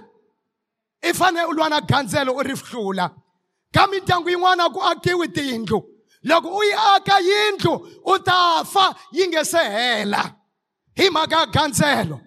I 1.04 1.14
fanele 1.14 1.48
u 1.48 1.54
lwa 1.54 1.70
na 1.70 1.82
gandzelo 1.82 2.34
u 2.34 2.44
ri 2.44 2.56
hlula. 2.56 3.12
Ka 3.74 3.88
mindyangu 3.88 4.30
yin'wana 4.30 4.70
ku 4.74 4.80
akiwi 4.82 5.28
tiyindlu. 5.28 5.84
Loko 6.24 6.50
u 6.50 6.64
yi 6.64 6.74
aka 6.74 7.20
yindlu 7.20 7.74
u 8.06 8.20
ta 8.20 8.64
fa 8.64 8.96
yi 9.12 9.28
nge 9.28 9.44
se 9.46 9.58
hela. 9.58 10.34
Hi 10.96 11.10
mhaka 11.10 11.36
ya 11.40 11.46
gandzelo 11.46 12.27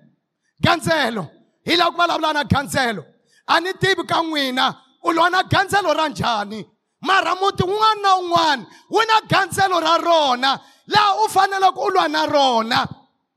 gandzelo 0.60 1.28
hi 1.64 1.76
lava 1.76 1.90
ku 1.90 1.96
vulavula 1.96 2.32
na 2.32 2.44
gandzelo 2.44 3.04
a 3.46 3.60
ni 3.60 3.72
tivi 3.74 4.04
ka 4.06 4.22
n'wina 4.22 4.76
u 5.02 5.12
lwa 5.12 5.30
na 5.30 5.42
gandzelo 5.42 5.94
ra 5.94 6.08
njhani? 6.08 6.66
Mara 7.02 7.34
muti 7.34 7.62
wun'wana 7.62 8.02
na 8.02 8.14
wun'wana 8.16 8.66
wu 8.90 9.00
na 9.08 9.20
gandzelo 9.28 9.80
ra 9.80 9.96
rona. 9.98 10.60
Laha 10.86 11.24
u 11.24 11.28
faneleke 11.28 11.80
u 11.80 11.90
lwa 11.90 12.08
na 12.08 12.26
rona. 12.26 12.88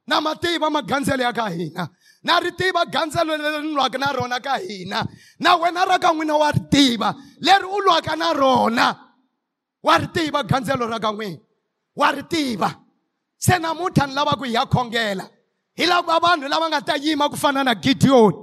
Na 0.07 0.21
ma 0.21 0.35
tiva 0.35 0.69
magandzelo 0.69 1.23
ya 1.23 1.33
ka 1.33 1.47
hina. 1.49 1.89
Na 2.23 2.39
ri 2.39 2.51
tiva 2.51 2.85
gandzelo 2.85 3.37
leri 3.37 3.67
ni 3.67 3.73
lwaka 3.73 3.97
na 3.97 4.11
rona 4.11 4.39
ka 4.39 4.57
hina. 4.57 5.05
Na 5.39 5.55
wena 5.55 5.85
ra 5.85 5.97
ka 5.97 6.11
n'wina 6.11 6.35
wa 6.37 6.51
ri 6.51 6.59
tiva 6.69 7.15
leri 7.39 7.63
u 7.63 7.79
lwaka 7.81 8.15
na 8.15 8.33
rona. 8.33 8.95
Wa 9.83 9.97
ri 9.97 10.07
tiva 10.07 10.43
gandzelo 10.43 10.87
ra 10.87 10.99
ka 10.99 11.11
n'wina. 11.11 11.39
Wa 11.95 12.11
ri 12.11 12.23
tiva 12.23 12.75
se 13.37 13.59
namuntlha 13.59 14.07
ni 14.07 14.13
lava 14.13 14.35
ku 14.35 14.43
hi 14.43 14.53
ya 14.53 14.65
khongela. 14.65 15.29
Hi 15.75 15.85
lava 15.85 16.19
vanhu 16.19 16.47
lava 16.47 16.69
nga 16.69 16.81
ta 16.81 16.95
yima 16.95 17.29
ku 17.29 17.37
fana 17.37 17.63
na 17.63 17.73
gidiyoni 17.75 18.37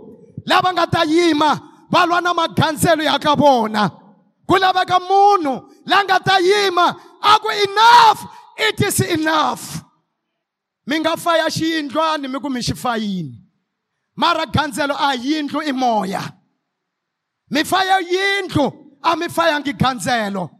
lava 0.46 0.72
nga 0.72 0.86
ta 0.86 1.02
yima 1.04 1.50
va 1.90 2.06
lwa 2.06 2.20
na 2.20 2.34
magandzelo 2.34 3.02
ya 3.02 3.18
ka 3.18 3.34
vona 3.34 3.90
ku 4.46 4.55
laveka 4.57 4.98
munhu 5.00 5.55
la 5.86 6.05
nga 6.05 6.18
ta 6.20 6.38
yima 6.38 6.86
a 7.22 7.38
ku 7.38 7.48
enough 7.48 8.20
it 8.61 8.80
is 8.80 9.00
enough. 9.00 9.82
Mi 10.86 10.98
nga 10.98 11.16
faya 11.16 11.46
xiyindlwani 11.48 12.28
mi 12.28 12.38
ku 12.40 12.50
mi 12.50 12.61
xi 12.61 12.74
fayini 12.74 13.38
mara 14.16 14.44
gandzelo 14.46 14.94
a 14.98 15.14
yindlu 15.14 15.61
i 15.62 15.72
moya 15.72 16.20
mi 17.50 17.64
faya 17.64 18.00
yindlu 18.00 18.66
a 19.02 19.16
mi 19.16 19.28
fayangi 19.28 19.72
gandzelo 19.72 20.50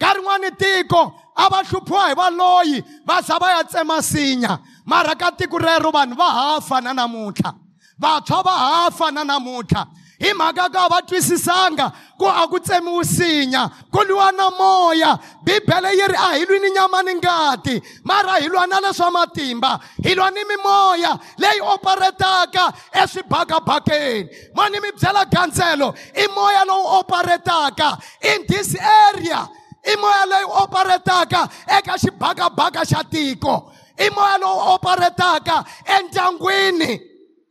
ka 0.00 0.12
rin'wani 0.14 0.50
tiko 0.56 1.12
a 1.40 1.48
va 1.48 1.62
hluphiwa 1.64 2.08
hi 2.08 2.14
valoyi 2.14 2.84
va 3.06 3.20
za 3.22 3.38
va 3.38 3.50
ya 3.56 3.64
tsema 3.64 4.02
sinya 4.02 4.58
mara 4.84 5.14
ka 5.14 5.30
tiko 5.32 5.58
rero 5.58 5.90
vanhu 5.90 6.16
va 6.16 6.28
hafa 6.30 6.80
na 6.80 6.92
namuntlha. 6.92 7.54
Vantshwa 8.00 8.42
va 8.44 8.50
hafa 8.50 9.10
na 9.10 9.24
namuntlha. 9.24 9.86
Hi 10.20 10.32
mhaka 10.34 10.68
ka 10.72 10.88
va 10.88 11.00
twisisanga 11.00 11.92
ku 12.18 12.26
a 12.26 12.46
ku 12.48 12.58
tsemiwi 12.60 13.04
sinya 13.04 13.70
ku 13.92 14.00
lwiwa 14.04 14.32
na 14.36 14.50
moya. 14.50 15.18
Bibele 15.44 15.92
yi 15.96 16.06
ri 16.08 16.16
a 16.16 16.28
hi 16.36 16.44
lwini 16.44 16.70
nyama 16.74 17.02
ni 17.02 17.14
ngati? 17.14 17.80
Mara 18.04 18.40
hi 18.40 18.48
lwa 18.48 18.66
na 18.66 18.80
leswa 18.80 19.10
matimba. 19.10 19.80
Hi 20.04 20.14
lwa 20.14 20.30
ni 20.30 20.44
mimoya 20.44 21.18
leyi 21.38 21.60
operetaka 21.60 22.72
eswibakabakeni. 22.92 24.28
Mo 24.54 24.68
ni 24.68 24.80
mi 24.80 24.92
byela 24.92 25.24
gandzelo 25.24 25.94
i 26.14 26.26
moya 26.28 26.64
lowu 26.64 27.00
operetaka 27.00 27.98
in 28.22 28.46
this 28.46 28.76
area 28.76 29.48
i 29.84 29.96
moya 29.96 30.26
leyi 30.26 30.44
operetaka 30.62 31.48
eka 31.78 31.94
xibakabaka 31.98 32.84
xa 32.84 33.02
tiko. 33.04 33.72
I 33.98 34.08
moya 34.10 34.38
lowu 34.38 34.74
operetaka 34.74 35.64
endyangwini. 35.84 37.00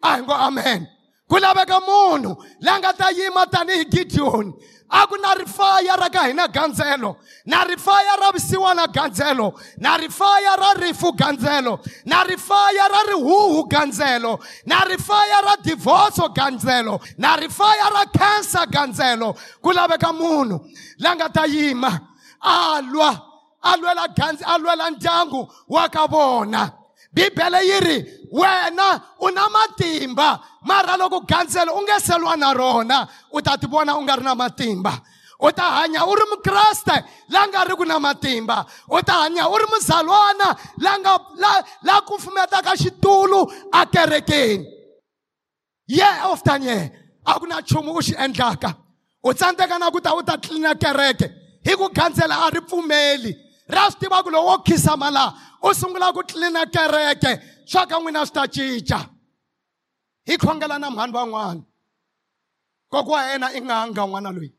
A 0.03 0.15
hi 0.15 0.21
ngo 0.21 0.33
amen. 0.33 0.87
Ku 1.29 1.35
laveka 1.37 1.79
munhu 1.79 2.35
la 2.61 2.79
nga 2.79 2.93
ta 2.93 3.09
yima 3.11 3.45
tanihi 3.45 3.85
gidiyoni 3.85 4.53
a 4.89 5.05
ku 5.05 5.15
na 5.21 5.35
rifaya 5.35 5.95
ra 5.95 6.09
ka 6.09 6.25
hina 6.25 6.47
gandzelo 6.47 7.17
na 7.45 7.63
rifaya 7.63 8.17
ra 8.19 8.31
visiwana 8.31 8.87
gandzelo 8.87 9.53
na 9.77 9.97
rifaya 9.97 10.57
ra 10.57 10.73
rifu 10.81 11.13
gandzelo 11.13 11.79
na 12.05 12.23
rifaya 12.23 12.89
ra 12.89 13.03
rihuhu 13.13 13.67
gandzelo 13.69 14.39
na 14.65 14.83
rifaya 14.85 15.41
ra 15.45 15.55
divorce 15.61 16.27
gandzelo 16.33 16.99
na 17.19 17.35
rifaya 17.37 17.93
ra 17.93 18.05
cancer 18.05 18.65
gandzelo. 18.65 19.37
Ku 19.61 19.69
laveka 19.71 20.11
munhu 20.11 20.59
la 20.97 21.13
nga 21.13 21.29
ta 21.29 21.45
yima 21.45 22.08
a 22.41 22.81
lwa 22.81 23.11
a 23.61 23.77
lwela 23.77 24.07
gandzi 24.07 24.43
a 24.45 24.57
lwela 24.57 24.89
ndyangu 24.89 25.51
wa 25.67 25.89
ka 25.89 26.07
vona 26.07 26.71
bibele 27.13 27.59
yi 27.67 27.79
ri 27.79 27.97
wena 28.31 29.01
u 29.19 29.31
na 29.31 29.49
matimba. 29.49 30.39
Mara 30.61 30.97
loko 30.97 31.21
gandzelo 31.21 31.73
u 31.73 31.81
nge 31.81 31.99
se 31.99 32.17
lwa 32.17 32.37
na 32.37 32.53
rona 32.53 33.07
u 33.31 33.41
ta 33.41 33.57
tivona 33.57 33.97
u 33.97 34.01
nga 34.03 34.15
ri 34.15 34.23
na 34.23 34.35
matimba. 34.35 34.93
U 35.41 35.51
ta 35.51 35.63
hanya 35.63 36.05
u 36.05 36.15
ri 36.15 36.25
mukreste 36.29 37.03
la 37.29 37.47
nga 37.47 37.63
ri 37.63 37.75
ku 37.75 37.85
na 37.85 37.99
matimba. 37.99 38.65
U 38.89 39.01
ta 39.01 39.13
hanya 39.23 39.47
u 39.49 39.57
ri 39.57 39.65
muzalwana 39.65 40.55
la 40.77 40.97
nga 40.99 41.17
la 41.37 41.63
la 41.83 42.01
kufumetaka 42.01 42.75
xitulu 42.75 43.47
akerekeni. 43.71 44.65
Year 45.87 46.19
after 46.31 46.61
year 46.61 46.91
a 47.25 47.39
ku 47.39 47.47
na 47.47 47.61
nchumu 47.61 47.91
u 47.95 48.01
xi 48.01 48.15
endlaka. 48.15 48.75
U 49.23 49.33
tsandzeka 49.33 49.79
na 49.79 49.89
ku 49.91 49.99
ta 50.01 50.13
u 50.13 50.21
ta 50.23 50.37
tlilina 50.37 50.75
kereke. 50.75 51.38
Hi 51.65 51.75
ku 51.75 51.89
gandzela 51.89 52.47
a 52.47 52.49
ri 52.51 52.61
pfumeli. 52.61 53.35
Ra 53.69 53.89
swi 53.89 53.99
tiva 53.99 54.23
ku 54.23 54.29
loko 54.29 54.45
wo 54.47 54.57
khinsama 54.57 55.11
laha 55.11 55.35
u 55.63 55.73
sungula 55.73 56.13
ku 56.13 56.23
tlilina 56.23 56.65
kereke 56.65 57.41
swa 57.65 57.85
ka 57.85 57.99
n'wina 57.99 58.25
swi 58.25 58.33
ta 58.33 58.47
cinca. 58.47 59.09
Hi 60.27 60.37
khongela 60.37 60.79
na 60.79 60.89
mhani 60.89 61.13
van'wana 61.13 61.63
koko 62.91 63.11
wa 63.11 63.21
yena 63.23 63.47
i 63.53 63.59
n'anga 63.59 64.03
n'wana 64.07 64.31
loyi. 64.31 64.51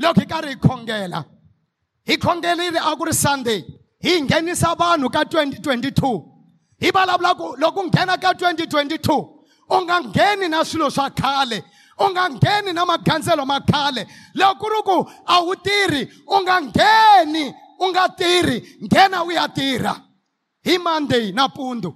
Loko 0.00 0.20
hi 0.20 0.26
karhi 0.26 0.48
hi 0.48 0.56
khongela 0.56 1.24
hi 2.06 2.16
khongerile 2.16 2.80
a 2.80 2.96
ku 2.96 3.04
ri 3.04 3.12
sunday 3.12 3.64
hi 4.02 4.20
nghenisa 4.20 4.76
vanhu 4.76 5.10
ka 5.12 5.24
2022 5.24 6.34
hi 6.80 6.90
vulavula 6.90 7.34
ku 7.36 7.56
loko 7.56 7.82
nghena 7.88 8.18
ka 8.20 8.32
2022 8.32 9.34
u 9.70 9.80
nga 9.84 10.00
ngheni 10.00 10.48
na 10.48 10.64
swilo 10.64 10.90
swa 10.90 11.08
khale. 11.10 11.62
U 11.98 12.10
nga 12.10 12.30
ngheni 12.30 12.72
na 12.72 12.84
magandzelo 12.84 13.46
ma 13.46 13.60
khale 13.60 14.06
loko 14.34 14.58
ku 14.60 14.68
ri 14.68 14.80
ku 14.82 14.96
a 15.26 15.36
wu 15.42 15.54
tirhi 15.56 16.02
u 16.26 16.40
nga 16.42 16.60
ngheni 16.60 17.54
u 17.78 17.86
nga 17.90 18.08
tirhi 18.08 18.78
nghena 18.84 19.24
u 19.24 19.30
ya 19.30 19.48
tirha 19.48 19.94
hi 20.64 20.78
monday 20.78 21.32
nampundzu 21.32 21.94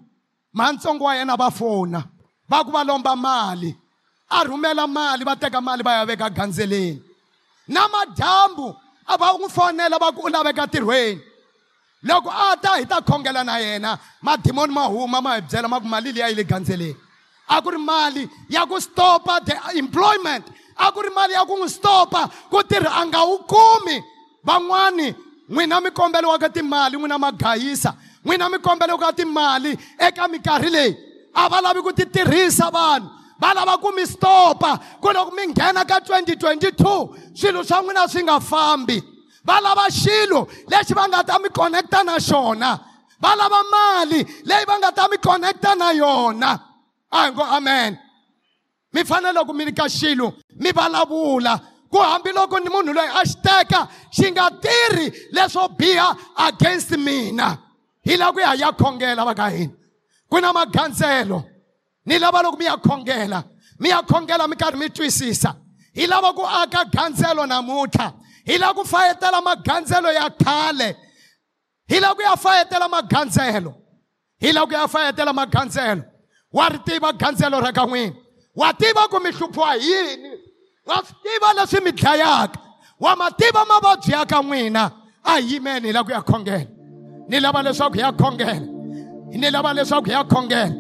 matsongo 0.52 1.04
wa 1.04 1.14
yena 1.14 1.36
va 1.36 1.50
fona 1.50 2.02
va 2.48 2.64
ku 2.64 2.70
va 2.70 2.84
lomba 2.84 3.16
mali. 3.16 3.76
A 4.30 4.44
rhumela 4.44 4.86
mali 4.86 5.24
va 5.24 5.36
teka 5.36 5.60
mali 5.60 5.82
va 5.82 5.92
ya 5.98 6.04
veka 6.04 6.28
gandzeleni 6.30 7.00
namadyambu 7.68 8.76
a 9.06 9.16
va 9.16 9.32
n'wi 9.32 9.48
fonela 9.56 9.98
va 9.98 10.12
ku 10.12 10.20
u 10.26 10.28
laveka 10.28 10.66
tirhweni. 10.66 11.20
Loko 12.08 12.30
a 12.30 12.56
ta 12.62 12.76
hi 12.78 12.84
ta 12.84 13.00
khongela 13.00 13.44
na 13.44 13.56
yena 13.58 13.98
madimoni 14.22 14.72
ma 14.72 14.84
huma 14.92 15.20
ma 15.20 15.34
hi 15.36 15.40
byela 15.40 15.68
ma 15.68 15.80
ku 15.80 15.86
mali 15.86 16.12
liya 16.12 16.28
yi 16.28 16.34
le 16.34 16.44
gandzeleni 16.44 16.96
a 17.48 17.62
ku 17.62 17.70
ri 17.70 17.78
mali 17.78 18.28
ya 18.48 18.66
ku 18.66 18.80
stopa 18.80 19.40
the 19.44 19.78
employment. 19.78 20.44
A 20.76 20.92
ku 20.92 21.02
ri 21.02 21.10
mali 21.10 21.32
ya 21.32 21.44
ku 21.44 21.56
n'wi 21.56 21.68
stopa 21.68 22.30
ku 22.50 22.62
tirha 22.62 23.00
a 23.00 23.04
nga 23.06 23.24
wu 23.26 23.38
kumi. 23.38 24.02
Van'wani 24.44 25.14
n'wina 25.50 25.80
mi 25.82 25.90
kombeliwaka 25.90 26.48
timali 26.48 26.96
n'wina 26.96 27.18
magayisa. 27.18 27.94
N'wina 28.24 28.48
mi 28.50 28.58
kombeliwaka 28.58 29.12
timali 29.12 29.76
eka 29.98 30.28
minkarhi 30.28 30.70
leyi. 30.70 30.96
A 31.34 31.48
va 31.48 31.60
lavi 31.60 31.82
ku 31.82 31.92
ti 31.92 32.04
tirhisa 32.04 32.70
vanhu. 32.70 33.10
Va 33.40 33.54
lava 33.54 33.78
ku 33.78 33.92
mi 33.94 34.04
stopa 34.04 34.78
ku 35.00 35.08
loko 35.08 35.34
mi 35.34 35.46
nghena 35.46 35.84
ka 35.84 36.00
2022 36.00 37.34
swilo 37.34 37.62
swa 37.64 37.82
n'wina 37.82 38.08
swi 38.08 38.22
nga 38.22 38.40
fambi. 38.40 39.02
Va 39.44 39.60
lava 39.60 39.88
xilo 39.90 40.46
lexi 40.68 40.94
va 40.94 41.08
nga 41.08 41.24
ta 41.24 41.38
mi 41.38 41.48
connecta 41.48 42.04
na 42.04 42.18
xona. 42.18 42.78
Va 43.20 43.34
lava 43.34 43.62
mali 43.70 44.22
leyi 44.44 44.64
va 44.66 44.78
nga 44.78 44.92
ta 44.92 45.08
mi 45.08 45.16
connecta 45.18 45.74
na 45.74 45.90
yona. 45.92 46.67
A 47.10 47.16
hi 47.24 47.30
ngo 47.32 47.42
amen. 47.42 47.98
Mi 48.92 49.04
fanele 49.04 49.44
ku 49.46 49.52
mi 49.52 49.64
nyika 49.64 49.88
xilo 49.88 50.34
mi 50.56 50.70
vulavula 50.72 51.60
ku 51.90 51.98
hambiloko 51.98 52.58
ni 52.60 52.70
munhu 52.70 52.92
loyi 52.94 53.08
a 53.08 53.24
xi 53.24 53.36
teka 53.42 53.88
xi 54.12 54.30
nga 54.30 54.50
tirhi 54.50 55.32
leswo 55.32 55.68
biha 55.76 56.16
against 56.36 56.90
mina. 56.98 57.58
Hi 58.04 58.16
lava 58.16 58.32
ku 58.32 58.40
ya 58.40 58.50
hi 58.52 58.60
ya 58.60 58.72
khongela 58.72 59.24
va 59.24 59.34
ka 59.34 59.48
hina 59.48 59.72
ku 60.30 60.40
na 60.40 60.52
magandzelo 60.52 61.44
ni 62.06 62.18
lava 62.18 62.42
loko 62.42 62.58
mi 62.58 62.64
ya 62.64 62.76
khongela 62.76 63.44
mi 63.78 63.88
ya 63.88 64.02
khongela 64.02 64.48
mi 64.48 64.56
karhi 64.56 64.78
mi 64.78 64.88
twisisa 64.88 65.56
hi 65.94 66.06
lava 66.06 66.32
ku 66.32 66.42
aka 66.42 66.84
gandzelo 66.84 67.46
namuntlha 67.46 68.12
hi 68.46 68.58
lava 68.58 68.74
ku 68.74 68.84
fayetela 68.84 69.40
magandzelo 69.40 70.12
ya 70.12 70.28
khale 70.30 70.96
hi 71.88 72.00
lava 72.00 72.14
ku 72.14 72.22
ya 72.22 72.36
fayetela 72.36 72.88
magandzelo 72.88 73.74
hi 74.40 74.52
lava 74.52 74.66
ku 74.66 74.72
ya 74.72 74.86
fayetela 74.86 75.32
magandzelo 75.32 76.02
wa 76.52 76.68
ri 76.68 76.78
tiva 76.84 77.12
gandzelo 77.12 77.60
ra 77.60 77.72
ka 77.72 77.86
n'wina. 77.86 78.14
Wa 78.54 78.72
tiva 78.72 79.08
ku 79.10 79.20
mi 79.20 79.30
hluphiwa 79.30 79.72
hi 79.74 79.80
yini? 79.80 80.30
Wa 80.86 81.02
swi 81.02 81.14
tiva 81.22 81.52
leswi 81.54 81.80
mi 81.84 81.92
dlayaka. 81.92 82.58
Wa 82.98 83.16
ma 83.16 83.30
tiva 83.30 83.64
mavabyi 83.64 84.12
ya 84.12 84.24
ka 84.24 84.42
n'wina. 84.42 84.92
A 85.24 85.40
hi 85.40 85.54
yimeni 85.54 85.88
hi 85.88 85.92
lava 85.92 86.04
ku 86.04 86.10
ya 86.12 86.22
khongela. 86.22 86.66
Ni 87.28 87.40
lava 87.40 87.62
leswaku 87.62 87.94
hi 87.94 88.00
ya 88.00 88.12
khongela. 88.12 88.66
Ni 89.30 89.50
lava 89.50 89.74
leswaku 89.74 90.06
hi 90.06 90.12
ya 90.12 90.24
khongela. 90.24 90.74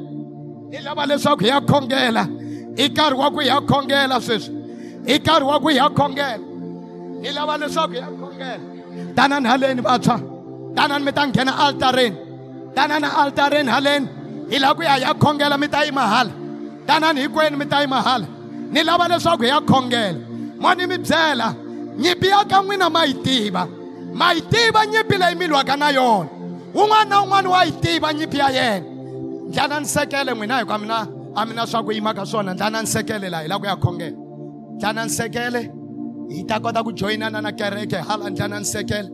Ni 0.70 0.78
lava 0.80 1.06
leswaku 1.06 1.40
hi 1.42 1.48
ya 1.48 1.60
khongela. 1.60 2.24
I 2.78 2.88
nkarhi 2.88 3.16
wa 3.18 3.30
ku 3.30 3.40
hi 3.40 3.46
ya 3.46 3.60
khongela 3.60 4.20
sweswi. 4.20 4.54
I 5.06 5.18
nkarhi 5.18 5.44
wa 5.44 5.60
ku 5.60 5.68
hi 5.68 5.76
ya 5.76 5.88
khongela. 5.90 6.38
Ni 7.20 7.30
lava 7.32 7.58
leswaku 7.58 7.92
hi 7.92 7.98
ya 7.98 8.06
khongela. 8.06 9.14
Tanani 9.14 9.46
haleni 9.46 9.82
vantshwa. 9.82 10.20
Tanani 10.74 11.04
mi 11.04 11.12
ta 11.12 11.26
nghena 11.26 11.52
altareni. 11.58 12.16
Tanani 12.74 13.06
altareni 13.06 13.70
haleni. 13.70 14.08
Hi 14.50 14.58
lava 14.58 14.74
ku 14.74 14.82
ya 14.82 14.94
hi 14.94 15.02
ya 15.02 15.14
khongela 15.14 15.56
mi 15.58 15.68
ta 15.68 15.82
yima 15.84 16.00
hala 16.12 16.30
tanani 16.86 17.20
hinkwenu 17.20 17.56
mi 17.58 17.66
ta 17.66 17.80
yima 17.82 18.02
hala 18.02 18.26
ni 18.72 18.82
lava 18.82 19.04
leswaku 19.08 19.42
hi 19.42 19.48
ya 19.48 19.60
khongela 19.60 20.18
mo 20.60 20.74
ni 20.74 20.86
mi 20.86 20.98
byela 20.98 21.54
nyimpi 21.98 22.26
ya 22.32 22.44
ka 22.44 22.62
n'wina 22.62 22.86
ma 22.90 23.04
yi 23.04 23.14
tiva 23.14 23.62
ma 24.14 24.32
yi 24.32 24.40
tiva 24.52 24.80
nyimpi 24.86 25.16
leyi 25.18 25.34
mi 25.40 25.46
lwaka 25.46 25.76
na 25.76 25.88
yona 25.90 26.28
un'wana 26.74 27.04
na 27.10 27.16
un'wana 27.22 27.48
wa 27.50 27.64
yi 27.64 27.72
tiva 27.72 28.12
nyimpi 28.12 28.38
ya 28.38 28.48
yena 28.50 28.86
ndlana 29.48 29.80
ni 29.80 29.86
sekele 29.86 30.32
n'wina 30.34 30.58
hikuva 30.58 30.78
mina 30.78 30.98
a 31.34 31.46
mi 31.46 31.54
na 31.54 31.66
swa 31.66 31.82
ku 31.84 31.92
yima 31.92 32.14
ka 32.14 32.24
swona 32.26 32.54
ndlana 32.54 32.80
ni 32.82 32.86
sekele 32.86 33.28
laha 33.30 33.42
hi 33.42 33.48
lava 33.48 33.60
ku 33.60 33.66
ya 33.66 33.76
khongela 33.76 34.16
ndlana 34.76 35.04
ni 35.04 35.10
sekele 35.10 35.60
hi 36.30 36.44
ta 36.48 36.60
kota 36.60 36.82
ku 36.82 36.92
joyinana 36.92 37.40
na 37.40 37.52
kereke 37.52 37.96
hala 37.96 38.30
ndlana 38.30 38.58
ni 38.58 38.64
sekele 38.64 39.08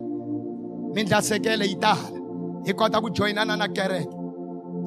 mi 0.93 1.03
ndla 1.03 1.21
sekele 1.21 1.65
yi 1.65 1.75
ta 1.75 1.93
hala 1.95 2.19
hi 2.65 2.73
kota 2.73 3.01
ku 3.01 3.09
joyinana 3.09 3.55
na 3.57 3.67
kereke 3.67 4.09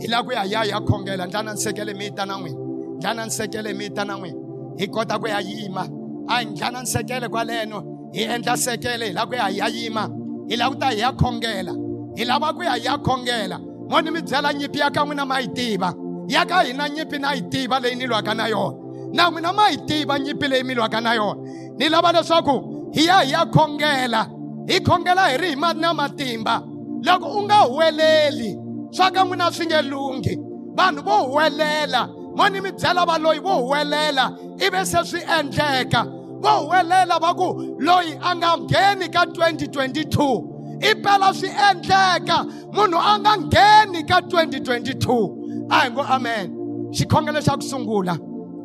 hi 0.01 0.07
lava 0.07 0.25
ku 0.27 0.33
ya 0.33 0.43
hi 0.43 0.53
ya 0.53 0.61
hi 0.63 0.71
ya 0.71 0.81
khongela 0.81 1.27
ndlana 1.27 1.53
ni 1.55 1.61
sekele 1.61 1.95
mi 1.95 2.11
ta 2.11 2.25
na 2.27 2.35
n'wina 2.39 2.59
ndlana 2.99 3.25
ni 3.25 3.31
sekele 3.31 3.75
mi 3.75 3.91
ta 3.91 4.05
na 4.05 4.15
n'wina 4.17 4.39
hi 4.79 4.87
kota 4.89 5.19
ku 5.19 5.27
ya 5.27 5.41
yima. 5.41 5.85
A 6.29 6.39
hi 6.41 6.45
ndlana 6.45 6.81
ni 6.81 6.87
sekele 6.87 7.29
kwaleno. 7.29 8.11
Hi 8.15 8.23
endla 8.23 8.57
sekele 8.57 9.07
hi 9.07 9.13
lava 9.13 9.27
ku 9.27 9.35
ya 9.35 9.47
hi 9.49 9.59
ya 9.59 9.67
yima. 9.69 10.09
Hi 10.49 10.57
lava 10.57 10.75
ku 10.75 10.79
ta 10.81 10.89
hi 10.91 10.99
ya 11.01 11.13
khongela. 11.13 11.73
Hi 12.17 12.25
lava 12.25 12.53
ku 12.53 12.63
ya 12.63 12.73
hi 12.73 12.85
ya 12.85 12.99
khongela. 12.99 13.59
Mo 13.91 14.01
ni 14.01 14.11
mi 14.11 14.21
byela 14.23 14.53
nyimpi 14.53 14.79
ya 14.79 14.91
ka 14.91 15.05
n'wina 15.05 15.25
ma 15.27 15.41
yi 15.41 15.49
tiva 15.49 15.95
ya 16.29 16.45
ka 16.45 16.63
hina 16.63 16.89
nyimpi 16.89 17.19
na 17.19 17.33
yi 17.33 17.43
tiva 17.43 17.81
leyi 17.81 17.97
ni 17.97 18.07
lwaka 18.07 18.35
na 18.35 18.47
yona 18.49 18.77
na 19.15 19.31
n'wina 19.31 19.53
ma 19.53 19.69
yi 19.71 19.79
tiva 19.89 20.19
nyimpi 20.19 20.49
leyi 20.49 20.65
mi 20.65 20.75
lwaka 20.75 21.01
na 21.01 21.15
yona 21.15 21.41
ni 21.79 21.89
lava 21.89 22.13
leswaku 22.13 22.55
hi 22.93 23.07
ya 23.07 23.21
hi 23.21 23.33
ya 23.33 23.47
khongela. 23.47 24.29
Hi 24.69 24.81
khongela 24.81 25.23
hi 25.31 25.37
ri 25.37 25.49
hi 25.49 25.57
ma 25.57 25.73
na 25.73 25.95
matimba. 25.95 26.63
Loko 27.03 27.29
u 27.39 27.43
nga 27.45 27.55
huweleli 27.65 28.59
swa 28.91 29.11
ka 29.11 29.25
n'wina 29.25 29.51
swi 29.53 29.67
nge 29.67 29.83
lunghi 29.83 30.35
vanhu 30.77 31.03
vo 31.03 31.25
huwelela. 31.29 32.09
Mo 32.37 32.49
ni 32.49 32.61
mi 32.61 32.71
byela 32.71 33.07
va 33.07 33.19
loyi 33.19 33.41
vo 33.41 33.63
huwelela. 33.63 34.39
Ivi 34.61 34.87
se 34.87 34.99
swi 35.05 35.21
endleka. 35.21 36.05
Vo 36.43 36.67
huwelela 36.67 37.21
va 37.21 37.35
ku 37.35 37.77
loyi 37.81 38.19
a 38.23 38.35
nga 38.35 38.57
ngheni 38.57 39.09
ka 39.13 39.25
2022 39.25 40.81
impela 40.81 41.33
swi 41.35 41.49
endleka. 41.49 42.45
Munhu 42.73 42.99
a 42.99 43.19
nga 43.19 43.37
ngheni 43.37 44.07
ka 44.07 44.21
2022 44.21 45.69
a 45.71 45.81
hi 45.81 45.91
ngo 45.91 46.03
amen. 46.03 46.55
Xikhongelo 46.93 47.41
xa 47.43 47.57
ku 47.57 47.63
sungula 47.63 48.17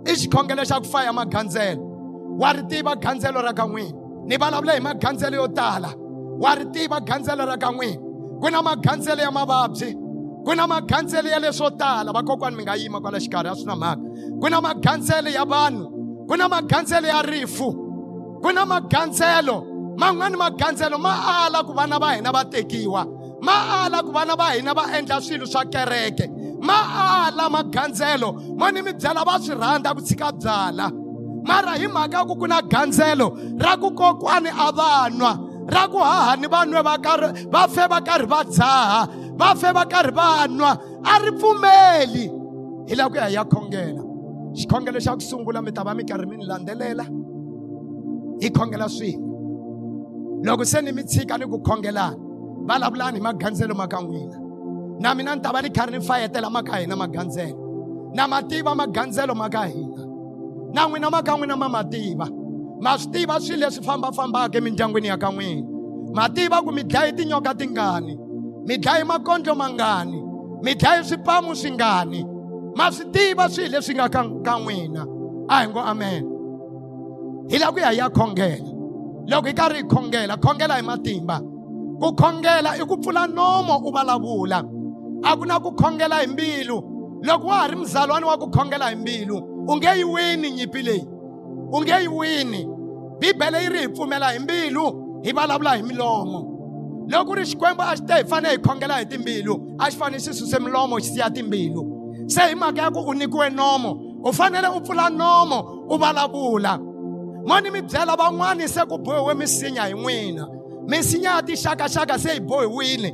i 0.05 0.13
xikhongelo 0.13 0.63
xa 0.65 0.79
ku 0.79 0.87
faya 0.87 1.11
magandzelo 1.11 1.81
wa 2.39 2.51
ri 2.51 2.63
tiva 2.69 2.95
gandzelo 2.95 3.41
ra 3.43 3.53
ka 3.53 3.65
n'wina. 3.65 3.91
Ni 4.25 4.37
vulavula 4.37 4.73
hi 4.73 4.79
magandzelo 4.79 5.35
yo 5.35 5.47
tala. 5.47 5.93
Wa 6.39 6.55
ri 6.55 6.65
tiva 6.71 6.99
gandzelo 7.01 7.45
ra 7.45 7.57
ka 7.57 7.71
n'wina. 7.71 7.97
Ku 8.39 8.49
na 8.49 8.61
magandzelo 8.61 9.21
ya 9.21 9.31
mavabyi. 9.31 10.02
Ku 10.45 10.55
na 10.55 10.67
magandzelo 10.67 11.29
ya 11.29 11.39
leswo 11.39 11.69
tala 11.69 12.11
vakokwani 12.11 12.55
mi 12.57 12.63
nga 12.63 12.75
yima 12.75 12.99
kwala 13.01 13.19
xikarhi 13.19 13.49
a 13.49 13.55
swi 13.55 13.65
na 13.65 13.75
mhaka. 13.75 14.01
Ku 14.41 14.49
na 14.49 14.61
magandzelo 14.61 15.29
ya 15.29 15.45
vanhu 15.45 15.85
ku 16.27 16.35
na 16.35 16.47
magandzelo 16.47 17.07
ya 17.07 17.21
rifu 17.21 17.69
ku 18.43 18.49
na 18.51 18.65
magandzelo 18.65 19.63
man'wani 19.97 20.37
magandzelo 20.37 20.97
ma 20.99 21.45
ala 21.45 21.63
ku 21.63 21.73
vana 21.73 21.99
va 21.99 22.15
hina 22.15 22.31
va 22.31 22.43
tekiwa 22.45 23.05
ma 23.41 23.85
ala 23.85 24.03
ku 24.03 24.11
vana 24.11 24.35
va 24.35 24.51
hina 24.55 24.73
va 24.73 24.83
endla 24.97 25.21
swilo 25.21 25.45
swa 25.45 25.63
kereke 25.65 26.27
ma 26.61 27.27
ala 27.27 27.49
magandzelo 27.49 28.33
mo 28.57 28.69
ni 28.71 28.81
mi 28.81 28.91
byela 28.93 29.23
va 29.23 29.39
swi 29.39 29.55
rhandza 29.55 29.95
ku 29.95 30.01
tshika 30.01 30.31
byala. 30.31 30.91
Mara 31.43 31.75
hi 31.75 31.87
mhaka 31.87 32.17
ya 32.17 32.25
ku 32.25 32.35
ku 32.35 32.47
na 32.47 32.61
gandzelo 32.61 33.35
ra 33.59 33.77
ku 33.77 33.91
kokwani 33.91 34.49
a 34.49 34.71
va 34.71 35.09
nwa 35.11 35.31
ra 35.67 35.87
ku 35.87 35.97
hahani 35.97 36.47
va 36.47 36.65
nwe 36.65 36.81
va 36.83 36.97
karhi 36.97 37.47
va 37.51 37.67
fe 37.67 37.87
va 37.87 37.99
karhi 38.01 38.27
va 38.27 38.43
dzaha 38.43 39.07
va 39.43 39.51
fe 39.61 39.75
va 39.75 39.83
karhi 39.93 40.15
va 40.15 40.47
nwa 40.47 40.71
a 41.03 41.19
ri 41.19 41.31
pfumeli 41.37 42.25
hi 42.87 42.95
laha 42.95 43.09
ku 43.11 43.15
ya 43.21 43.27
hi 43.27 43.35
ya 43.35 43.43
khongela 43.53 44.03
xikhongelo 44.57 44.99
xa 45.05 45.11
ku 45.17 45.21
sungula 45.21 45.61
mi 45.61 45.71
ta 45.71 45.83
va 45.83 45.93
mi 45.93 46.03
karhi 46.03 46.25
mi 46.29 46.37
ni 46.37 46.45
landzelela. 46.45 47.05
Hi 48.41 48.49
khongela 48.49 48.87
swin'we. 48.87 49.31
Loko 50.45 50.65
se 50.65 50.81
ni 50.81 50.91
mi 50.91 51.03
tshika 51.03 51.37
ni 51.37 51.45
ku 51.45 51.57
khongelana 51.59 52.17
vulavulani 52.67 53.17
hi 53.17 53.23
magandzelo 53.23 53.75
ma 53.75 53.87
ka 53.87 53.99
n'wina. 54.01 54.37
Na 55.01 55.13
mina 55.15 55.35
ni 55.35 55.41
ta 55.41 55.51
va 55.51 55.61
ni 55.61 55.69
karhi 55.69 55.97
ni 55.97 55.99
fayetela 56.07 56.49
ma 56.49 56.61
ka 56.61 56.73
hina 56.77 56.95
magandzelo 56.95 57.57
na 58.15 58.27
ma 58.27 58.41
tiva 58.41 58.75
magandzelo 58.75 59.33
ma 59.35 59.49
ka 59.49 59.65
hina. 59.65 60.03
Na 60.73 60.87
n'wina 60.87 61.09
ma 61.09 61.21
ka 61.21 61.33
n'wina 61.37 61.55
ma 61.57 61.67
ma 61.67 61.83
tiva 61.83 62.27
ma 62.83 62.97
swi 62.97 63.11
tiva 63.11 63.39
swilo 63.39 63.65
leswi 63.65 63.83
fambafambaka 63.83 64.57
emindyangwini 64.57 65.07
ya 65.07 65.17
ka 65.17 65.29
n'wina. 65.31 65.67
Ma 66.13 66.29
tiva 66.29 66.61
ku 66.61 66.71
mi 66.71 66.83
dlaye 66.83 67.11
tinyoka 67.11 67.53
tingani. 67.55 68.13
Mi 68.65 68.77
dlaye 68.77 69.03
makondlo 69.03 69.55
mangani? 69.55 70.19
Mi 70.63 70.75
dlaye 70.75 71.03
swipamu 71.03 71.55
swingani 71.55 72.25
ma 72.75 72.91
swi 72.91 73.05
tiva 73.11 73.49
swilo 73.49 73.69
leswi 73.79 73.95
nga 73.95 74.09
ka 74.09 74.23
ka 74.45 74.53
n'wina 74.59 75.05
a 75.49 75.61
hi 75.61 75.67
ngo 75.67 75.79
amen. 75.79 76.23
Hi 77.49 77.57
la 77.57 77.71
ku 77.71 77.79
ya 77.79 77.89
hi 77.91 77.97
ya 77.97 78.09
khongela 78.09 78.69
loko 79.27 79.47
hi 79.47 79.53
karhi 79.53 79.77
hi 79.77 79.83
khongela 79.83 80.37
khongela 80.37 80.75
hi 80.75 80.81
matimba 80.81 81.39
ku 81.99 82.11
khongela 82.15 82.75
i 82.79 82.85
ku 82.85 82.97
pfula 82.97 83.27
nomo 83.27 83.77
u 83.87 83.91
vulavula 83.91 84.59
a 85.23 85.37
ku 85.37 85.45
na 85.45 85.59
ku 85.59 85.71
khongela 85.71 86.15
hi 86.21 86.27
mbilu 86.27 86.77
loko 87.23 87.47
wa 87.47 87.55
ha 87.61 87.67
ri 87.67 87.75
mzalwana 87.75 88.27
wa 88.27 88.37
ku 88.37 88.47
khongela 88.51 88.89
hi 88.89 88.95
mbilu 88.95 89.37
u 89.67 89.75
nge 89.75 89.91
yi 89.97 90.03
wini 90.03 90.51
nyimpi 90.51 90.81
leyi 90.81 91.05
u 91.71 91.81
nge 91.81 91.95
yi 92.01 92.07
wini 92.07 92.67
bibele 93.19 93.63
yi 93.63 93.69
ri 93.69 93.79
hi 93.79 93.87
pfumela 93.87 94.31
hi 94.31 94.39
mbilu 94.39 94.85
hi 95.23 95.31
vulavula 95.31 95.75
hi 95.75 95.83
milomo 95.83 96.52
loko 97.07 97.25
ku 97.25 97.35
ri 97.35 97.43
xikwembu 97.45 97.81
a 97.81 97.95
xi 97.95 98.05
te 98.05 98.13
hi 98.13 98.23
fanele 98.23 98.55
hi 98.55 98.57
khongela 98.57 98.99
hi 98.99 99.05
timbilu 99.05 99.75
a 99.79 99.89
xi 99.91 99.97
fanele 99.97 100.19
xi 100.19 100.33
suse 100.33 100.59
milomo 100.59 100.99
xi 100.99 101.13
siya 101.13 101.29
timbilu. 101.29 101.81
Se 102.27 102.41
hi 102.41 102.55
mhaka 102.55 102.81
ya 102.81 102.91
ku 102.91 102.99
u 102.99 103.13
nyikiwe 103.13 103.49
nomo 103.49 103.91
u 104.23 104.33
fanele 104.33 104.67
u 104.67 104.81
pfula 104.81 105.09
nomo 105.09 105.85
u 105.89 105.97
vulavula. 105.97 106.79
Mo 107.45 107.59
ni 107.59 107.69
mi 107.69 107.81
byela 107.81 108.15
van'wani 108.15 108.67
se 108.67 108.81
ku 108.85 108.97
bohiwe 108.97 109.33
misinya 109.33 109.83
hi 109.87 109.93
n'wina. 109.93 110.47
Misinya 110.87 111.35
ya 111.35 111.41
tixakaxaka 111.41 112.19
se 112.19 112.33
yi 112.33 112.39
bohiwile. 112.39 113.11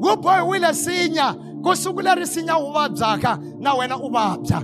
Wu 0.00 0.16
bohiwile 0.16 0.74
sinya 0.74 1.34
ku 1.62 1.76
siku 1.76 2.00
leri 2.00 2.26
sinya 2.26 2.56
wu 2.56 2.72
vabyaka 2.72 3.38
na 3.60 3.74
wena 3.74 3.96
u 3.96 4.10
vabya. 4.10 4.62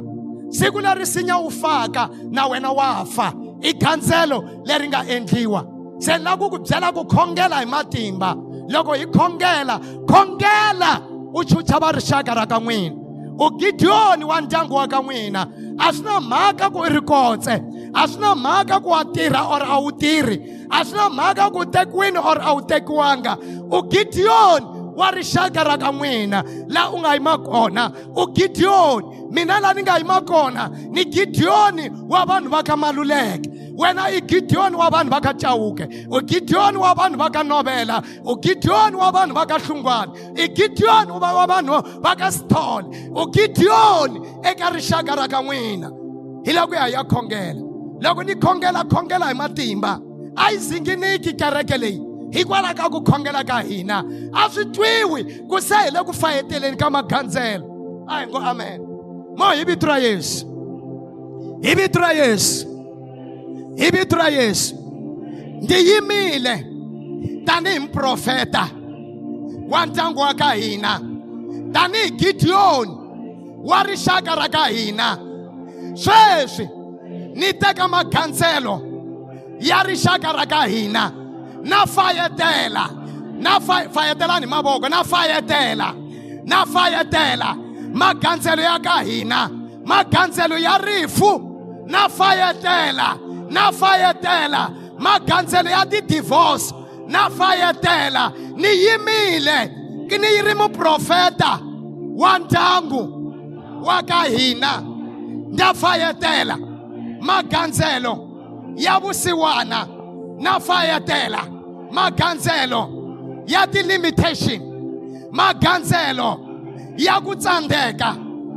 Siku 0.51 0.81
leri 0.81 1.07
sinya 1.07 1.37
wu 1.39 1.51
faka 1.51 2.09
na 2.31 2.47
wena 2.47 2.73
wa 2.73 3.05
fa. 3.05 3.33
I 3.63 3.73
gandzelo 3.73 4.45
leri 4.65 4.89
nga 4.89 5.05
endliwa. 5.05 5.67
Se 5.99 6.19
lava 6.19 6.49
ku 6.49 6.51
ku 6.51 6.59
byela 6.59 6.93
ku 6.93 7.05
khongela 7.05 7.61
hi 7.61 7.67
matimba. 7.67 8.37
Loko 8.69 8.93
hi 8.95 9.07
khongela 9.07 9.81
khongela 10.09 11.03
u 11.35 11.45
chucha 11.45 11.79
va 11.81 11.93
rixaka 11.93 12.35
ra 12.35 12.47
ka 12.47 12.59
n'wina. 12.59 12.97
U 13.39 13.51
gidiyoni 13.59 14.25
wa 14.25 14.41
ndyangu 14.41 14.75
wa 14.75 14.89
ka 14.89 15.03
n'wina. 15.03 15.47
A 15.79 15.93
swi 15.93 16.05
na 16.05 16.21
mhaka 16.21 16.71
ku 16.71 16.85
i 16.85 16.89
ri 16.89 17.01
kotse. 17.01 17.61
A 17.95 18.09
swi 18.09 18.21
na 18.21 18.35
mhaka 18.35 18.81
ku 18.81 18.89
wa 18.89 19.05
tirha 19.05 19.45
or 19.51 19.63
a 19.63 19.81
wu 19.81 19.93
tirhi. 19.93 20.67
A 20.71 20.85
swi 20.85 20.97
na 20.97 21.09
mhaka 21.11 21.51
ku 21.51 21.61
u 21.61 21.65
tekiwini 21.67 22.17
or 22.17 22.39
a 22.41 22.55
wu 22.55 22.63
tekiwanga. 22.63 23.37
U 23.71 23.83
gidiyoni 23.83 24.67
wa 24.97 25.11
rixaka 25.11 25.65
ra 25.65 25.77
ka 25.77 25.93
n'wina 25.93 26.43
laha 26.69 26.93
u 26.95 26.99
nga 26.99 27.15
yima 27.15 27.39
kona. 27.39 27.93
U 28.17 28.27
gidiyoni 28.33 29.29
mina 29.31 29.61
laha 29.61 29.75
ni 29.75 29.83
nga 29.83 29.99
yima 29.99 30.21
kona 30.21 30.71
ni 30.91 31.05
gidiyoni 31.05 31.91
wa 32.09 32.25
vanhu 32.25 32.49
va 32.49 32.63
ka 32.63 32.77
maluleke. 32.77 33.51
Wena 33.77 34.11
i 34.11 34.21
gidiyoni 34.21 34.77
wa 34.77 34.91
vanhu 34.91 35.11
va 35.11 35.21
ka 35.21 35.33
cawuke 35.35 35.85
u 36.11 36.21
gidiyoni 36.21 36.79
wa 36.79 36.95
vanhu 36.95 37.19
va 37.19 37.31
ka 37.31 37.43
novela 37.43 38.03
u 38.25 38.37
gidiyoni 38.37 38.97
wa 38.97 39.11
vanhu 39.13 39.35
va 39.35 39.47
ka 39.47 39.59
hlungwane 39.59 40.13
i 40.37 40.49
gidiyoni 40.49 41.11
wa 41.13 41.33
wa 41.33 41.47
vanhu 41.47 42.01
va 42.03 42.17
ka 42.17 42.31
stole 42.31 42.87
u 43.15 43.27
gidiyoni 43.31 44.21
eka 44.43 44.71
rixaka 44.71 45.17
ra 45.17 45.29
ka 45.29 45.43
n'wina 45.43 45.91
hi 46.45 46.53
ku 46.67 46.75
ya 46.75 46.87
hi 46.87 46.93
ya 46.93 47.05
khongela 47.05 47.61
loko 48.01 48.23
ni 48.23 48.35
khongela 48.35 48.85
khongela 48.85 49.27
hi 49.27 49.35
matimba 49.35 50.01
a 50.37 50.53
yi 50.53 50.59
zinginiki 50.59 51.33
kereke 51.37 51.77
leyi. 51.79 52.01
Hikwalaho 52.31 52.75
ka 52.77 52.89
ku 52.91 53.01
khongela 53.01 53.47
ka 53.47 53.63
hina 53.63 54.05
a 54.35 54.49
swi 54.51 54.65
twiwi 54.65 55.49
ku 55.49 55.61
se 55.61 55.75
hi 55.75 55.91
le 55.91 56.05
ku 56.05 56.13
fayeteleni 56.13 56.77
ka 56.77 56.91
magandzelo 56.91 57.65
a 58.09 58.21
hi 58.21 58.27
ngo 58.27 58.39
amen 58.39 58.81
mo 59.37 59.51
hi 59.51 59.65
vito 59.65 59.87
ra 59.87 59.97
yesu. 59.97 60.45
Hi 61.63 61.75
vito 61.75 61.99
ra 61.99 62.13
yesu. 62.13 62.76
Hi 63.79 63.91
vito 63.91 64.17
ra 64.17 64.29
yesu 64.29 64.75
ndzi 65.63 65.75
yimile 65.89 66.67
tanihi 67.45 67.79
muprofeta 67.79 68.69
wa 69.69 69.87
ndyangu 69.87 70.21
wa 70.21 70.35
ka 70.35 70.51
hina 70.53 71.01
tanihi 71.73 72.11
gidiyoni 72.11 72.93
wa 73.65 73.83
rixaka 73.83 74.35
ra 74.35 74.49
ka 74.49 74.67
hina. 74.67 75.19
Sweswi 75.95 76.69
ni 77.35 77.53
teka 77.53 77.89
magandzelo 77.89 78.81
ya 79.61 79.83
rixaka 79.83 80.33
ra 80.33 80.47
ka 80.47 80.63
hina. 80.67 81.13
Na 81.63 81.87
fayetela 81.87 82.91
na 83.39 83.61
fa- 83.61 83.89
fayetelani 83.91 84.47
mavoko 84.47 84.89
na 84.89 85.03
fayetela 85.05 85.95
na 86.45 86.65
fayetela. 86.67 87.57
Magandzelo 87.93 88.63
ya 88.63 88.79
ka 88.79 89.01
hina 89.03 89.51
magandzelo 89.85 90.59
ya 90.59 90.79
rifu 90.79 91.41
na 91.87 92.09
fayetela. 92.09 93.19
Na 93.51 93.73
fayetela 93.73 94.71
magandzelo 94.99 95.71
ya 95.71 95.87
ti-divorce 95.87 96.75
na 97.09 97.31
fayetela 97.31 98.33
ni 98.57 98.69
yimile. 98.69 99.71
Ki 100.09 100.19
ni 100.19 100.27
yi 100.27 100.43
ri 100.43 100.55
muprofeta 100.55 101.61
wa 102.17 102.39
ndyangu 102.39 103.33
wa 103.85 104.03
ka 104.03 104.23
hina. 104.23 104.83
Ndza 105.49 105.75
fayetela 105.75 106.59
magandzelo 107.21 108.29
ya 108.77 108.99
vusiwana. 109.01 109.87
Na 110.39 110.61
fayetela 110.61 111.43
magandzelo 111.91 112.89
ya 113.47 113.67
ti-limitation 113.67 114.61
magandzelo 115.33 116.41
ya 116.97 117.21
ku 117.21 117.35
tsandzeka 117.37 118.17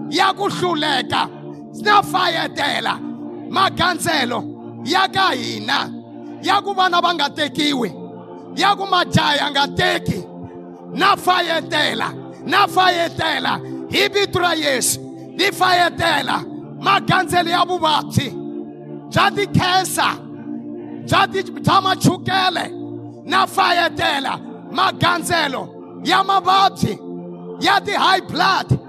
ya 0.10 0.34
ku 0.34 0.50
hluleka. 0.50 1.30
Na 1.84 2.02
fayetela 2.04 3.00
magandzelo 3.50 4.44
ya 4.86 5.08
ka 5.08 5.30
hina 5.32 5.90
ya 6.42 6.62
ku 6.62 6.74
vana 6.74 7.02
va 7.02 7.14
nga 7.14 7.30
tekiwi 7.30 7.90
ya 8.56 8.76
ku 8.76 8.86
majaha 8.86 9.36
ya 9.36 9.52
nga 9.52 9.68
teki 9.68 10.24
na 10.94 11.16
fayetela 11.16 12.14
na 12.46 12.68
fayetela 12.68 13.60
hi 13.92 14.08
vito 14.14 14.40
ra 14.40 14.54
yesu 14.54 15.00
ni 15.38 15.52
fayetela 15.52 16.44
magandzelo 16.82 17.50
ya 17.50 17.66
vuvabyi 17.66 18.28
bya 19.12 19.32
tikhensa 19.32 20.08
bya 21.08 21.28
ti- 21.32 21.52
bya 21.52 21.82
machukele 21.82 22.66
na 23.26 23.46
fayetela 23.48 24.40
magandzelo 24.72 25.68
ya 26.04 26.24
mavabyi 26.24 26.98
ya 27.60 27.80
ti-high 27.82 28.22
blood. 28.22 28.80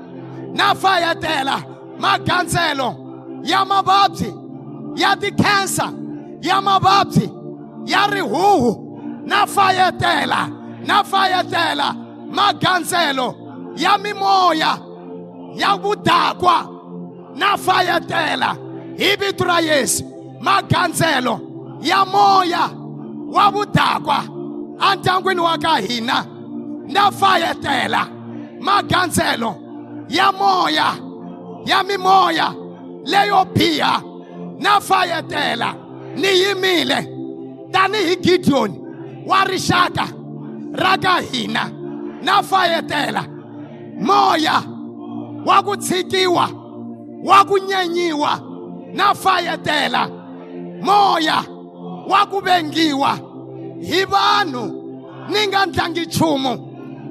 Na 0.54 0.74
fayetela 0.74 1.62
magandzelo 1.98 2.94
ya 3.42 3.64
mavabyi 3.64 4.30
ya 4.96 5.16
ti-cancer 5.16 5.92
ya 6.40 6.60
mavabyi 6.60 7.30
ya 7.86 8.06
rihuhu 8.06 8.90
na 9.26 9.46
fayetela 9.46 10.48
na 10.86 11.04
fayetela. 11.04 11.94
Magandzelo 12.30 13.34
ya 13.76 13.98
mimoya 13.98 14.78
ya 15.54 15.76
vudakwa 15.76 16.68
na 17.34 17.56
fayetela. 17.56 18.56
Hi 18.96 19.16
vito 19.16 19.44
ra 19.44 19.60
yesu 19.60 20.04
magandzelo 20.40 21.40
ya 21.80 22.04
moya 22.04 22.70
wa 23.32 23.50
vudakwa. 23.50 24.24
Endyangwini 24.92 25.40
wa 25.40 25.58
ka 25.58 25.76
hina 25.76 26.24
na 26.86 27.10
fayetela. 27.10 28.06
Magandzelo 28.60 29.54
ya 30.08 30.32
moya 30.32 30.94
ya 31.64 31.82
mimoya 31.82 32.54
leyo 33.04 33.44
biha. 33.44 34.02
Na 34.60 34.80
fayetela 34.80 35.74
ni 36.16 36.28
yimile. 36.28 36.98
Tanihi 37.72 38.16
Gideon 38.16 38.70
wa 39.26 39.44
rixaka 39.44 40.06
ra 40.72 40.96
ka 40.98 41.20
hina. 41.20 41.70
Na 42.22 42.42
fayetela 42.42 43.24
moya 44.00 44.62
wa 45.46 45.62
ku 45.62 45.76
tshikiwa 45.76 46.46
wa 47.24 47.44
ku 47.44 47.58
nyenyiwa. 47.58 48.32
Na 48.94 49.14
fayetela 49.14 50.08
moya 50.82 51.44
wa 52.06 52.26
ku 52.26 52.40
vengiwa. 52.40 53.12
Hi 53.82 54.04
vanhu 54.04 54.64
ni 55.30 55.46
nga 55.46 55.66
ndlangi 55.66 56.00
nchumu. 56.00 56.54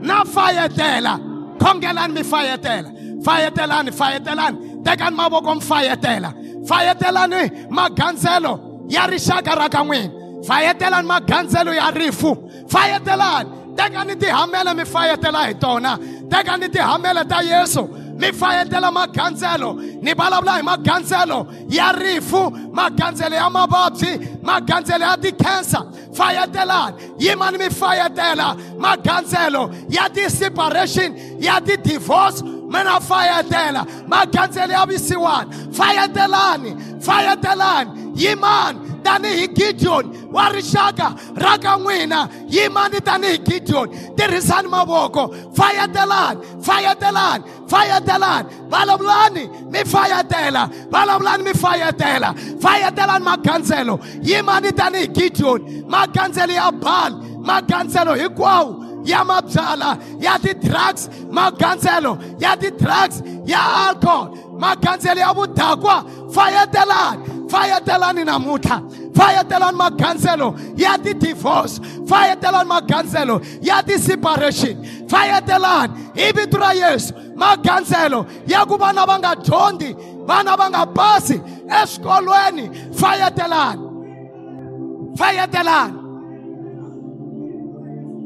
Na 0.02 0.26
fayetela 0.26 1.20
khongelani 1.60 2.14
mi 2.14 2.24
fayetela 2.24 2.90
fayetelani 3.26 3.92
fayetelani 3.92 4.58
tekani 4.84 5.16
mavoko 5.16 5.56
mi 5.56 5.62
fayetela 5.62 6.34
fayetelani 6.70 7.42
magandzelo 7.70 8.54
ya 8.88 9.08
rixaka 9.08 9.56
ra 9.56 9.70
ka 9.70 9.84
n'wina 9.84 10.12
fayetelani 10.48 11.08
magandzelo 11.08 11.74
ya 11.74 11.92
rifu 11.92 12.32
fayetelani 12.68 13.50
tekani 13.76 14.16
tihamela 14.16 14.74
mi 14.74 14.86
fayetela 14.86 15.48
hi 15.48 15.54
tona 15.54 15.98
tekani 16.30 16.70
tihamela 16.70 17.24
ta 17.28 17.42
yesu. 17.42 17.88
Mi 18.20 18.32
fayetela 18.34 18.92
magandzelo 18.92 19.74
ni 20.02 20.14
vulavula 20.14 20.58
hi 20.58 20.64
magandzelo 20.64 21.48
ya 21.70 21.92
rifu 21.92 22.52
magandzelo 22.74 23.36
ya 23.36 23.50
mavabyi 23.50 24.20
magandzelo 24.44 25.06
ya 25.06 25.18
tikhensa 25.18 25.86
fayetelani 26.14 26.96
yimani 27.20 27.58
mi 27.58 27.70
fayetela. 27.70 28.56
Magandzelo 28.78 29.72
ya 29.90 30.10
ti-separation 30.10 31.16
ya 31.40 31.62
ti-divorce 31.62 32.44
mina 32.70 33.00
fayetela 33.00 33.86
magandzelo 34.08 34.74
ya 34.74 34.86
visiwani 34.86 35.52
fayetelani 35.72 36.76
fayetelani 37.02 37.92
yimani 38.16 38.80
tanihi 39.04 39.48
gideon 39.48 40.06
wa 40.32 40.50
rixaka 40.50 41.16
ra 41.36 41.58
ka 41.58 41.78
n'wina 41.78 42.30
yimani 42.50 43.02
tanihi 43.02 43.38
gideon 43.38 43.90
tirhisani 44.16 44.68
mavoko 44.68 45.36
fayetelani 45.54 46.40
fayetelani 46.62 47.44
fayetelani 47.68 48.50
vulavulani 48.70 49.50
mi 49.72 49.80
fayetela 49.86 50.70
vulavulani 50.92 51.44
mi 51.44 51.54
fayetela 51.54 52.34
fayetelani 52.62 53.26
magandzelo 53.26 54.00
yimani 54.22 54.72
tanihi 54.72 55.08
gideon 55.08 55.86
magandzelo 55.88 56.54
ya 56.54 56.72
bali 56.72 57.16
magandzelo 57.40 58.16
hinkwawo 58.16 58.86
ya 59.04 59.24
mabyala 59.24 59.98
ya 60.20 60.38
ti-drugs 60.40 61.10
magandzelo 61.32 62.18
ya 62.40 62.56
ti-drugs 62.56 63.24
ya 63.46 63.88
alcohol 63.88 64.38
magandzelo 64.60 65.20
ya 65.20 65.34
vudakwa. 65.34 66.06
Fayetelani 66.30 67.50
fayetelani 67.50 68.24
namuntlha 68.26 68.82
fayetelani 69.14 69.78
magandzelo 69.78 70.56
ya 70.78 70.98
ti-divorce 70.98 71.82
fayetelani 72.06 72.70
magandzelo 72.70 73.42
ya 73.62 73.82
ti-separation 73.84 74.78
fayetelani 75.08 75.94
hi 76.16 76.32
vito 76.32 76.58
ra 76.58 76.74
yesu 76.74 77.14
magandzelo 77.36 78.26
ya 78.48 78.66
ku 78.66 78.78
vana 78.78 79.06
va 79.06 79.20
nga 79.20 79.36
dyondzi 79.36 79.96
vana 80.28 80.56
va 80.56 80.70
nga 80.70 80.86
pasi 80.86 81.42
eswikolweni 81.82 82.70
fayetelani 82.94 83.90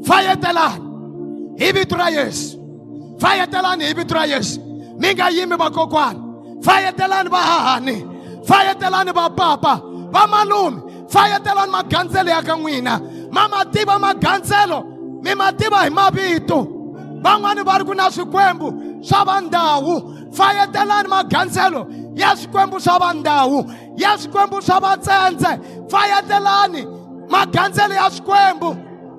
fayetelani 0.06 0.84
hi 1.58 1.72
vito 1.72 1.96
ra 1.96 2.08
yesu 2.08 2.58
fayetelani 3.18 3.84
hi 3.84 3.94
vito 3.94 4.14
ra 4.14 4.24
yesu 4.24 4.60
mi 4.98 5.14
nga 5.14 5.28
yimi 5.30 5.56
vakokwani 5.56 6.20
fayetelani 6.62 7.28
vahahani 7.30 7.96
fayetelani 8.48 9.12
vapapa 9.12 9.80
vamalume 10.12 10.82
fayetelani 11.08 11.72
magandzelo 11.72 12.30
ya 12.30 12.42
ka 12.42 12.56
n'wina 12.56 13.00
ma 13.32 13.48
ma 13.48 13.64
tiva 13.64 13.98
magandzelo 13.98 14.78
mi 15.22 15.34
ma 15.34 15.52
tiva 15.52 15.84
hi 15.84 15.90
mavito 15.90 16.58
van'wani 17.24 17.62
va 17.64 17.78
ri 17.78 17.84
ku 17.84 17.94
na 17.94 18.10
swikwembu 18.10 18.68
swa 19.02 19.24
va 19.24 19.40
ndhawu 19.40 19.94
fayetelani 20.32 21.08
magandzelo 21.08 21.86
ya 22.14 22.36
swikwembu 22.36 22.80
swa 22.80 22.98
va 22.98 23.12
ndhawu 23.14 23.64
ya 23.96 24.18
swikwembu 24.18 24.62
swa 24.62 24.80
vatsendze 24.80 25.58
fayetelani 25.88 26.86
magandzelo 27.30 27.94
ya 27.94 28.10
swikwembu 28.10 28.76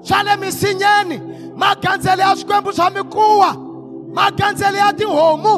swa 0.08 0.24
le 0.24 0.36
misinyeni 0.36 1.22
magandzelo 1.56 2.22
ya 2.22 2.36
swikwembu 2.36 2.74
swa 2.74 2.90
mikuwa 2.90 3.56
magandzelo 4.14 4.78
ya 4.78 4.94
tihomu 4.94 5.56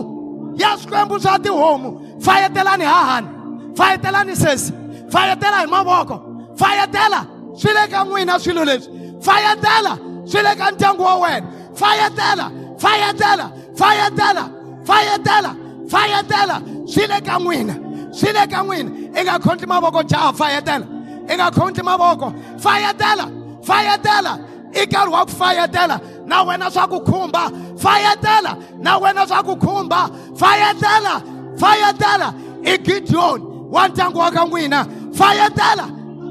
ya 0.58 0.78
swikwembu 0.78 1.20
swa 1.20 1.40
tihomu. 1.40 2.02
Fayetelani 2.20 2.84
hahani 2.84 3.28
fayetelani 3.76 4.36
sesi 4.36 4.74
fayetela 5.10 5.60
hi 5.60 5.68
mavoko 5.68 6.22
fayetela 6.56 7.26
swi 7.56 7.74
le 7.74 7.88
ka 7.88 8.04
n'wina 8.04 8.40
swilo 8.40 8.66
leswi 8.66 9.14
fayetela 9.22 9.98
swi 10.26 10.42
le 10.42 10.56
ka 10.56 10.72
ndyangu 10.72 11.04
wa 11.04 11.16
wena 11.16 11.48
fayetela 11.74 12.52
fayetela 12.78 13.52
fayetela 13.76 14.50
fayetela 14.86 15.56
fayetela 15.90 16.62
swi 16.86 17.08
le 17.08 17.22
ka 17.22 17.40
n'wina 17.40 17.76
swi 18.12 18.34
le 18.34 18.48
ka 18.48 18.64
n'wina. 18.64 18.92
I 19.16 19.24
nga 19.24 19.40
khonti 19.40 19.66
mavoko 19.66 20.04
jaha 20.04 20.34
fayetela. 20.34 20.86
I 21.30 21.36
nga 21.36 21.52
khonti 21.52 21.82
mavoko 21.84 22.34
fayetela 22.58 23.37
fayetela 23.68 24.40
i 24.74 24.86
nkarhi 24.86 25.12
wa 25.12 25.26
ku 25.26 25.32
fayetela 25.32 26.00
na 26.26 26.44
wena 26.44 26.72
swa 26.72 26.88
ku 26.88 27.00
khumba 27.02 27.52
fayetela 27.78 28.58
na 28.80 28.98
wena 28.98 29.28
swa 29.28 29.44
ku 29.44 29.56
khumba 29.56 30.10
fayetela 30.36 31.22
fayetela 31.58 32.34
i 32.66 32.78
gideon 32.78 33.42
wa 33.72 33.88
ndyangu 33.88 34.20
wa 34.20 34.32
ka 34.32 34.46
n'wina 34.46 34.86
fayetela 35.14 35.86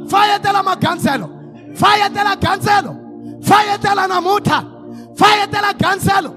fayetela 0.09 0.63
magandzelo 0.63 1.29
fayetela 1.75 2.37
gandzelo 2.37 2.97
fayetela 3.43 4.09
namuntlha 4.09 4.65
fayetela 5.15 5.73
gandzelo 5.73 6.33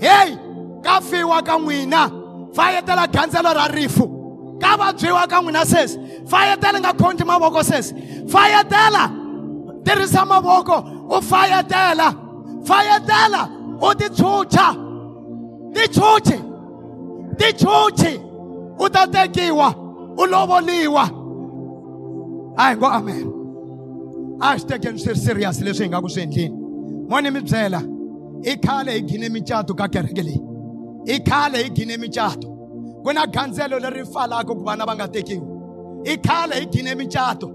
heyi 0.00 0.38
ka 0.82 1.00
fiwa 1.00 1.42
ka 1.42 1.58
n'wina 1.58 2.10
fayetela 2.54 3.06
gandzelo 3.06 3.54
ra 3.54 3.68
rifu. 3.68 4.22
Ka 4.60 4.76
vabyiwa 4.76 5.26
ka 5.28 5.42
n'wina 5.42 5.64
sesi 5.66 5.98
fayetela 6.26 6.80
nga 6.80 6.92
khonti 6.92 7.24
mavoko 7.24 7.62
sesi 7.62 7.94
fayetela 8.28 9.21
tirhisa 9.84 10.24
mavoko 10.24 10.76
u 11.08 11.20
fayetela. 11.20 12.08
Fayetela 12.64 13.48
u 13.80 13.94
ti 13.94 14.08
chucha. 14.08 14.66
Ti 15.74 15.88
chuchi 15.88 16.52
ti 17.38 17.52
chuchi. 17.52 18.20
U 18.78 18.88
ta 18.88 19.06
tekiwa 19.06 19.74
u 20.16 20.26
lovoliwa. 20.26 21.04
A 22.56 22.70
hi 22.70 22.76
ngo 22.76 22.86
amen. 22.86 23.32
A 24.40 24.52
hi 24.52 24.58
swi 24.58 24.68
tekeni 24.68 24.98
swi 24.98 25.12
ri 25.12 25.20
serious 25.20 25.60
leswi 25.60 25.84
hi 25.84 25.88
nga 25.88 26.00
ku 26.00 26.08
swi 26.08 26.22
endleni. 26.22 26.56
Moni 27.08 27.30
mi 27.30 27.40
byela 27.40 27.80
i 28.44 28.56
khale 28.56 28.92
hi 28.92 29.02
gine 29.02 29.28
micato 29.28 29.74
ka 29.74 29.88
kereke 29.88 30.22
leyi. 30.22 30.40
I 31.06 31.18
khale 31.20 31.62
hi 31.62 31.70
gine 31.70 31.96
micato. 31.96 32.48
Ku 33.04 33.12
na 33.12 33.26
gandzelo 33.26 33.78
leri 33.80 34.04
falaka 34.04 34.54
ku 34.54 34.62
vana 34.64 34.84
va 34.86 34.94
nga 34.94 35.08
tekiwi 35.08 35.46
i 36.04 36.16
khale 36.16 36.54
hi 36.54 36.66
gine 36.66 36.94
micato. 36.94 37.48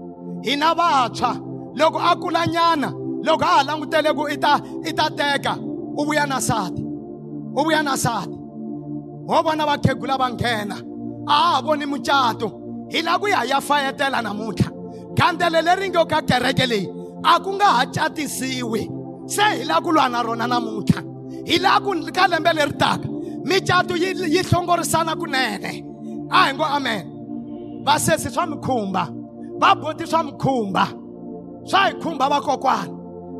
Hina 0.44 0.74
vantshwa 0.74 1.47
loko 1.78 1.98
a 1.98 2.16
kulanyana 2.16 2.88
loko 3.26 3.44
a 3.44 3.52
ha 3.56 3.62
langutele 3.68 4.10
ku 4.18 4.26
i 4.34 4.36
ta 4.36 4.60
i 4.84 4.92
ta 4.92 5.06
teka 5.18 5.52
u 5.98 6.04
vuya 6.06 6.26
na 6.26 6.38
sati 6.40 6.82
u 7.58 7.60
vuya 7.64 7.82
na 7.82 7.96
sati 7.96 8.36
ho 9.28 9.42
vona 9.44 9.64
vakhegula 9.68 10.18
va 10.18 10.28
nghena 10.30 10.76
a 11.28 11.32
ha 11.32 11.62
voni 11.62 11.86
mucato 11.86 12.48
hi 12.90 13.02
la 13.02 13.18
ku 13.18 13.26
ya 13.28 13.44
ya 13.44 13.60
fayetela 13.60 14.22
namuntlha. 14.22 14.70
Gandele 15.14 15.62
leri 15.62 15.88
nge 15.88 16.04
ka 16.08 16.22
kereke 16.22 16.66
leyi 16.66 16.88
a 17.24 17.40
ku 17.40 17.52
nga 17.52 17.64
ha 17.76 17.84
catisiwi 17.86 18.82
se 19.26 19.42
hi 19.58 19.64
la 19.64 19.80
ku 19.80 19.92
lwa 19.92 20.08
na 20.08 20.22
rona 20.22 20.46
namuntlha. 20.46 21.02
Hi 21.46 21.58
la 21.58 21.80
ku 21.80 21.92
ka 22.12 22.26
lembe 22.28 22.52
leri 22.54 22.72
taka 22.78 23.08
micato 23.44 23.94
yi 23.96 24.14
yi 24.34 24.42
hlongorisana 24.42 25.14
kunene. 25.20 25.84
A 26.30 26.46
hi 26.46 26.54
ngo 26.54 26.64
amen. 26.64 27.04
Vasesi 27.84 28.30
swa 28.30 28.46
mikhumba 28.46 29.08
vaboti 29.60 30.06
swa 30.06 30.22
mikhumba. 30.22 30.84
Swa 31.70 31.80
hi 31.86 31.92
khumba 32.02 32.26
vakokwani 32.32 32.92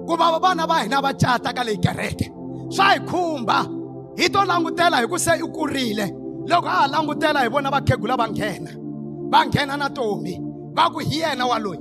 ku 0.07 0.17
va 0.21 0.39
vana 0.45 0.65
va 0.71 0.77
hina 0.83 0.99
va 1.05 1.13
cata 1.23 1.51
ka 1.57 1.63
leyi 1.67 1.79
kereke 1.85 2.27
swa 2.75 2.87
hi 2.93 3.01
khumba 3.11 3.59
hi 4.19 4.27
to 4.35 4.41
langutela 4.51 4.97
hi 5.03 5.07
ku 5.07 5.19
se 5.19 5.33
i 5.45 5.47
kurile 5.57 6.07
loko 6.51 6.69
a 6.69 6.77
ha 6.81 6.87
langutela 6.93 7.41
hi 7.45 7.49
vona 7.55 7.71
vakhegula 7.75 8.15
va 8.21 8.27
nghena 8.29 8.71
va 9.33 9.41
nghena 9.47 9.77
na 9.77 9.89
tomi 9.97 10.35
va 10.77 10.91
ku 10.93 10.99
hi 10.99 11.21
yena 11.23 11.45
waloyi. 11.51 11.81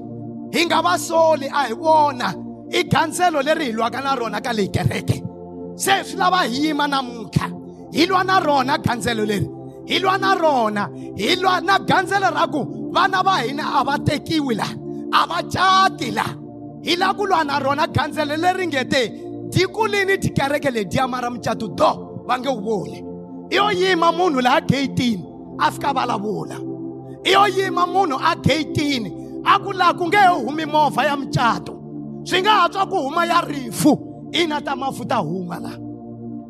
Hi 0.53 0.65
nga 0.65 0.81
va 0.81 0.97
soli 0.97 1.47
a 1.59 1.67
hi 1.67 1.73
vona 1.73 2.33
i 2.71 2.83
gandzelo 2.83 3.41
leri 3.41 3.65
hi 3.65 3.71
lwaka 3.71 4.01
na 4.01 4.15
rona 4.15 4.39
ka 4.41 4.51
leyi 4.57 4.69
kereke 4.75 5.17
se 5.75 5.93
swi 6.07 6.17
lava 6.17 6.39
hi 6.47 6.57
yima 6.63 6.87
namuntlha 6.87 7.47
hi 7.93 8.05
lwa 8.09 8.23
na 8.23 8.39
rona 8.39 8.77
gandzelo 8.77 9.25
leri. 9.25 9.47
Hi 9.89 9.99
lwa 9.99 10.17
na 10.17 10.35
rona 10.35 10.83
hi 11.15 11.35
lwa 11.35 11.61
na 11.61 11.79
gandzelo 11.79 12.29
ra 12.37 12.47
ku 12.47 12.61
vana 12.95 13.23
va 13.23 13.35
hina 13.43 13.63
a 13.79 13.83
va 13.83 13.95
tekiwi 14.07 14.55
laha 14.55 14.86
a 15.11 15.25
va 15.27 15.41
cati 15.43 16.11
laha 16.11 16.35
hi 16.83 16.95
la. 16.95 17.13
Ku 17.13 17.25
lwa 17.25 17.43
na 17.43 17.59
rona 17.59 17.87
gandzelo 17.87 18.35
leri 18.37 18.67
nge 18.67 18.83
te 18.89 19.01
dikulini 19.49 20.17
tikereke 20.17 20.71
lediya 20.71 21.07
mara 21.07 21.29
mucato 21.29 21.67
do 21.67 22.23
va 22.27 22.37
nge 22.39 22.49
wu 22.49 22.61
voni 22.61 23.03
i 23.51 23.55
yo 23.55 23.71
yima 23.71 24.11
munhu 24.11 24.41
laha 24.41 24.61
geyitini 24.61 25.23
a 25.59 25.71
fika 25.71 25.93
vulavula 25.93 26.57
i 27.23 27.31
yo 27.31 27.47
yima 27.47 27.85
munhu 27.85 28.17
a 28.19 28.35
gate-ini 28.35 29.41
a 29.45 29.59
ku 29.59 29.71
laha 29.73 29.93
ku 29.97 30.07
nge 30.07 30.17
he 30.17 30.27
humi 30.43 30.65
movha 30.65 31.05
ya 31.05 31.15
mucato 31.15 31.73
swi 32.23 32.41
nga 32.41 32.51
ha 32.51 32.69
tswa 32.69 32.85
ku 32.85 32.95
huma 32.95 33.25
ya 33.25 33.41
rifu 33.41 33.97
ina 34.31 34.61
ta 34.61 34.75
mafu 34.75 35.05
ta 35.05 35.17
huma 35.17 35.59
la. 35.59 35.71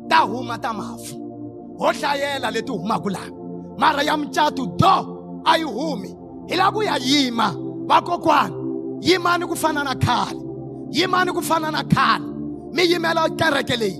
Ta 0.08 0.26
huma 0.26 0.58
ta 0.58 0.72
mafu. 0.72 1.14
Ho 1.78 1.92
hlayela 1.92 2.50
leti 2.50 2.72
humaka 2.72 3.10
laha 3.10 3.30
mara 3.78 4.02
ya 4.02 4.16
mucato 4.16 4.66
do 4.76 5.42
a 5.46 5.56
yi 5.56 5.64
humi. 5.64 6.10
Hi 6.50 6.56
lava 6.56 6.72
ku 6.72 6.82
ya 6.82 6.96
yima. 6.98 7.54
Vakokwani 7.88 8.54
yimani 9.00 9.46
ku 9.46 9.56
fana 9.56 9.84
na 9.84 9.94
khale? 9.94 10.40
Yimani 10.90 11.32
ku 11.32 11.42
fana 11.42 11.70
na 11.70 11.82
khale? 11.84 12.24
Mi 12.72 12.82
yimela 12.90 13.28
kereke 13.38 13.76
leyi? 13.76 13.98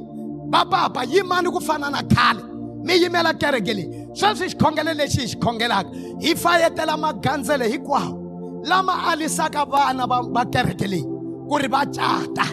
Vapapa 0.51 1.05
yimani 1.05 1.49
ku 1.51 1.61
fana 1.61 1.91
na 1.91 2.03
khale? 2.03 2.43
Mi 2.85 2.95
yimela 3.03 3.33
kereke 3.35 3.75
leyi? 3.75 3.89
Sweswi 4.15 4.49
xikhongelo 4.51 4.93
lexi 4.95 5.21
hi 5.21 5.27
xi 5.29 5.37
khongelaka 5.37 5.91
hi 6.21 6.35
fayetela 6.35 6.97
magandzelo 6.97 7.65
hinkwawo 7.65 8.63
lama 8.65 8.93
alisaka 9.11 9.65
vana 9.65 10.07
va 10.07 10.23
va 10.23 10.45
kereke 10.45 10.87
leyi 10.87 11.05
ku 11.49 11.57
ri 11.59 11.69
va 11.69 11.85
cata. 11.87 12.47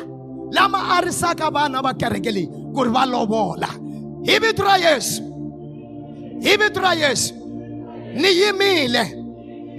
Lama 0.52 0.78
arisaka 0.96 1.50
vana 1.52 1.82
va 1.82 1.94
kereke 1.94 2.32
leyi 2.32 2.48
ku 2.74 2.84
ri 2.84 2.90
va 2.90 3.06
lovola. 3.06 3.70
Hi 4.28 4.40
vito 4.40 4.64
ra 4.64 4.78
yesu. 4.78 5.22
Hi 6.46 6.58
vito 6.58 6.80
ra 6.82 6.94
yesu. 6.94 7.34
Ni 8.14 8.30
yimile. 8.40 9.04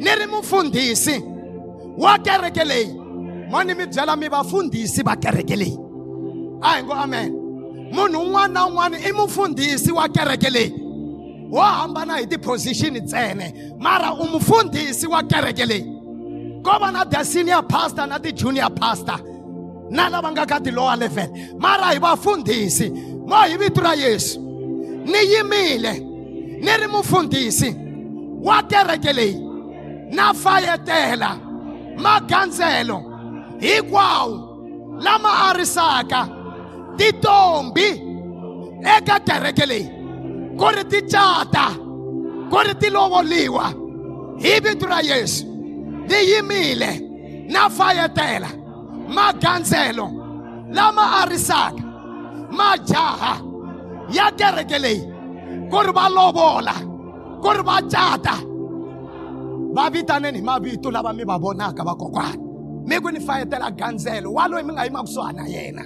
Ni 0.03 0.11
ri 0.19 0.27
mufundhisi. 0.27 1.36
Wa 1.99 2.19
kereke 2.19 2.65
leyi 2.65 2.95
mo 3.51 3.63
ni 3.63 3.75
mi 3.75 3.87
byela 3.87 4.17
mi 4.17 4.29
vafundhisi 4.29 5.03
va 5.03 5.17
kereke 5.17 5.57
leyi 5.57 5.79
a 6.63 6.77
hi 6.77 6.83
ngo 6.83 6.93
amen. 6.93 7.33
Munhu 7.93 8.21
un'wana 8.21 8.55
na 8.55 8.67
un'wana 8.67 8.99
i 8.99 9.13
mufundhisi 9.13 9.93
wa 9.93 10.09
kereke 10.09 10.51
leyi 10.51 10.73
wo 11.51 11.61
hambana 11.61 12.17
hi 12.17 12.27
tiposition 12.27 12.97
ntsene 12.97 13.55
mara 13.79 14.15
u 14.15 14.25
mufundhisi 14.25 15.07
wa 15.07 15.23
kereke 15.23 15.67
leyi 15.67 15.85
ko 16.63 16.79
va 16.81 16.91
na 16.91 17.05
the 17.05 17.25
senior 17.25 17.63
pastor 17.63 18.07
na 18.07 18.19
ti-junior 18.19 18.71
pastor 18.71 19.21
na 19.91 20.09
lava 20.09 20.33
nga 20.33 20.47
ka 20.47 20.61
ti-lower 20.61 20.97
level 20.97 21.29
mara 21.59 21.93
hi 21.93 21.99
vafundhisi 21.99 22.91
mo 23.27 23.37
hi 23.37 23.57
vito 23.57 23.81
ra 23.81 23.95
yesu 23.95 24.41
ni 25.05 25.19
yimile 25.33 25.99
ni 26.61 26.77
ri 26.81 26.87
mufundhisi 26.89 27.77
wa 28.43 28.63
kereke 28.63 29.13
leyi 29.13 29.41
na 30.11 30.35
fayetela 30.35 31.46
magandzelo 32.05 32.99
hinkwawo 33.61 34.37
lama 35.01 35.31
arisaka 35.49 36.29
titombi 36.97 37.89
eka 38.97 39.17
kereke 39.27 39.67
leyi 39.67 39.87
ku 40.59 40.67
ri 40.75 40.85
ti 40.91 41.01
cata 41.13 41.67
ku 42.51 42.59
ri 42.67 42.75
ti 42.81 42.89
lovoliwa 42.91 43.67
hi 44.43 44.53
vito 44.65 44.87
ra 44.87 45.01
yesu 45.01 45.45
ni 46.09 46.19
yimile 46.31 46.91
na 47.53 47.69
fayetela 47.71 48.49
magandzelo 49.17 50.07
lama 50.77 51.05
arisaka 51.23 51.83
majaha 52.59 53.35
ya 54.17 54.31
kereke 54.39 54.79
leyi 54.79 55.03
ku 55.71 55.79
ri 55.87 55.93
va 55.97 56.09
lovola 56.17 56.75
ku 57.43 57.49
ri 57.57 57.63
va 57.69 57.77
cata 57.93 58.37
va 59.77 59.91
vitaneni 59.91 60.39
hi 60.39 60.45
mavito 60.45 60.91
lava 60.91 61.13
mi 61.13 61.25
va 61.25 61.37
vonaka 61.39 61.85
vakokwani 61.85 62.43
mi 62.89 62.97
ku 63.03 63.11
ni 63.11 63.21
fayetela 63.21 63.71
gandzelo 63.71 64.33
wa 64.33 64.49
loyi 64.49 64.65
mi 64.65 64.73
nga 64.73 64.85
yima 64.85 65.03
kusuhani 65.03 65.39
na 65.39 65.47
yena. 65.55 65.85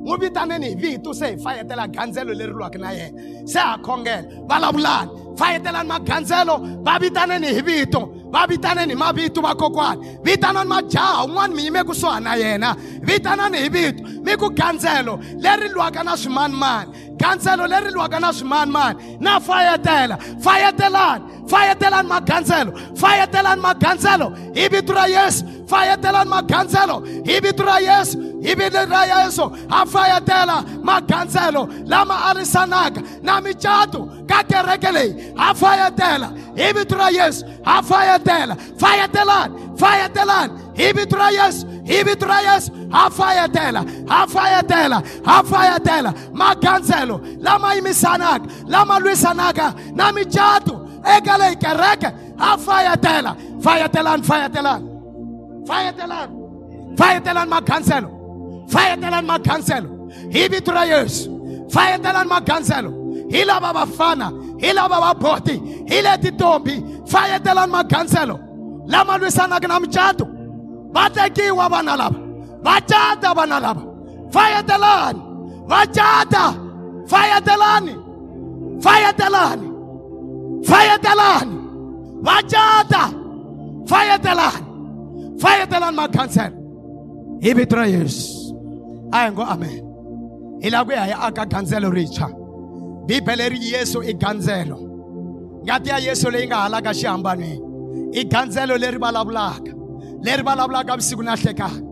N'wi 0.00 0.18
vitaneni 0.18 0.66
hi 0.68 0.74
vito 0.74 1.14
se 1.14 1.26
hi 1.26 1.36
fayetela 1.36 1.88
gandzelo 1.88 2.32
leri 2.34 2.52
lwaka 2.52 2.78
na 2.78 2.90
yena 2.92 3.46
se 3.46 3.58
ha 3.58 3.78
khongela 3.78 4.24
vulavulani 4.48 5.10
fayetelani 5.36 5.88
magandzelo 5.88 6.58
va 6.84 6.98
vitaneni 6.98 7.46
hi 7.46 7.62
vito 7.62 8.00
va 8.32 8.46
vitaneni 8.46 8.92
hi 8.92 8.98
mavito 8.98 9.40
vakokwani 9.40 10.18
vitanani 10.24 10.68
majaha 10.68 11.24
un'wana 11.24 11.54
mi 11.54 11.64
yime 11.64 11.84
kusuhani 11.84 12.24
na 12.24 12.34
yena 12.34 12.76
vitanani 13.02 13.58
hi 13.58 13.68
vito 13.68 14.02
mi 14.24 14.36
ku 14.36 14.50
gandzelo 14.50 15.20
leri 15.38 15.68
lwaka 15.68 16.04
na 16.04 16.16
swimanimani 16.16 16.90
gandzelo 17.16 17.66
leri 17.66 17.90
lwaka 17.90 18.20
na 18.20 18.32
swimanimani 18.32 19.16
na 19.20 19.40
fayetela 19.40 20.18
fayetelani 20.40 21.24
fayetelani 21.46 22.08
magandzelo 22.08 22.72
fayetelani 22.94 23.62
magandzelo 23.62 24.32
hi 24.54 24.68
vito 24.68 24.92
ra 24.92 25.06
yesu 25.06 25.44
fayetelani 25.66 26.30
magandzelo 26.30 27.00
hi 27.24 27.40
vito 27.40 27.62
ra 27.64 27.78
yesu 27.78 28.18
hi 28.42 28.54
vito 28.54 28.86
ra 28.86 29.02
yesu 29.04 29.44
a 29.70 29.84
fayetela 29.86 30.62
magandzelo 30.82 31.68
lama 31.86 32.14
arisanaka 32.28 33.02
na 33.22 33.40
micato 33.40 34.26
ka 34.28 34.42
kereke 34.42 34.90
leyi 34.92 35.34
a 35.36 35.54
fayetela 35.54 36.28
hi 36.56 36.72
vito 36.72 36.96
ra 36.96 37.08
yesu 37.10 37.44
a 37.64 37.82
fayetela 37.82 38.56
fayetelani 38.80 39.54
fayetelani 39.76 40.52
hi 40.76 40.92
vito 40.92 41.16
ra 41.16 41.28
yesu 41.30 41.66
hi 41.84 42.02
vito 42.02 42.26
ra 42.26 42.40
yesu 42.40 42.70
a 42.92 43.10
fayetela 43.10 43.80
a 44.08 44.26
fayetela 44.26 44.98
a 45.24 45.42
fayetela 45.42 46.14
magandzelo 46.32 47.20
lama 47.40 47.74
yimisanaka 47.74 48.46
lama 48.66 48.98
lwisanaka 49.00 49.74
na 49.94 50.12
micato 50.12 50.88
eka 51.16 51.38
leyi 51.38 51.56
kereke 51.56 52.10
a 52.38 52.56
fayetela 52.56 53.36
fayetelani 53.60 54.22
fayetelani 54.22 54.86
fayetelani 55.66 56.34
fayetelani 56.96 57.50
magandzelo 57.50 58.19
fayetelani 58.72 59.26
magandzelo 59.26 59.88
hi 60.34 60.48
vito 60.48 60.72
ra 60.72 60.84
yesu 60.84 61.30
fayetelani 61.74 62.28
magandzelo 62.34 62.90
hi 63.32 63.44
lava 63.44 63.72
vafana 63.72 64.28
hi 64.62 64.72
lava 64.72 64.98
vaboti 65.04 65.56
hi 65.90 66.02
le 66.06 66.18
tintombi 66.22 66.74
fayetelani 67.12 67.72
magandzelo 67.72 68.36
lama 68.86 69.18
lwisanaka 69.18 69.68
na 69.68 69.80
micato 69.80 70.26
va 70.94 71.10
tekiwa 71.10 71.68
vana 71.68 71.96
lava 71.96 72.18
va 72.64 72.80
cata 72.80 73.34
vana 73.34 73.60
lava 73.60 73.82
fayetelani 74.34 75.20
va 75.70 75.80
cata 75.96 76.44
fayetelani 77.10 77.94
fayetelani 78.84 79.68
fayetelani 80.68 81.56
va 82.26 82.36
cata 82.52 83.02
fayetelani 83.90 84.66
fayetelani 85.42 85.96
magandzelo 85.96 86.56
hi 87.40 87.54
vito 87.54 87.76
ra 87.76 87.86
yesu 87.86 88.39
a 89.12 89.18
hi 89.24 89.30
ngo 89.30 89.42
amen. 89.42 90.60
Hi 90.62 90.68
lava 90.70 90.84
ku 90.84 90.92
ya 90.92 91.04
hi 91.04 91.12
aka 91.12 91.46
gandzelo 91.46 91.90
rintshwa 91.90 92.28
bibele 93.06 93.50
ri 93.50 93.58
yesu 93.58 94.02
i 94.02 94.12
gandzelo 94.14 94.78
ngati 95.64 95.88
ya 95.88 95.98
yesu 95.98 96.30
leyi 96.30 96.46
nga 96.46 96.56
halaka 96.56 96.94
xihambanweni 96.94 97.60
i 98.12 98.24
gandzelo 98.24 98.76
leri 98.76 98.98
vulavulaka 98.98 99.72
leri 100.22 100.42
vulavulaka 100.42 100.96
vusiku 100.96 101.22
na 101.22 101.36
hlekani 101.36 101.82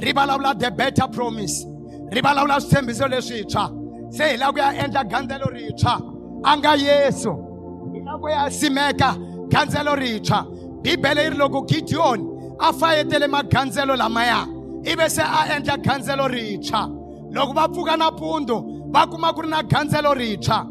ri 0.00 0.12
vulavula 0.12 0.58
the 0.58 0.70
better 0.70 1.08
promise. 1.08 1.66
Ri 2.12 2.20
vulavula 2.20 2.60
switshembiso 2.60 3.06
leswintshwa 3.08 3.64
se 4.10 4.24
hi 4.30 4.36
lava 4.36 4.52
ku 4.52 4.58
ya 4.58 4.72
endla 4.84 5.04
gandzelo 5.04 5.46
rintshwa 5.52 5.94
a 6.44 6.56
nga 6.56 6.74
yesu. 6.76 7.32
Hi 7.94 8.00
lava 8.04 8.18
ku 8.18 8.28
ya 8.28 8.50
simeka 8.50 9.16
gandzelo 9.48 9.94
rintshwa 9.94 10.46
bibele 10.82 11.24
yi 11.24 11.30
ri 11.30 11.36
loko 11.36 11.62
gidiyoni 11.66 12.56
a 12.58 12.72
fayetele 12.72 13.26
magandzelo 13.28 13.96
lamaya. 13.96 14.53
Ivi 14.90 15.10
se 15.10 15.22
a 15.22 15.56
endla 15.56 15.76
gandzelo 15.76 16.28
rintshwa 16.28 16.88
loko 17.30 17.52
va 17.52 17.68
pfuka 17.68 17.96
nampundzu 17.96 18.56
va 18.92 19.06
kuma 19.06 19.32
ku 19.32 19.42
ri 19.42 19.48
na 19.48 19.62
gandzelo 19.62 20.14
rintshwa 20.14 20.66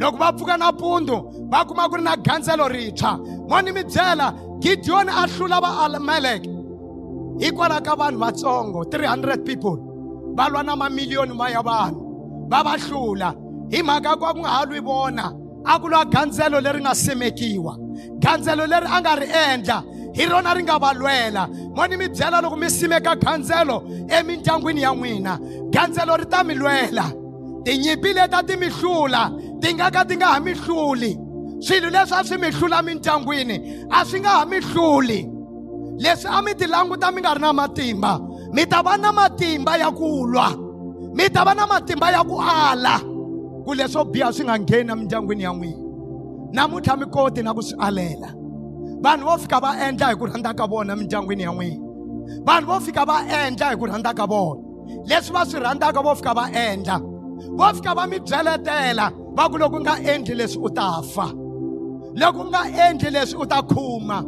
loko 0.00 0.16
va 0.16 0.32
pfuka 0.32 0.56
nampundzu 0.56 1.48
va 1.50 1.64
kuma 1.64 1.88
ku 1.88 1.96
ri 1.96 2.02
na 2.02 2.16
gandzelo 2.16 2.68
rintshwa 2.68 3.18
mo 3.48 3.60
ni 3.60 3.72
mi 3.72 3.82
byela 3.84 4.34
gidiyoni 4.60 5.10
a 5.10 5.26
hlula 5.26 5.60
vaameleke 5.60 6.50
hikwalaho 7.38 7.82
ka 7.82 7.94
vanhu 7.94 8.18
vatsongo 8.18 8.84
300 8.84 9.44
people. 9.44 9.78
Va 10.34 10.48
lwa 10.48 10.62
na 10.62 10.76
mamiliyoni 10.76 11.34
ma 11.34 11.50
ya 11.50 11.62
vanhu 11.62 12.48
va 12.50 12.62
va 12.62 12.76
hlula 12.78 13.34
hi 13.70 13.82
mhaka 13.82 14.16
ku 14.16 14.24
a 14.24 14.32
ku 14.34 14.40
nga 14.40 14.48
ha 14.48 14.64
lwi 14.66 14.80
vona 14.80 15.32
a 15.64 15.78
ku 15.80 15.88
lwa 15.88 16.04
gandzelo 16.04 16.60
leri 16.60 16.80
nga 16.80 16.94
simekiwa 16.94 17.74
gandzelo 18.22 18.66
leri 18.66 18.86
a 18.86 19.00
nga 19.00 19.14
ri 19.16 19.26
endla 19.26 19.82
hi 20.18 20.26
rona 20.26 20.54
ri 20.54 20.62
nga 20.62 20.78
va 20.82 20.92
lwela 20.94 21.46
mo 21.74 21.86
ni 21.86 21.96
mi 21.96 22.08
byela 22.08 22.42
loko 22.42 22.56
mi 22.56 22.66
simeka 22.66 23.14
gandzelo 23.14 23.82
emindyangwini 24.08 24.82
ya 24.82 24.92
n'wina. 24.92 25.38
Gandzelo 25.70 26.16
ri 26.18 26.26
ta 26.26 26.42
mi 26.42 26.54
lwela. 26.54 27.06
Tinyimpi 27.64 28.12
leti 28.14 28.34
a 28.34 28.42
ti 28.42 28.56
mi 28.56 28.66
hlula 28.66 29.30
ti 29.60 29.74
nga 29.74 29.90
ka 29.90 30.04
ti 30.04 30.16
nga 30.16 30.26
ha 30.34 30.40
mi 30.40 30.52
hluli. 30.54 31.16
Swilo 31.60 31.90
leswi 31.90 32.16
a 32.18 32.24
swi 32.24 32.38
mi 32.38 32.50
hlula 32.50 32.82
mindyangwini 32.82 33.86
a 33.90 34.04
swi 34.04 34.20
nga 34.20 34.28
ha 34.28 34.44
mi 34.46 34.58
hluli. 34.58 35.20
Leswi 36.02 36.28
a 36.30 36.42
mi 36.42 36.54
ti 36.54 36.66
languta 36.66 37.12
mi 37.12 37.20
nga 37.20 37.34
ri 37.34 37.40
na 37.40 37.52
matimba 37.52 38.18
mi 38.52 38.66
ta 38.66 38.82
va 38.82 38.96
na 38.96 39.12
matimba 39.12 39.78
ya 39.78 39.90
ku 39.90 40.26
lwa. 40.26 40.48
Mi 41.14 41.28
ta 41.30 41.44
va 41.44 41.54
na 41.54 41.66
matimba 41.66 42.10
ya 42.10 42.24
ku 42.24 42.40
ala. 42.40 42.98
Ku 43.64 43.70
leswo 43.74 44.04
biha 44.04 44.32
swi 44.32 44.44
nga 44.44 44.58
ngheni 44.58 44.90
emindyangwini 44.92 45.42
ya 45.42 45.52
n'wina. 45.52 45.78
Namuntlha 46.52 46.96
mi 46.96 47.06
koti 47.06 47.42
na 47.42 47.54
ku 47.54 47.62
swi 47.62 47.76
alela. 47.78 48.37
Vanhu 49.02 49.24
vo 49.24 49.38
fika 49.38 49.60
va 49.60 49.70
endla 49.86 50.06
hi 50.10 50.16
ku 50.16 50.26
rhandza 50.26 50.54
ka 50.54 50.66
vona 50.66 50.92
emindyangwini 50.92 51.42
ya 51.42 51.52
n'wina. 51.52 51.84
Vanhu 52.46 52.66
vo 52.66 52.80
fika 52.80 53.04
va 53.04 53.16
endla 53.42 53.70
hi 53.70 53.76
ku 53.76 53.86
rhandza 53.86 54.14
ka 54.14 54.26
vona. 54.26 54.62
Leswi 55.08 55.32
va 55.32 55.44
swi 55.44 55.60
rhandzaka 55.60 56.02
vo 56.02 56.14
fika 56.14 56.34
va 56.34 56.44
endla. 56.52 56.96
Vo 57.58 57.68
fika 57.74 57.94
va 57.94 58.06
mi 58.06 58.18
byeletela 58.18 59.10
va 59.36 59.48
ku 59.48 59.58
loko 59.58 59.76
u 59.76 59.80
nga 59.80 59.94
endli 60.12 60.34
leswi 60.34 60.64
u 60.64 60.70
ta 60.70 61.02
fa. 61.02 61.28
Loko 62.20 62.40
u 62.42 62.48
nga 62.50 62.62
endli 62.88 63.10
leswi 63.10 63.38
u 63.42 63.46
ta 63.46 63.62
khuma 63.62 64.22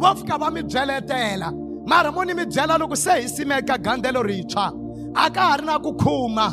vo 0.00 0.14
fika 0.14 0.38
va 0.38 0.50
mi 0.50 0.62
byeletela. 0.62 1.52
Mara 1.86 2.12
mo 2.12 2.22
ni 2.24 2.34
mi 2.34 2.44
byela 2.46 2.78
loko 2.78 2.96
se 2.96 3.22
hi 3.22 3.28
simeka 3.28 3.76
gandlelo 3.78 4.22
rintshwa 4.22 4.70
a 5.14 5.30
ka 5.30 5.40
ha 5.40 5.56
ri 5.56 5.64
na 5.66 5.78
ku 5.78 5.92
khuma 5.98 6.46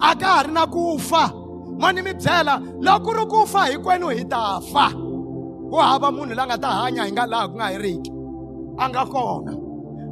a 0.00 0.14
ka 0.16 0.26
ha 0.26 0.42
ri 0.42 0.52
na 0.52 0.66
ku 0.66 0.98
fa. 0.98 1.30
Mo 1.80 1.90
ni 1.92 2.02
mi 2.02 2.12
byela 2.12 2.60
loko 2.80 3.04
ku 3.04 3.10
ri 3.18 3.24
ku 3.26 3.46
fa 3.46 3.70
hinkwenu 3.70 4.08
hi 4.10 4.24
ta 4.24 4.60
fa. 4.72 5.11
Ku 5.72 5.78
hava 5.80 6.12
munhu 6.12 6.34
la 6.36 6.44
nga 6.46 6.58
ta 6.58 6.70
hanya 6.84 7.06
hi 7.08 7.12
nga 7.12 7.24
laha 7.26 7.48
ku 7.48 7.56
nga 7.56 7.72
heriki. 7.72 8.10
A 8.76 8.88
nga 8.88 9.06
kona. 9.08 9.52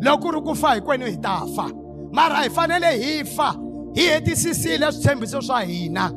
Loko 0.01 0.23
ku 0.23 0.29
ri 0.33 0.41
ku 0.41 0.55
fa 0.57 0.73
hinkwenu 0.75 1.05
hi 1.05 1.17
ta 1.21 1.45
fa. 1.55 1.69
Mara 2.17 2.41
hi 2.45 2.49
fanele 2.49 2.91
hi 2.97 3.25
fa. 3.25 3.53
Hi 3.97 4.03
hetisisile 4.13 4.89
switshembiso 4.89 5.43
swa 5.43 5.61
hina. 5.61 6.09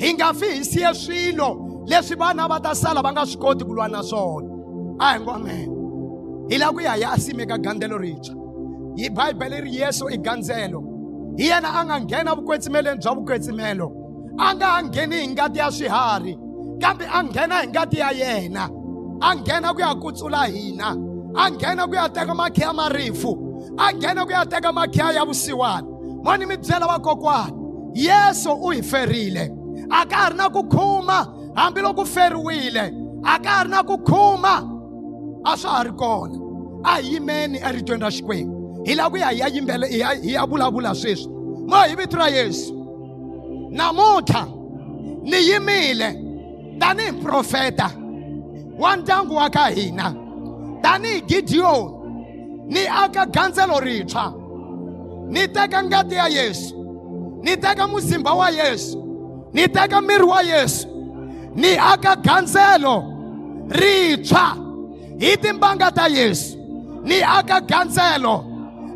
Hi 0.00 0.12
nga 0.12 0.34
fi 0.34 0.48
hi 0.56 0.64
siye 0.64 0.92
swilo 0.94 1.48
leswi 1.88 2.16
vana 2.20 2.48
va 2.48 2.60
ta 2.60 2.74
sala 2.74 3.00
va 3.00 3.12
nga 3.12 3.24
swi 3.24 3.40
koti 3.40 3.64
ku 3.64 3.72
lwa 3.72 3.88
na 3.88 4.02
swona. 4.02 4.48
A 5.00 5.14
hi 5.14 5.20
ngo 5.24 5.30
amen. 5.30 5.68
Hi 6.50 6.58
lava 6.60 6.72
ku 6.72 6.80
ya 6.84 6.92
hi 6.92 7.00
ya 7.00 7.16
simeka 7.16 7.56
gandzelo 7.58 7.96
rintshwa 7.96 8.36
hi 8.96 9.08
bibele 9.08 9.60
ri 9.64 9.72
yesu 9.80 10.04
i 10.12 10.18
gandzelo. 10.18 10.84
Hi 11.38 11.48
yena 11.48 11.80
a 11.80 11.84
nga 11.84 11.96
nghena 12.00 12.36
vukwetsimeleni 12.36 13.00
bya 13.00 13.14
vukwetsimelo 13.16 13.88
a 14.36 14.54
nga 14.54 14.66
ha 14.66 14.82
ngheni 14.82 15.16
hi 15.16 15.28
ngati 15.32 15.58
ya 15.58 15.72
swiharhi 15.72 16.36
kambe 16.80 17.08
a 17.08 17.24
nghena 17.24 17.62
hi 17.62 17.66
ngati 17.68 17.96
ya 17.98 18.10
yena. 18.10 18.81
A 19.22 19.34
nghena 19.36 19.72
ku 19.74 19.80
ya 19.80 19.94
kutsula 19.94 20.46
hina. 20.46 20.96
A 21.36 21.50
nghena 21.50 21.86
ku 21.86 21.94
ya 21.94 22.08
teka 22.08 22.34
makhiya 22.34 22.72
marifu. 22.74 23.32
A 23.78 23.92
nghena 23.92 24.24
ku 24.26 24.32
ya 24.32 24.44
teka 24.44 24.72
makhiya 24.72 25.14
ya 25.14 25.24
vusiwana. 25.24 25.86
Mo 26.24 26.36
ni 26.36 26.46
mi 26.46 26.56
byela 26.56 26.86
vakokwani? 26.86 27.52
Yesu 27.94 28.50
u 28.50 28.70
hi 28.70 28.82
ferile. 28.82 29.50
A 29.90 30.06
ka 30.06 30.16
ha 30.16 30.28
ri 30.30 30.36
na 30.36 30.48
ku 30.48 30.62
khuma 30.64 31.26
hambiloko 31.54 32.04
feriwile. 32.04 32.92
A 33.24 33.38
ka 33.38 33.50
ha 33.50 33.62
ri 33.62 33.70
na 33.70 33.82
ku 33.82 33.96
khuma. 33.98 34.68
A 35.44 35.56
swa 35.56 35.70
ha 35.70 35.82
ri 35.82 35.92
kona. 35.92 36.38
A 36.84 37.00
hi 37.00 37.14
yimeni 37.14 37.58
eritweni 37.58 38.02
ra 38.02 38.10
xikwembu. 38.10 38.86
Hi 38.86 38.94
lava 38.94 39.10
ku 39.10 39.16
ya 39.16 39.28
hi 39.28 39.38
ya 39.38 39.48
yimbele 39.48 39.86
hi 39.88 39.98
ya 39.98 40.08
hi 40.14 40.32
ya 40.32 40.46
vulavula 40.46 40.94
sweswi. 40.94 41.30
Mo 41.66 41.76
hi 41.76 41.94
vito 41.94 42.16
ra 42.16 42.28
yesu. 42.28 42.74
Namuntlha 43.70 44.46
ni 45.22 45.36
yimile 45.48 46.18
tanihi 46.78 47.12
profeta. 47.22 48.01
Wa 48.78 48.96
ndyangu 48.96 49.34
wa 49.34 49.50
ka 49.50 49.66
hina. 49.66 50.14
Tanihi 50.82 51.20
gidiyoni 51.20 51.90
ni 52.66 52.86
aka 52.86 53.26
gandzelo 53.26 53.80
rintshwa 53.80 54.34
ni 55.28 55.48
teka 55.48 55.82
ngati 55.82 56.14
ya 56.14 56.26
yesu. 56.28 56.74
Ni 57.42 57.56
teka 57.56 57.86
muzimba 57.88 58.32
wa 58.34 58.50
yesu. 58.50 58.98
Ni 59.52 59.68
teka 59.68 60.00
miri 60.00 60.22
wa 60.24 60.42
yesu. 60.42 60.88
Ni 61.54 61.76
aka 61.78 62.16
gandzelo 62.16 63.04
rintshwa 63.68 64.56
hi 65.18 65.36
timbanga 65.36 65.90
ta 65.90 66.06
yesu. 66.06 66.58
Ni 67.04 67.22
aka 67.22 67.60
gandzelo 67.60 68.44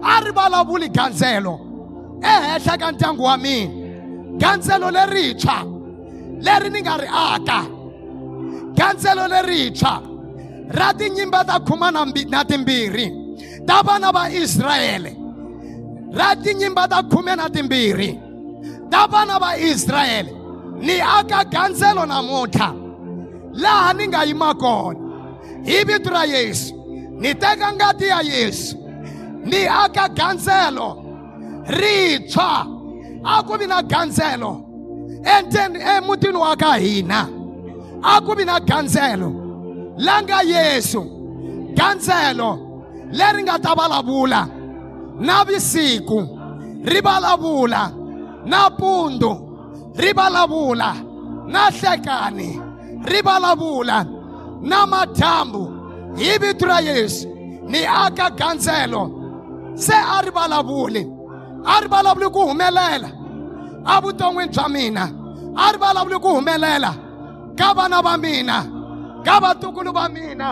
a 0.02 0.20
ri 0.20 0.30
vulavuli 0.32 0.88
gandzelo 0.88 1.60
ehenhla 2.22 2.78
ka 2.78 2.92
ndyangu 2.92 3.22
wa 3.22 3.36
mina 3.36 3.70
gandzelo 4.38 4.90
lerintshwa 4.90 5.64
leri 6.40 6.70
ni 6.70 6.80
nga 6.80 6.96
ri 6.96 7.08
aka 7.08 7.64
gandzelo 8.78 9.24
lerintshwa 9.32 9.94
ra 10.78 10.92
tinyimba 10.98 11.44
ta 11.48 11.56
khuma 11.66 11.90
na 11.92 12.04
mbi- 12.06 12.28
na 12.30 12.44
timbirhi. 12.44 13.06
Ta 13.66 13.82
vana 13.82 14.12
va 14.12 14.24
israyele 14.30 15.12
ra 16.18 16.28
tinyimba 16.36 16.88
ta 16.88 17.02
khume 17.10 17.36
na 17.36 17.46
timbirhi. 17.48 18.10
Ta 18.90 19.06
vana 19.06 19.38
va 19.38 19.50
israyele 19.70 20.32
ni 20.86 21.00
aka 21.00 21.44
gandzelo 21.54 22.02
namuntlha. 22.06 22.68
Laha 23.62 23.92
ni 23.96 24.06
nga 24.08 24.24
yima 24.28 24.54
kona. 24.54 24.98
Hi 25.64 25.84
vito 25.84 26.10
ra 26.10 26.22
yesu. 26.24 26.74
Ni 27.20 27.34
teka 27.34 27.72
ngati 27.72 28.06
ya 28.08 28.20
yesu. 28.20 28.76
Ni 29.44 29.66
aka 29.66 30.08
gandzelo 30.08 30.88
rintshwa. 31.68 32.66
A 33.24 33.42
ku 33.42 33.56
vi 33.58 33.66
na 33.66 33.82
gandzelo 33.82 34.62
endzeni 35.24 35.78
emutini 35.80 36.36
wa 36.38 36.54
ka 36.56 36.72
hina. 36.78 37.28
A 38.03 38.20
ku 38.20 38.34
vi 38.36 38.44
na 38.44 38.61
gandzelo 38.61 39.28
la 39.99 40.22
nga 40.22 40.42
yesu. 40.42 41.03
Gandzelo 41.74 42.51
leri 43.12 43.42
nga 43.42 43.59
ta 43.59 43.74
vulavula 43.74 44.49
na 45.18 45.44
visiku 45.44 46.18
ri 46.84 47.01
vulavula 47.01 47.92
na 48.44 48.70
pundu 48.70 49.32
ri 49.97 50.12
vulavula 50.12 50.90
na 51.47 51.70
nhlekani 51.70 52.51
ri 53.05 53.20
vulavula 53.22 54.07
na 54.62 54.86
madyambu 54.86 55.62
hi 56.16 56.38
vito 56.38 56.66
ra 56.66 56.80
yesu. 56.80 57.28
Ni 57.66 57.84
aka 57.84 58.30
gandzelo 58.30 59.03
se 59.74 59.94
a 59.94 60.22
ri 60.22 60.30
vulavuli 60.30 61.03
a 61.64 61.80
ri 61.80 61.88
vulavuli 61.88 62.28
ku 62.30 62.40
humelela. 62.49 63.11
Evuton'wini 63.86 64.51
bya 64.53 64.68
mina. 64.68 65.05
A 65.57 65.72
ri 65.72 65.78
vulavuli 65.78 66.18
ku 66.20 66.28
humelela. 66.36 67.05
Ka 67.59 67.74
vana 67.74 68.02
va 68.02 68.16
mina 68.16 68.57
ka 69.24 69.40
vatukulu 69.40 69.92
va 69.92 70.09
mina 70.09 70.48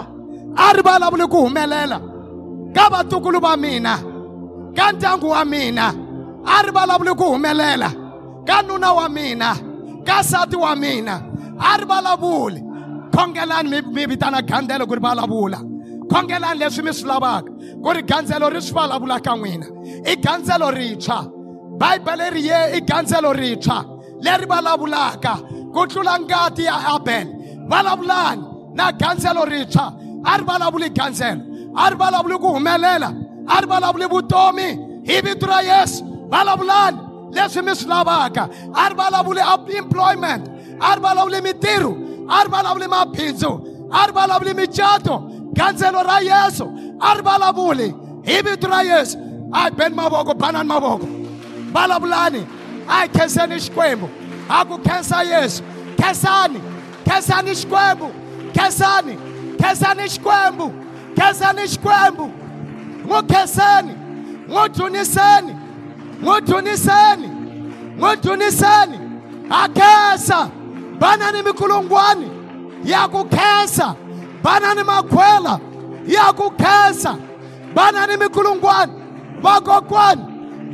a 0.56 0.72
ri 0.72 0.82
vulavuli 0.82 1.26
ku 1.28 1.38
humelela. 1.46 1.98
Ka 2.74 2.88
vatukulu 2.92 3.40
va 3.40 3.56
mina 3.56 3.94
ka 4.76 4.92
ndyangu 4.92 5.28
wa 5.28 5.44
mina 5.44 5.86
a 6.44 6.62
ri 6.62 6.70
vulavuli 6.70 7.14
ku 7.14 7.24
humelela. 7.32 7.90
Ka 8.46 8.62
nuna 8.62 8.92
wa 8.92 9.08
mina 9.08 9.54
ka 10.06 10.20
nsati 10.20 10.56
wa 10.56 10.74
mina 10.76 11.22
a 11.58 11.76
ri 11.78 11.84
vulavuli 11.84 12.60
khongelani 13.14 13.68
mi 13.70 13.80
mi 13.94 14.06
vitana 14.06 14.42
gandzelo 14.42 14.86
ku 14.86 14.94
ri 14.94 15.00
vulavula 15.00 15.58
khongelani 16.10 16.58
leswi 16.60 16.82
mi 16.84 16.92
swi 16.92 17.08
lavaka. 17.08 17.50
Ku 17.82 17.88
ri 17.92 18.02
gandzelo 18.02 18.50
ri 18.50 18.60
swi 18.60 18.74
vulavula 18.74 19.20
ka 19.20 19.32
n'wina. 19.36 19.66
I 20.06 20.16
gandzelo 20.16 20.70
rintshwa. 20.70 21.18
Bibele 21.80 22.30
ri 22.30 22.42
ye 22.48 22.76
i 22.76 22.80
gandzelo 22.80 23.32
rintshwa 23.32 23.94
leri 24.24 24.46
vulavulaka 24.46 25.34
ku 25.74 25.86
tlula 25.86 26.18
ngati 26.20 26.64
ya 26.64 26.76
abel 26.94 27.26
vulavulani 27.70 28.42
na 28.74 28.92
gandzelo 28.92 29.44
rintshwa 29.44 29.86
a 30.24 30.38
ri 30.38 30.44
vulavuli 30.44 30.88
gandzelo 30.90 31.42
a 31.76 31.90
ri 31.90 31.96
vulavuli 31.96 32.36
ku 32.38 32.48
humelela 32.54 33.10
a 33.48 33.60
ri 33.60 33.66
vulavuli 33.66 34.06
vutomi 34.06 34.68
hi 35.06 35.20
vito 35.20 35.46
ra 35.46 35.60
yesu. 35.60 36.04
Vulavulani 36.30 36.98
leswi 37.32 37.62
mi 37.62 37.72
swi 37.74 37.88
lavaka 37.88 38.48
a 38.74 38.88
ri 38.88 38.94
vulavuli 38.94 39.40
employment. 39.76 40.48
A 40.80 40.94
ri 40.96 41.00
vulavuli 41.00 41.40
mitirho 41.40 41.92
a 42.28 42.44
ri 42.44 42.50
vulavuli 42.50 42.86
mabindzu 42.88 43.52
a 43.92 44.06
ri 44.06 44.12
vulavuli 44.12 44.54
micato 44.54 45.14
gandzelo 45.52 46.02
ra 46.02 46.18
yesu. 46.20 46.64
A 47.00 47.14
ri 47.14 47.22
vulavuli 47.22 47.88
hi 48.24 48.42
vito 48.42 48.68
ra 48.68 48.82
yesu. 48.82 49.18
A 49.52 49.64
hi 49.64 49.70
beni 49.70 49.94
mavoko 49.94 50.34
banani 50.34 50.68
mavoko 50.68 51.06
vulavulani 51.74 52.46
a 52.88 53.02
hi 53.02 53.08
khenseni 53.08 53.56
xikwembu 53.60 54.08
a 54.48 54.64
ku 54.64 54.78
khensa 54.78 55.22
yesu 55.22 55.62
khensani 55.98 56.60
khensani 57.06 57.50
xikwembu 57.54 58.08
khensani 58.54 59.14
khensani 59.60 60.02
xikwembu 60.12 60.66
khensani 61.16 61.62
xikwembu 61.72 62.26
n'wi 63.06 63.20
khenseni 63.30 63.94
n'wi 64.48 64.68
dhuniseni 64.76 65.52
n'wi 66.22 66.36
dhuniseni 66.46 67.28
n'wi 67.98 68.12
dhuniseni 68.22 68.98
ha 69.50 69.68
khensa 69.78 70.50
banani 71.00 71.42
mikulungwani 71.42 72.28
ya 72.84 73.08
ku 73.08 73.24
khensa 73.24 73.94
banani 74.42 74.82
makhwela. 74.84 75.60
Ya 76.06 76.32
ku 76.32 76.50
khensa 76.50 77.16
banani 77.74 78.16
mikulungwani 78.16 78.92
vakokwani 79.42 80.22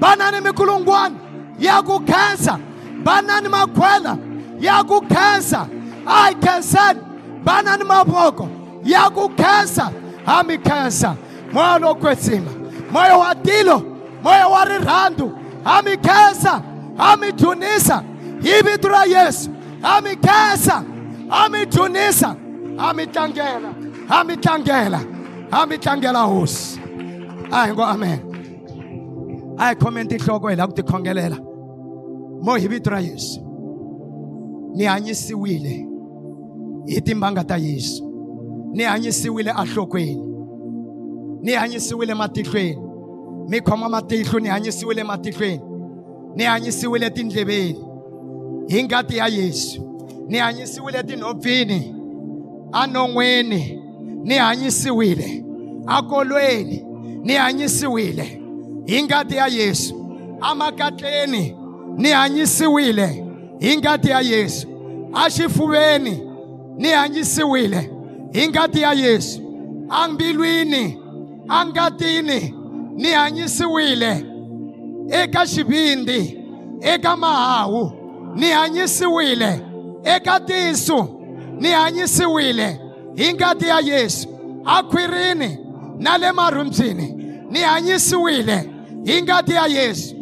banani 0.01 0.41
mikulungwani 0.41 1.17
ya 1.59 1.83
ku 1.83 2.01
khensa 2.01 2.59
banani 3.05 3.49
makhwela 3.49 4.19
ya 4.61 4.83
ku 4.85 5.01
khensa 5.01 5.69
a 6.07 6.27
hi 6.27 6.35
khenseni 6.35 7.01
banani 7.45 7.85
mavoko 7.85 8.49
ya 8.85 9.11
ku 9.11 9.29
khensa. 9.29 9.93
Ha 10.27 10.43
mi 10.43 10.57
khensa 10.59 11.17
moya 11.53 11.79
lo 11.79 11.95
kwetsima 11.95 12.51
moya 12.93 13.17
wa 13.17 13.35
tilo 13.35 13.79
moya 14.23 14.49
wa 14.49 14.65
rirhandzu 14.65 15.27
ha 15.65 15.83
mi 15.83 15.97
khensa 15.97 16.63
ha 16.99 17.17
mi 17.17 17.31
dhunisa 17.33 18.05
hi 18.43 18.63
vito 18.63 18.89
ra 18.89 19.05
yesu. 19.05 19.51
Ha 19.83 20.01
mi 20.01 20.15
khensa 20.17 20.85
ha 21.31 21.49
mi 21.49 21.65
dhunisa 21.65 22.37
ha 22.79 22.93
mi 22.93 23.07
tlangela 23.07 23.71
ha 24.09 24.25
mi 24.25 24.37
tlangela 24.37 25.01
ha 25.51 25.67
mi 25.67 25.79
tlangela 25.79 26.23
hosi. 26.29 26.79
A 27.51 27.67
hi 27.67 27.73
ngo 27.73 27.83
amen. 27.83 28.21
A 29.59 29.69
hi 29.69 29.75
khomeni 29.75 30.09
tinhloko 30.11 30.51
hi 30.51 30.55
lava 30.55 30.73
ku 30.73 30.83
tikhongelela 30.83 31.39
mo 32.43 32.55
hi 32.57 32.69
vito 32.69 32.91
ra 32.91 33.01
yesu. 33.01 33.41
Ni 34.75 34.85
hanyisiwile 34.85 35.87
hi 36.87 37.01
timbanga 37.01 37.45
ta 37.45 37.57
yesu. 37.57 38.07
Ni 38.73 38.83
hanyisiwile 38.83 39.51
enhlokweni 39.51 40.31
ni 41.43 41.53
hanyisiwile 41.53 42.15
matihlweni. 42.15 42.79
Mi 43.49 43.61
khoma 43.61 43.89
matihlo 43.89 44.41
ni 44.41 44.49
hanyisiwile 44.49 45.05
matihlweni. 45.05 45.61
Ni 46.37 46.45
hanyisiwile 46.45 47.11
tindleveni 47.11 47.85
hi 48.69 48.85
ngati 48.85 49.17
ya 49.17 49.27
yesu. 49.27 49.83
Ni 50.29 50.39
hanyisiwile 50.39 51.03
tinhompfini. 51.03 51.95
Anon'weni. 52.73 53.83
Ni 54.25 54.35
hanyisiwile 54.35 55.45
akolweni. 55.87 56.85
Ni 57.23 57.33
hanyisiwile 57.33 58.41
hi 58.87 59.03
ngati 59.03 59.37
ya 59.37 59.47
Yesu. 59.47 60.07
Amakatleni. 60.41 61.57
Ni 61.97 62.09
hanyisiwile 62.09 63.25
hi 63.59 63.77
ngati 63.77 64.11
ya 64.11 64.21
Yesu. 64.21 64.69
Axifuveni 65.13 66.23
ni 66.77 66.89
hanyisiwile 66.89 67.91
hi 68.33 68.49
ngati 68.49 68.81
ya 68.81 68.93
Yesu. 68.93 69.41
Ambilwini. 69.89 70.99
Angatini. 71.49 72.55
Ni 72.97 73.09
hanyisiwile 73.09 74.25
eka 75.11 75.47
xivindi 75.47 76.39
eka 76.81 77.17
mahawu 77.17 77.93
ni 78.35 78.47
hanyisiwile 78.47 79.61
eka 80.05 80.41
tinsu 80.41 81.21
ni 81.61 81.69
hanyisiwile 81.69 82.81
hi 83.17 83.33
ngati 83.35 83.67
ya 83.67 83.81
Yesu. 83.81 84.29
Akhwirini. 84.65 85.59
Na 85.99 86.19
le 86.19 86.33
marhumbyini 86.33 87.15
ni 87.51 87.59
hanyisiwile 87.59 88.71
hi 89.05 89.23
ngati 89.23 89.53
ya 89.53 89.67
Yesu. 89.67 90.17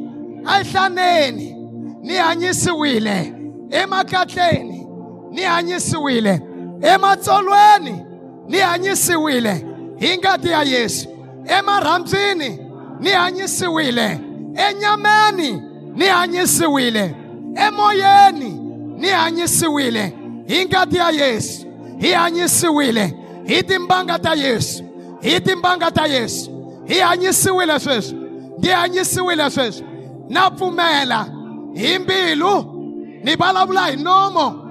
Ehlaneni 0.61 1.57
ni 2.03 2.15
hanyisiwile 2.15 3.35
emakatleni 3.71 4.87
ni 5.31 5.43
hanyisiwile 5.43 6.41
ematsolweni 6.95 8.05
ni 8.49 8.59
hanyisiwile 8.59 9.67
hi 9.97 10.19
ngati 10.19 10.49
ya 10.49 10.63
Yesu 10.63 11.09
emarhambyini 11.59 12.59
ni 13.01 13.09
hanyisiwile 13.11 14.21
enyameni 14.71 15.63
ni 15.95 16.05
hanyisiwile 16.07 17.15
emoyeni 17.67 18.51
ni 18.99 19.09
hanyisiwile 19.09 20.15
hi 20.47 20.65
ngati 20.65 20.97
ya 20.97 21.11
Yesu 21.11 21.67
hi 21.99 22.13
hanyisiwile 22.13 23.15
hi 23.47 23.63
timbanga 23.63 24.19
ta 24.19 24.35
Yesu 24.35 24.85
hi 25.21 25.41
timbanga 25.41 25.91
ta 25.91 26.07
Yesu 26.07 26.51
hi 26.87 26.99
hanyisiwile 27.01 27.81
sweswi 27.81 28.19
ndi 28.59 28.69
hanyisiwile 28.69 29.51
sweswi 29.51 29.87
na 30.29 30.51
pfumela 30.51 31.27
hi 31.75 31.99
mbilu 31.99 32.65
ni 33.25 33.37
vulavula 33.37 33.87
hi 33.87 33.97
nomo 33.97 34.65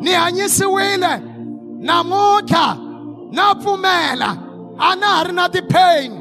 ni 0.00 0.10
hanyisiwile 0.10 1.20
namuntlha 1.78 2.76
na 3.30 3.54
pfumela 3.54 4.36
a 4.78 4.96
na 4.96 5.06
ha 5.06 5.24
ri 5.24 5.32
na 5.32 5.48
ti-pain 5.48 6.12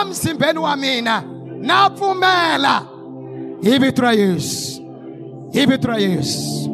emzimbeni 0.00 0.58
wa 0.58 0.76
mina 0.76 1.22
na 1.60 1.90
pfumela 1.90 2.82
hi 3.62 3.78
vito 3.78 4.02
ra 4.02 4.12
yesu 4.12 4.82
hi 5.52 5.66
vito 5.66 5.88
ra 5.88 5.96
yesu 5.98 6.69